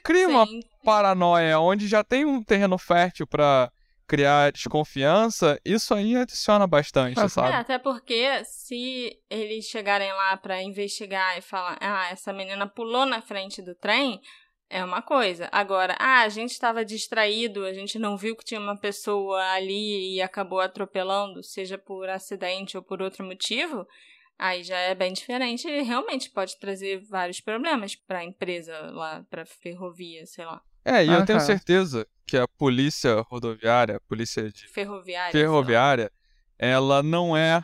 cria 0.03 0.27
Sim. 0.27 0.33
uma 0.33 0.47
paranoia 0.83 1.59
onde 1.59 1.87
já 1.87 2.03
tem 2.03 2.25
um 2.25 2.43
terreno 2.43 2.77
fértil 2.77 3.27
para 3.27 3.71
criar 4.07 4.51
desconfiança, 4.53 5.59
isso 5.65 5.93
aí 5.93 6.15
adiciona 6.15 6.65
bastante, 6.65 7.19
é, 7.19 7.27
sabe? 7.27 7.49
É, 7.49 7.55
até 7.55 7.77
porque 7.77 8.43
se 8.45 9.19
eles 9.29 9.65
chegarem 9.65 10.11
lá 10.13 10.37
para 10.37 10.63
investigar 10.63 11.37
e 11.37 11.41
falar, 11.41 11.77
ah, 11.81 12.07
essa 12.09 12.31
menina 12.31 12.65
pulou 12.65 13.05
na 13.05 13.21
frente 13.21 13.61
do 13.61 13.75
trem, 13.75 14.21
é 14.69 14.83
uma 14.83 15.01
coisa. 15.01 15.49
Agora, 15.51 15.95
ah, 15.99 16.21
a 16.21 16.29
gente 16.29 16.51
estava 16.51 16.85
distraído, 16.85 17.65
a 17.65 17.73
gente 17.73 17.99
não 17.99 18.17
viu 18.17 18.35
que 18.35 18.45
tinha 18.45 18.59
uma 18.59 18.77
pessoa 18.77 19.41
ali 19.51 20.15
e 20.15 20.21
acabou 20.21 20.61
atropelando, 20.61 21.43
seja 21.43 21.77
por 21.77 22.09
acidente 22.09 22.77
ou 22.77 22.83
por 22.83 23.01
outro 23.01 23.25
motivo, 23.25 23.85
Aí 24.39 24.63
já 24.63 24.77
é 24.77 24.93
bem 24.93 25.13
diferente 25.13 25.67
e 25.67 25.81
realmente 25.81 26.29
pode 26.29 26.59
trazer 26.59 26.99
vários 26.99 27.41
problemas 27.41 27.95
para 27.95 28.19
a 28.19 28.23
empresa 28.23 28.79
lá, 28.91 29.25
para 29.29 29.45
ferrovia, 29.45 30.25
sei 30.25 30.45
lá. 30.45 30.61
É, 30.85 31.03
e 31.03 31.09
ah, 31.09 31.19
eu 31.19 31.25
tenho 31.25 31.39
certeza 31.41 32.07
que 32.25 32.37
a 32.37 32.47
polícia 32.47 33.19
rodoviária, 33.21 33.97
a 33.97 34.01
polícia 34.01 34.49
de 34.51 34.67
ferroviária, 34.67 35.31
ferroviária 35.31 36.11
ela 36.57 37.03
não 37.03 37.35
é 37.35 37.63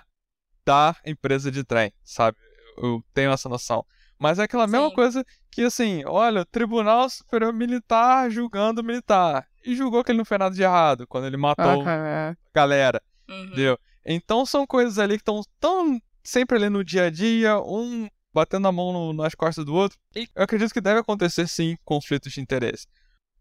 da 0.66 0.96
empresa 1.06 1.52
de 1.52 1.64
trem, 1.64 1.92
sabe? 2.04 2.38
Eu 2.78 3.04
tenho 3.14 3.32
essa 3.32 3.50
noção. 3.50 3.86
Mas 4.18 4.40
é 4.40 4.44
aquela 4.44 4.66
Sim. 4.68 4.74
mesma 4.74 4.92
coisa 4.94 5.26
que, 5.52 5.64
assim, 5.64 6.04
olha, 6.06 6.42
o 6.42 6.46
Tribunal 6.46 7.10
Superior 7.10 7.54
Militar 7.54 8.30
julgando 8.30 8.82
o 8.82 8.84
militar. 8.84 9.48
E 9.66 9.76
julgou 9.76 10.04
que 10.04 10.12
ele 10.12 10.18
não 10.18 10.26
fez 10.26 10.40
nada 10.40 10.56
de 10.56 10.62
errado 10.62 11.06
quando 11.08 11.26
ele 11.26 11.38
matou 11.38 11.84
ah, 11.86 12.30
a 12.32 12.36
galera. 12.54 13.02
Uhum. 13.30 13.46
Entendeu? 13.46 13.78
Então 14.06 14.46
são 14.46 14.66
coisas 14.66 15.00
ali 15.00 15.16
que 15.16 15.22
estão 15.22 15.42
tão 15.60 16.00
sempre 16.24 16.58
ali 16.58 16.70
no 16.70 16.84
dia 16.84 17.06
a 17.06 17.10
dia, 17.10 17.60
um 17.60 18.08
batendo 18.34 18.68
a 18.68 18.72
mão 18.72 18.92
no, 18.92 19.14
nas 19.14 19.36
costas 19.36 19.66
do 19.66 19.74
outro. 19.74 19.98
E 20.16 20.28
eu 20.36 20.44
acredito 20.44 20.74
que 20.74 20.82
deve 20.82 21.00
acontecer 21.00 21.48
sim 21.48 21.78
conflitos 21.84 22.34
de 22.34 22.42
interesse. 22.42 22.88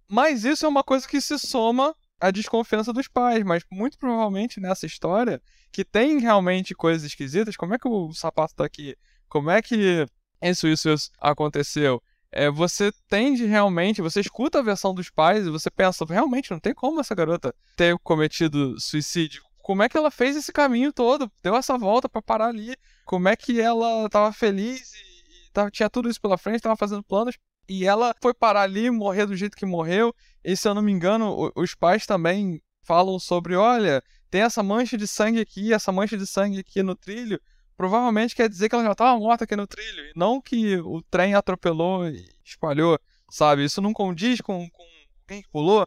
Mas 0.09 0.45
isso 0.45 0.67
é 0.67 0.69
uma 0.69 0.85
coisa 0.85 1.09
que 1.09 1.21
se 1.21 1.39
soma 1.39 1.95
à 2.21 2.31
desconfiança 2.31 2.93
dos 2.93 3.09
pais. 3.09 3.43
Mas 3.45 3.65
muito 3.71 3.97
provavelmente 3.99 4.61
nessa 4.61 4.85
história, 4.85 5.41
que 5.71 5.85
tem 5.85 6.19
realmente 6.19 6.75
coisas 6.75 7.05
esquisitas, 7.05 7.57
como 7.57 7.75
é 7.75 7.79
que 7.79 7.89
o 7.89 8.13
sapato 8.13 8.55
tá 8.55 8.65
aqui? 8.65 8.97
Como 9.29 9.51
é 9.51 9.63
que 9.63 10.07
isso, 10.43 10.69
isso, 10.69 10.91
isso 10.91 11.11
aconteceu? 11.19 12.03
é, 12.33 12.51
você 12.51 12.91
tende 13.09 13.45
realmente, 13.45 14.01
você 14.01 14.21
escuta 14.21 14.59
a 14.59 14.63
versão 14.63 14.95
dos 14.95 15.11
pais 15.11 15.47
e 15.47 15.51
você 15.51 15.71
pensa, 15.71 16.05
realmente 16.07 16.51
não 16.51 16.59
tem 16.59 16.73
como 16.73 16.99
essa 16.99 17.15
garota 17.15 17.55
ter 17.77 17.97
cometido 17.99 18.81
suicídio. 18.81 19.45
Como 19.63 19.83
é 19.83 19.89
que 19.89 19.97
ela 19.97 20.11
fez 20.11 20.37
esse 20.37 20.53
caminho 20.53 20.93
todo? 20.93 21.31
Deu 21.43 21.57
essa 21.57 21.79
volta 21.79 22.09
para 22.09 22.21
parar 22.21 22.49
ali? 22.49 22.77
Como 23.05 23.29
é 23.29 23.37
que 23.37 23.61
ela 23.61 24.09
tava 24.09 24.33
feliz 24.33 24.93
e, 24.93 25.47
e 25.49 25.51
tava, 25.53 25.71
tinha 25.71 25.89
tudo 25.89 26.11
isso 26.11 26.21
pela 26.21 26.37
frente, 26.37 26.61
tava 26.61 26.77
fazendo 26.77 27.03
planos 27.03 27.37
e 27.69 27.87
ela 27.87 28.15
foi 28.21 28.35
parar 28.35 28.63
ali, 28.63 28.91
morrer 28.91 29.27
do 29.27 29.37
jeito 29.37 29.57
que 29.57 29.65
morreu. 29.65 30.15
E 30.45 30.57
se 30.57 30.69
eu 30.69 30.75
não 30.75 30.83
me 30.83 30.93
engano, 30.93 31.53
os 31.55 31.75
pais 31.75 32.05
também 32.05 32.61
falam 32.83 33.19
sobre, 33.19 33.55
olha, 33.55 34.03
tem 34.29 34.43
essa 34.43 34.63
mancha 34.63 34.99
de 34.99 35.07
sangue 35.07 35.41
aqui, 35.41 35.73
essa 35.73 35.93
mancha 35.93 36.19
de 36.19 36.27
sangue 36.27 36.59
aqui 36.59 36.83
no 36.83 36.97
trilho 36.97 37.41
provavelmente 37.77 38.37
quer 38.37 38.49
dizer 38.49 38.69
que 38.69 38.77
ela 38.77 38.85
já 38.85 38.93
estava 38.93 39.19
morta 39.19 39.43
aqui 39.43 39.57
no 39.57 39.67
trilho, 39.67 40.05
e 40.05 40.13
não 40.15 40.41
que 40.41 40.77
o 40.77 41.03
trem 41.03 41.35
atropelou 41.35 42.09
e 42.09 42.25
espalhou, 42.45 42.97
sabe? 43.29 43.65
Isso 43.65 43.81
não 43.81 43.93
condiz 43.93 44.41
com, 44.41 44.71
com 44.71 44.85
quem 45.27 45.43
pulou. 45.51 45.85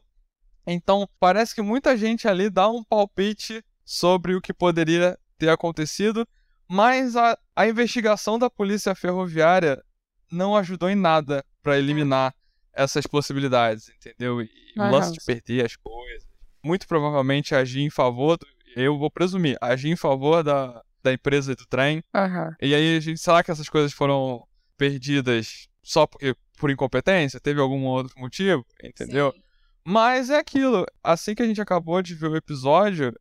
Então, 0.66 1.08
parece 1.20 1.54
que 1.54 1.62
muita 1.62 1.96
gente 1.96 2.28
ali 2.28 2.50
dá 2.50 2.70
um 2.70 2.84
palpite 2.84 3.64
sobre 3.84 4.36
o 4.36 4.42
que 4.42 4.54
poderia 4.54 5.18
ter 5.38 5.50
acontecido, 5.50 6.28
mas 6.68 7.16
a, 7.16 7.38
a 7.56 7.68
investigação 7.68 8.40
da 8.40 8.50
polícia 8.50 8.96
ferroviária 8.96 9.84
não 10.32 10.56
ajudou 10.56 10.90
em 10.90 10.96
nada 10.96 11.46
para 11.62 11.78
eliminar 11.78 12.34
essas 12.74 13.06
possibilidades, 13.08 13.90
entendeu? 13.90 14.42
E 14.42 14.50
o 14.76 14.90
lance 14.90 15.14
de 15.14 15.24
perder 15.24 15.66
as 15.66 15.76
coisas. 15.76 16.28
Muito 16.64 16.88
provavelmente 16.88 17.54
agir 17.54 17.82
em 17.82 17.90
favor, 17.90 18.38
do, 18.38 18.48
eu 18.76 18.98
vou 18.98 19.10
presumir, 19.10 19.58
agir 19.62 19.90
em 19.90 19.96
favor 19.96 20.44
da, 20.44 20.84
da 21.02 21.14
empresa 21.14 21.54
e 21.54 21.56
do 21.56 21.66
trem. 21.66 22.04
Uhum. 22.14 22.54
E 22.62 22.74
aí, 22.74 22.98
a 22.98 23.00
gente, 23.00 23.20
será 23.20 23.44
que 23.44 23.52
essas 23.52 23.70
coisas 23.70 23.94
foram 23.94 24.46
perdidas 24.78 25.70
só 25.82 26.06
porque, 26.06 26.36
por 26.58 26.70
incompetência? 26.70 27.40
Teve 27.40 27.62
algum 27.62 27.86
outro 27.86 28.20
motivo? 28.20 28.66
Entendeu? 28.84 29.32
Sim. 29.32 29.45
Mas 29.86 30.32
é 30.32 30.38
aquilo. 30.38 30.84
Assim 31.04 31.36
que 31.36 31.44
a 31.44 31.46
gente 31.46 31.62
acabou 31.62 32.02
de 32.02 32.16
ver 32.16 32.28
o 32.28 32.36
episódio, 32.36 33.14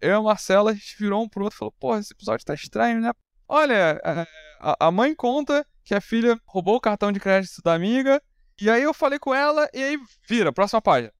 eu 0.00 0.10
e 0.10 0.12
a 0.12 0.20
Marcela, 0.20 0.72
a 0.72 0.74
gente 0.74 0.96
virou 0.98 1.22
um 1.22 1.28
pro 1.28 1.44
outro 1.44 1.56
e 1.56 1.58
falou: 1.58 1.74
Pô, 1.78 1.96
esse 1.96 2.12
episódio 2.12 2.44
tá 2.44 2.52
estranho, 2.52 3.00
né? 3.00 3.12
Olha, 3.48 4.00
é, 4.04 4.26
a, 4.60 4.90
mãe 4.90 5.14
conta 5.14 5.64
que 5.84 5.94
a 5.94 6.00
filha 6.00 6.38
roubou 6.46 6.76
o 6.76 6.80
cartão 6.80 7.12
de 7.12 7.20
crédito 7.20 7.62
da 7.62 7.74
amiga. 7.74 8.20
E 8.60 8.68
aí 8.68 8.82
eu 8.82 8.94
falei 8.94 9.18
com 9.18 9.34
ela, 9.34 9.68
e 9.72 9.82
aí 9.82 9.98
vira, 10.28 10.52
próxima 10.52 10.80
página. 10.80 11.12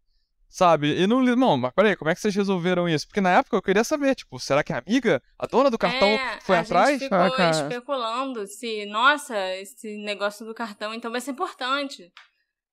Sabe? 0.48 1.00
E 1.00 1.06
não. 1.06 1.20
Não, 1.22 1.56
mas 1.56 1.72
peraí, 1.72 1.96
como 1.96 2.10
é 2.10 2.14
que 2.14 2.20
vocês 2.20 2.34
resolveram 2.34 2.88
isso? 2.88 3.06
Porque 3.06 3.20
na 3.20 3.30
época 3.30 3.56
eu 3.56 3.62
queria 3.62 3.84
saber, 3.84 4.14
tipo, 4.14 4.38
será 4.38 4.62
que 4.62 4.72
a 4.72 4.78
amiga, 4.78 5.20
a 5.38 5.46
dona 5.46 5.70
do 5.70 5.78
cartão, 5.78 6.08
é, 6.08 6.38
foi 6.40 6.56
a 6.56 6.60
atrás? 6.60 7.00
Gente 7.00 7.04
ficou 7.04 7.18
ah, 7.18 7.50
especulando 7.50 8.46
se, 8.46 8.86
nossa, 8.86 9.36
esse 9.56 9.96
negócio 10.04 10.46
do 10.46 10.54
cartão 10.54 10.94
então 10.94 11.10
vai 11.10 11.20
ser 11.20 11.32
importante. 11.32 12.12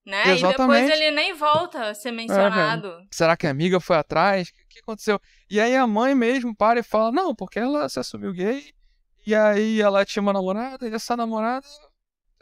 Né? 0.06 0.32
Exatamente. 0.32 0.80
E 0.80 0.88
depois 0.88 1.02
ele 1.02 1.12
nem 1.12 1.34
volta 1.34 1.90
a 1.90 1.94
ser 1.94 2.12
mencionado. 2.12 2.88
Uhum. 2.88 3.08
Será 3.12 3.38
que 3.38 3.46
a 3.46 3.52
amiga 3.52 3.80
foi 3.80 3.98
atrás? 3.98 4.50
O 4.50 4.54
que, 4.54 4.66
que 4.68 4.80
aconteceu? 4.80 5.20
E 5.50 5.60
aí 5.60 5.76
a 5.76 5.86
mãe 5.86 6.16
mesmo 6.16 6.56
para 6.56 6.80
e 6.80 6.84
fala: 6.84 7.12
Não, 7.12 7.36
porque 7.36 7.60
ela 7.60 7.88
se 7.88 8.00
assumiu 8.00 8.34
gay. 8.34 8.74
E 9.26 9.36
aí 9.36 9.80
ela 9.80 10.04
tinha 10.04 10.22
uma 10.22 10.34
namorada, 10.34 10.88
e 10.88 10.94
essa 10.94 11.16
namorada. 11.16 11.68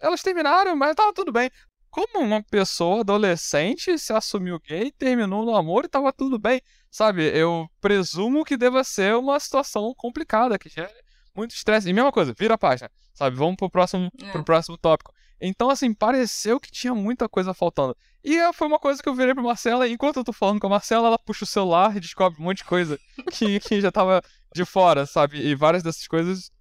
Elas 0.01 0.21
terminaram, 0.21 0.75
mas 0.77 0.95
tava 0.95 1.13
tudo 1.13 1.31
bem. 1.31 1.51
Como 1.89 2.19
uma 2.19 2.41
pessoa 2.41 3.01
adolescente 3.01 3.97
se 3.97 4.13
assumiu 4.13 4.59
gay, 4.59 4.91
terminou 4.91 5.43
no 5.43 5.55
amor 5.55 5.85
e 5.85 5.89
tava 5.89 6.13
tudo 6.13 6.39
bem, 6.39 6.61
sabe? 6.89 7.23
Eu 7.23 7.67
presumo 7.81 8.45
que 8.45 8.55
deva 8.55 8.83
ser 8.83 9.15
uma 9.15 9.39
situação 9.39 9.93
complicada, 9.97 10.57
que 10.57 10.69
gera 10.69 10.89
muito 11.35 11.51
estresse. 11.51 11.89
E 11.89 11.93
mesma 11.93 12.11
coisa, 12.11 12.33
vira 12.37 12.53
a 12.53 12.57
página, 12.57 12.89
sabe? 13.13 13.35
Vamos 13.35 13.57
pro 13.57 13.69
próximo, 13.69 14.09
é. 14.21 14.31
pro 14.31 14.45
próximo 14.45 14.77
tópico. 14.77 15.11
Então, 15.41 15.69
assim, 15.69 15.93
pareceu 15.93 16.59
que 16.59 16.71
tinha 16.71 16.93
muita 16.93 17.29
coisa 17.29 17.53
faltando. 17.53 17.95
E 18.23 18.37
foi 18.53 18.67
uma 18.67 18.79
coisa 18.79 19.01
que 19.01 19.07
eu 19.07 19.15
virei 19.15 19.33
pra 19.33 19.41
Marcela, 19.41 19.87
e 19.87 19.93
enquanto 19.93 20.17
eu 20.17 20.23
tô 20.23 20.33
falando 20.33 20.59
com 20.59 20.67
a 20.67 20.71
Marcela, 20.71 21.07
ela 21.07 21.19
puxa 21.19 21.45
o 21.45 21.47
celular 21.47 21.95
e 21.95 21.99
descobre 21.99 22.39
um 22.39 22.43
monte 22.43 22.57
de 22.57 22.65
coisa 22.65 22.99
que, 23.31 23.59
que 23.59 23.79
já 23.79 23.91
tava 23.91 24.21
de 24.53 24.65
fora, 24.65 25.05
sabe? 25.05 25.39
E 25.39 25.55
várias 25.55 25.83
dessas 25.83 26.07
coisas 26.07 26.51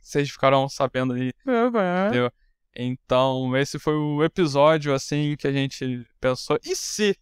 vocês 0.00 0.30
ficaram 0.30 0.68
sabendo 0.68 1.14
aí. 1.14 1.32
Uhum. 1.46 2.06
Entendeu? 2.08 2.32
Então, 2.74 3.56
esse 3.56 3.78
foi 3.78 3.94
o 3.94 4.24
episódio, 4.24 4.94
assim, 4.94 5.36
que 5.36 5.46
a 5.46 5.52
gente 5.52 6.06
pensou. 6.20 6.58
E 6.64 6.74
se 6.74 7.16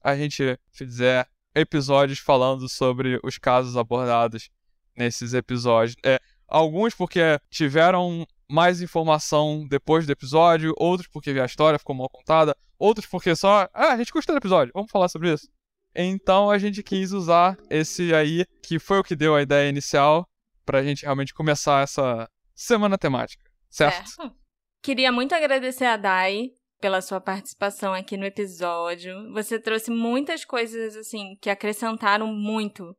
a 0.00 0.16
gente 0.16 0.58
fizer 0.70 1.28
episódios 1.54 2.18
falando 2.18 2.68
sobre 2.68 3.20
os 3.22 3.36
casos 3.36 3.76
abordados 3.76 4.48
nesses 4.96 5.34
episódios? 5.34 5.96
É, 6.04 6.20
alguns 6.46 6.94
porque 6.94 7.20
tiveram 7.50 8.26
mais 8.52 8.82
informação 8.82 9.66
depois 9.66 10.06
do 10.06 10.12
episódio, 10.12 10.74
outros 10.76 11.08
porque 11.08 11.30
a 11.30 11.46
história 11.46 11.78
ficou 11.78 11.96
mal 11.96 12.08
contada, 12.10 12.54
outros 12.78 13.06
porque 13.06 13.34
só. 13.34 13.66
Ah, 13.72 13.92
a 13.92 13.96
gente 13.96 14.12
gostou 14.12 14.34
do 14.34 14.38
episódio, 14.38 14.72
vamos 14.74 14.90
falar 14.90 15.08
sobre 15.08 15.32
isso. 15.32 15.48
Então 15.94 16.50
a 16.50 16.58
gente 16.58 16.82
quis 16.82 17.12
usar 17.12 17.56
esse 17.70 18.14
aí, 18.14 18.44
que 18.62 18.78
foi 18.78 18.98
o 18.98 19.02
que 19.02 19.16
deu 19.16 19.34
a 19.34 19.42
ideia 19.42 19.68
inicial, 19.68 20.26
pra 20.66 20.82
gente 20.82 21.02
realmente 21.02 21.32
começar 21.32 21.82
essa 21.82 22.28
semana 22.54 22.98
temática, 22.98 23.42
certo? 23.70 24.08
certo. 24.08 24.36
Queria 24.82 25.10
muito 25.10 25.34
agradecer 25.34 25.86
a 25.86 25.96
Dai 25.96 26.50
pela 26.78 27.00
sua 27.00 27.20
participação 27.20 27.94
aqui 27.94 28.16
no 28.16 28.26
episódio. 28.26 29.32
Você 29.32 29.58
trouxe 29.58 29.90
muitas 29.90 30.44
coisas 30.44 30.96
assim 30.96 31.36
que 31.40 31.48
acrescentaram 31.48 32.26
muito 32.26 32.94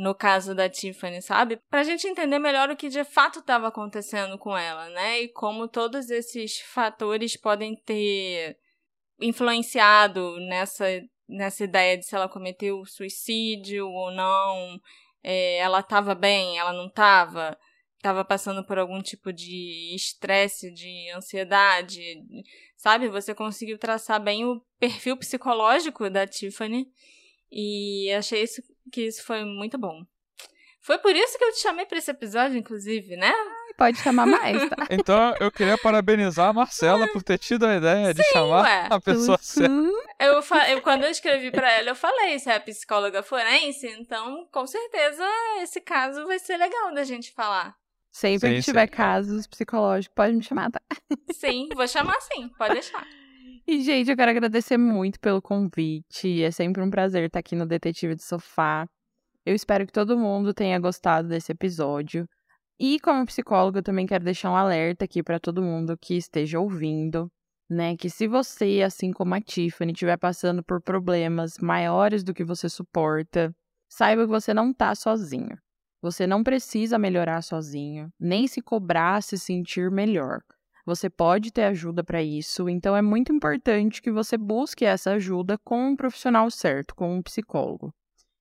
no 0.00 0.14
caso 0.14 0.54
da 0.54 0.66
Tiffany, 0.66 1.20
sabe? 1.20 1.58
Pra 1.68 1.84
gente 1.84 2.06
entender 2.06 2.38
melhor 2.38 2.70
o 2.70 2.76
que 2.76 2.88
de 2.88 3.04
fato 3.04 3.40
estava 3.40 3.68
acontecendo 3.68 4.38
com 4.38 4.56
ela, 4.56 4.88
né? 4.88 5.20
E 5.20 5.28
como 5.28 5.68
todos 5.68 6.08
esses 6.08 6.58
fatores 6.60 7.36
podem 7.36 7.76
ter 7.76 8.56
influenciado 9.20 10.40
nessa, 10.48 10.86
nessa 11.28 11.64
ideia 11.64 11.98
de 11.98 12.06
se 12.06 12.14
ela 12.14 12.30
cometeu 12.30 12.82
suicídio 12.86 13.86
ou 13.88 14.10
não, 14.10 14.80
é, 15.22 15.58
ela 15.58 15.80
estava 15.80 16.14
bem, 16.14 16.58
ela 16.58 16.72
não 16.72 16.86
estava 16.86 17.58
estava 17.98 18.24
passando 18.24 18.64
por 18.64 18.78
algum 18.78 19.02
tipo 19.02 19.30
de 19.30 19.94
estresse, 19.94 20.72
de 20.72 21.10
ansiedade, 21.14 22.00
sabe? 22.74 23.10
Você 23.10 23.34
conseguiu 23.34 23.76
traçar 23.76 24.18
bem 24.18 24.46
o 24.46 24.62
perfil 24.78 25.18
psicológico 25.18 26.08
da 26.08 26.26
Tiffany 26.26 26.90
e 27.52 28.10
achei 28.12 28.42
isso, 28.42 28.62
que 28.90 29.06
isso 29.06 29.24
foi 29.24 29.44
muito 29.44 29.78
bom. 29.78 30.04
Foi 30.80 30.98
por 30.98 31.14
isso 31.14 31.36
que 31.36 31.44
eu 31.44 31.52
te 31.52 31.60
chamei 31.60 31.84
para 31.84 31.98
esse 31.98 32.10
episódio, 32.10 32.56
inclusive, 32.56 33.16
né? 33.16 33.32
Pode 33.76 33.98
chamar 33.98 34.26
mais, 34.26 34.68
tá? 34.68 34.76
então, 34.90 35.34
eu 35.38 35.50
queria 35.50 35.78
parabenizar 35.78 36.48
a 36.48 36.52
Marcela 36.52 37.06
por 37.08 37.22
ter 37.22 37.38
tido 37.38 37.66
a 37.66 37.76
ideia 37.76 38.12
de 38.12 38.22
chamar 38.24 38.64
ué. 38.64 38.86
a 38.90 39.00
pessoa 39.00 39.38
certa. 39.40 39.72
Eu, 40.18 40.42
eu, 40.68 40.82
quando 40.82 41.04
eu 41.04 41.10
escrevi 41.10 41.50
para 41.50 41.70
ela, 41.72 41.90
eu 41.90 41.94
falei, 41.94 42.38
se 42.38 42.50
é 42.50 42.58
psicóloga 42.58 43.22
forense, 43.22 43.86
então, 43.98 44.46
com 44.50 44.66
certeza, 44.66 45.24
esse 45.62 45.80
caso 45.80 46.26
vai 46.26 46.38
ser 46.38 46.56
legal 46.56 46.92
da 46.94 47.04
gente 47.04 47.32
falar. 47.32 47.74
Sempre 48.10 48.48
sim, 48.50 48.56
que 48.56 48.62
tiver 48.62 48.86
sim. 48.88 48.94
casos 48.94 49.46
psicológicos, 49.46 50.14
pode 50.14 50.34
me 50.34 50.42
chamar, 50.42 50.70
tá? 50.70 50.80
Sim, 51.32 51.68
vou 51.74 51.86
chamar 51.86 52.20
sim, 52.20 52.48
pode 52.58 52.74
deixar. 52.74 53.06
E, 53.72 53.82
gente, 53.82 54.10
eu 54.10 54.16
quero 54.16 54.32
agradecer 54.32 54.76
muito 54.76 55.20
pelo 55.20 55.40
convite. 55.40 56.42
É 56.42 56.50
sempre 56.50 56.82
um 56.82 56.90
prazer 56.90 57.22
estar 57.26 57.38
aqui 57.38 57.54
no 57.54 57.64
Detetive 57.64 58.16
de 58.16 58.24
Sofá. 58.24 58.84
Eu 59.46 59.54
espero 59.54 59.86
que 59.86 59.92
todo 59.92 60.18
mundo 60.18 60.52
tenha 60.52 60.76
gostado 60.80 61.28
desse 61.28 61.52
episódio. 61.52 62.28
E, 62.80 62.98
como 62.98 63.24
psicóloga, 63.24 63.78
eu 63.78 63.82
também 63.84 64.08
quero 64.08 64.24
deixar 64.24 64.50
um 64.50 64.56
alerta 64.56 65.04
aqui 65.04 65.22
para 65.22 65.38
todo 65.38 65.62
mundo 65.62 65.96
que 65.96 66.16
esteja 66.16 66.58
ouvindo, 66.58 67.30
né? 67.70 67.96
Que 67.96 68.10
se 68.10 68.26
você, 68.26 68.82
assim 68.84 69.12
como 69.12 69.36
a 69.36 69.40
Tiffany, 69.40 69.92
estiver 69.92 70.16
passando 70.16 70.64
por 70.64 70.82
problemas 70.82 71.52
maiores 71.62 72.24
do 72.24 72.34
que 72.34 72.42
você 72.42 72.68
suporta, 72.68 73.54
saiba 73.88 74.22
que 74.22 74.32
você 74.32 74.52
não 74.52 74.74
tá 74.74 74.96
sozinho. 74.96 75.56
Você 76.02 76.26
não 76.26 76.42
precisa 76.42 76.98
melhorar 76.98 77.40
sozinho, 77.40 78.10
nem 78.18 78.48
se 78.48 78.60
cobrar 78.60 79.22
se 79.22 79.38
sentir 79.38 79.92
melhor. 79.92 80.40
Você 80.90 81.08
pode 81.08 81.52
ter 81.52 81.62
ajuda 81.62 82.02
para 82.02 82.20
isso, 82.20 82.68
então 82.68 82.96
é 82.96 83.00
muito 83.00 83.32
importante 83.32 84.02
que 84.02 84.10
você 84.10 84.36
busque 84.36 84.84
essa 84.84 85.12
ajuda 85.12 85.56
com 85.58 85.90
um 85.90 85.94
profissional 85.94 86.50
certo, 86.50 86.96
com 86.96 87.14
um 87.14 87.22
psicólogo. 87.22 87.94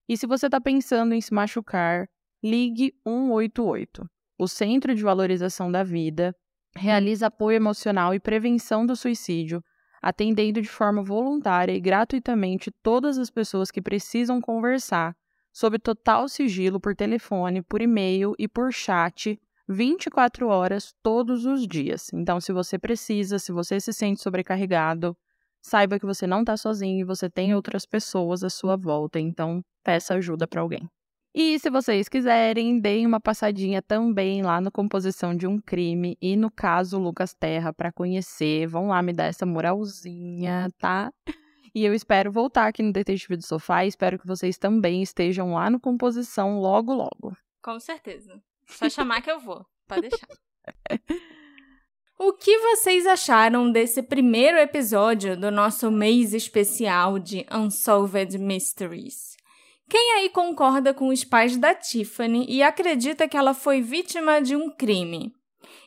E 0.08 0.18
se 0.18 0.26
você 0.26 0.48
está 0.48 0.60
pensando 0.60 1.14
em 1.14 1.22
se 1.22 1.32
machucar, 1.32 2.10
ligue 2.44 2.92
188. 3.06 4.04
O 4.36 4.48
Centro 4.48 4.96
de 4.96 5.04
Valorização 5.04 5.72
da 5.72 5.84
Vida 5.84 6.36
realiza 6.76 7.28
apoio 7.28 7.58
emocional 7.58 8.16
e 8.16 8.20
prevenção 8.20 8.84
do 8.84 8.96
suicídio, 8.96 9.64
atendendo 10.02 10.60
de 10.60 10.70
forma 10.70 11.04
voluntária 11.04 11.74
e 11.74 11.80
gratuitamente 11.80 12.72
todas 12.82 13.20
as 13.20 13.30
pessoas 13.30 13.70
que 13.70 13.80
precisam 13.80 14.42
conversar 14.42 15.16
sob 15.54 15.78
total 15.78 16.28
sigilo 16.28 16.80
por 16.80 16.96
telefone, 16.96 17.62
por 17.62 17.80
e-mail 17.80 18.34
e 18.40 18.48
por 18.48 18.74
chat 18.74 19.40
24 19.70 20.48
horas 20.48 20.96
todos 21.04 21.46
os 21.46 21.68
dias. 21.68 22.12
Então, 22.12 22.42
se 22.42 22.52
você 22.52 22.80
precisa, 22.80 23.38
se 23.38 23.52
você 23.52 23.80
se 23.80 23.94
sente 23.94 24.20
sobrecarregado, 24.20 25.16
saiba 25.62 26.00
que 26.00 26.08
você 26.08 26.26
não 26.26 26.40
está 26.40 26.58
sozinho 26.58 27.02
e 27.02 27.04
você 27.04 27.30
tem 27.30 27.54
outras 27.54 27.86
pessoas 27.86 28.44
à 28.44 28.50
sua 28.50 28.76
volta. 28.76 29.20
Então, 29.20 29.64
peça 29.84 30.16
ajuda 30.16 30.48
para 30.48 30.62
alguém. 30.62 30.90
E 31.36 31.60
se 31.60 31.70
vocês 31.70 32.10
quiserem, 32.10 32.82
deem 32.82 33.06
uma 33.06 33.20
passadinha 33.20 33.80
também 33.80 34.42
lá 34.42 34.60
no 34.60 34.72
Composição 34.72 35.36
de 35.36 35.46
um 35.46 35.60
Crime 35.62 36.18
e 36.20 36.36
no 36.36 36.50
caso 36.50 36.98
Lucas 36.98 37.36
Terra 37.36 37.72
para 37.72 37.92
conhecer. 37.92 38.66
Vão 38.66 38.88
lá 38.88 39.04
me 39.04 39.14
dar 39.14 39.26
essa 39.26 39.46
moralzinha, 39.46 40.68
tá? 40.80 41.14
E 41.76 41.86
eu 41.86 41.94
espero 41.94 42.32
voltar 42.32 42.66
aqui 42.66 42.82
no 42.82 42.92
Detetive 42.92 43.38
do 43.38 43.46
Sofá 43.46 43.86
espero 43.86 44.18
que 44.18 44.26
vocês 44.26 44.58
também 44.58 45.04
estejam 45.04 45.54
lá 45.54 45.70
no 45.70 45.80
Composição 45.80 46.60
logo, 46.60 46.92
logo. 46.92 47.38
Com 47.62 47.80
certeza. 47.80 48.42
Só 48.70 48.90
chamar 48.90 49.22
que 49.22 49.32
eu 49.32 49.40
vou. 49.40 49.66
Pode 49.88 50.10
deixar. 50.10 50.28
O 52.22 52.34
que 52.34 52.58
vocês 52.58 53.08
acharam 53.08 53.72
desse 53.72 54.04
primeiro 54.04 54.58
episódio 54.58 55.40
do 55.40 55.50
nosso 55.50 55.90
mês 55.90 56.34
especial 56.34 57.18
de 57.18 57.46
Unsolved 57.50 58.38
Mysteries? 58.38 59.38
Quem 59.90 60.16
aí 60.16 60.30
concorda 60.30 60.94
com 60.94 61.08
os 61.08 61.24
pais 61.24 61.56
da 61.56 61.74
Tiffany 61.74 62.46
e 62.50 62.62
acredita 62.62 63.26
que 63.26 63.38
ela 63.38 63.54
foi 63.54 63.82
vítima 63.82 64.42
de 64.42 64.54
um 64.54 64.70
crime? 64.70 65.34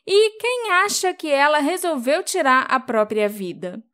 E 0.06 0.38
quem 0.38 0.72
acha 0.72 1.12
que 1.12 1.28
ela 1.28 1.58
resolveu 1.58 2.22
tirar 2.22 2.62
a 2.62 2.80
própria 2.80 3.28
vida? 3.28 3.84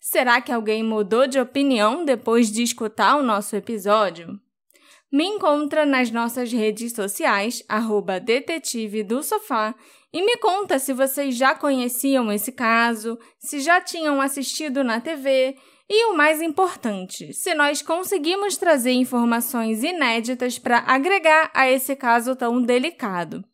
Será 0.00 0.40
que 0.40 0.50
alguém 0.50 0.82
mudou 0.82 1.26
de 1.26 1.38
opinião 1.38 2.02
depois 2.02 2.50
de 2.50 2.62
escutar 2.62 3.16
o 3.16 3.22
nosso 3.22 3.54
episódio? 3.56 4.40
Me 5.14 5.26
encontra 5.26 5.86
nas 5.86 6.10
nossas 6.10 6.52
redes 6.52 6.92
sociais, 6.92 7.62
arroba 7.68 8.18
detetive 8.18 9.04
do 9.04 9.22
sofá, 9.22 9.72
e 10.12 10.20
me 10.20 10.36
conta 10.38 10.76
se 10.80 10.92
vocês 10.92 11.36
já 11.36 11.54
conheciam 11.54 12.32
esse 12.32 12.50
caso, 12.50 13.16
se 13.38 13.60
já 13.60 13.80
tinham 13.80 14.20
assistido 14.20 14.82
na 14.82 15.00
TV 15.00 15.56
e 15.88 16.06
o 16.06 16.16
mais 16.16 16.42
importante, 16.42 17.32
se 17.32 17.54
nós 17.54 17.80
conseguimos 17.80 18.56
trazer 18.56 18.90
informações 18.90 19.84
inéditas 19.84 20.58
para 20.58 20.78
agregar 20.78 21.48
a 21.54 21.70
esse 21.70 21.94
caso 21.94 22.34
tão 22.34 22.60
delicado. 22.60 23.44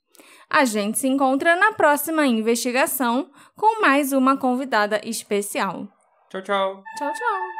A 0.49 0.65
gente 0.65 0.99
se 0.99 1.09
encontra 1.09 1.57
na 1.57 1.73
próxima 1.73 2.27
investigação 2.27 3.31
com 3.55 3.83
mais 3.83 4.15
uma 4.15 4.35
convidada 4.35 4.99
especial. 5.05 5.87
Tchau, 6.31 6.41
tchau. 6.41 6.83
Tchau, 6.97 7.13
tchau. 7.13 7.60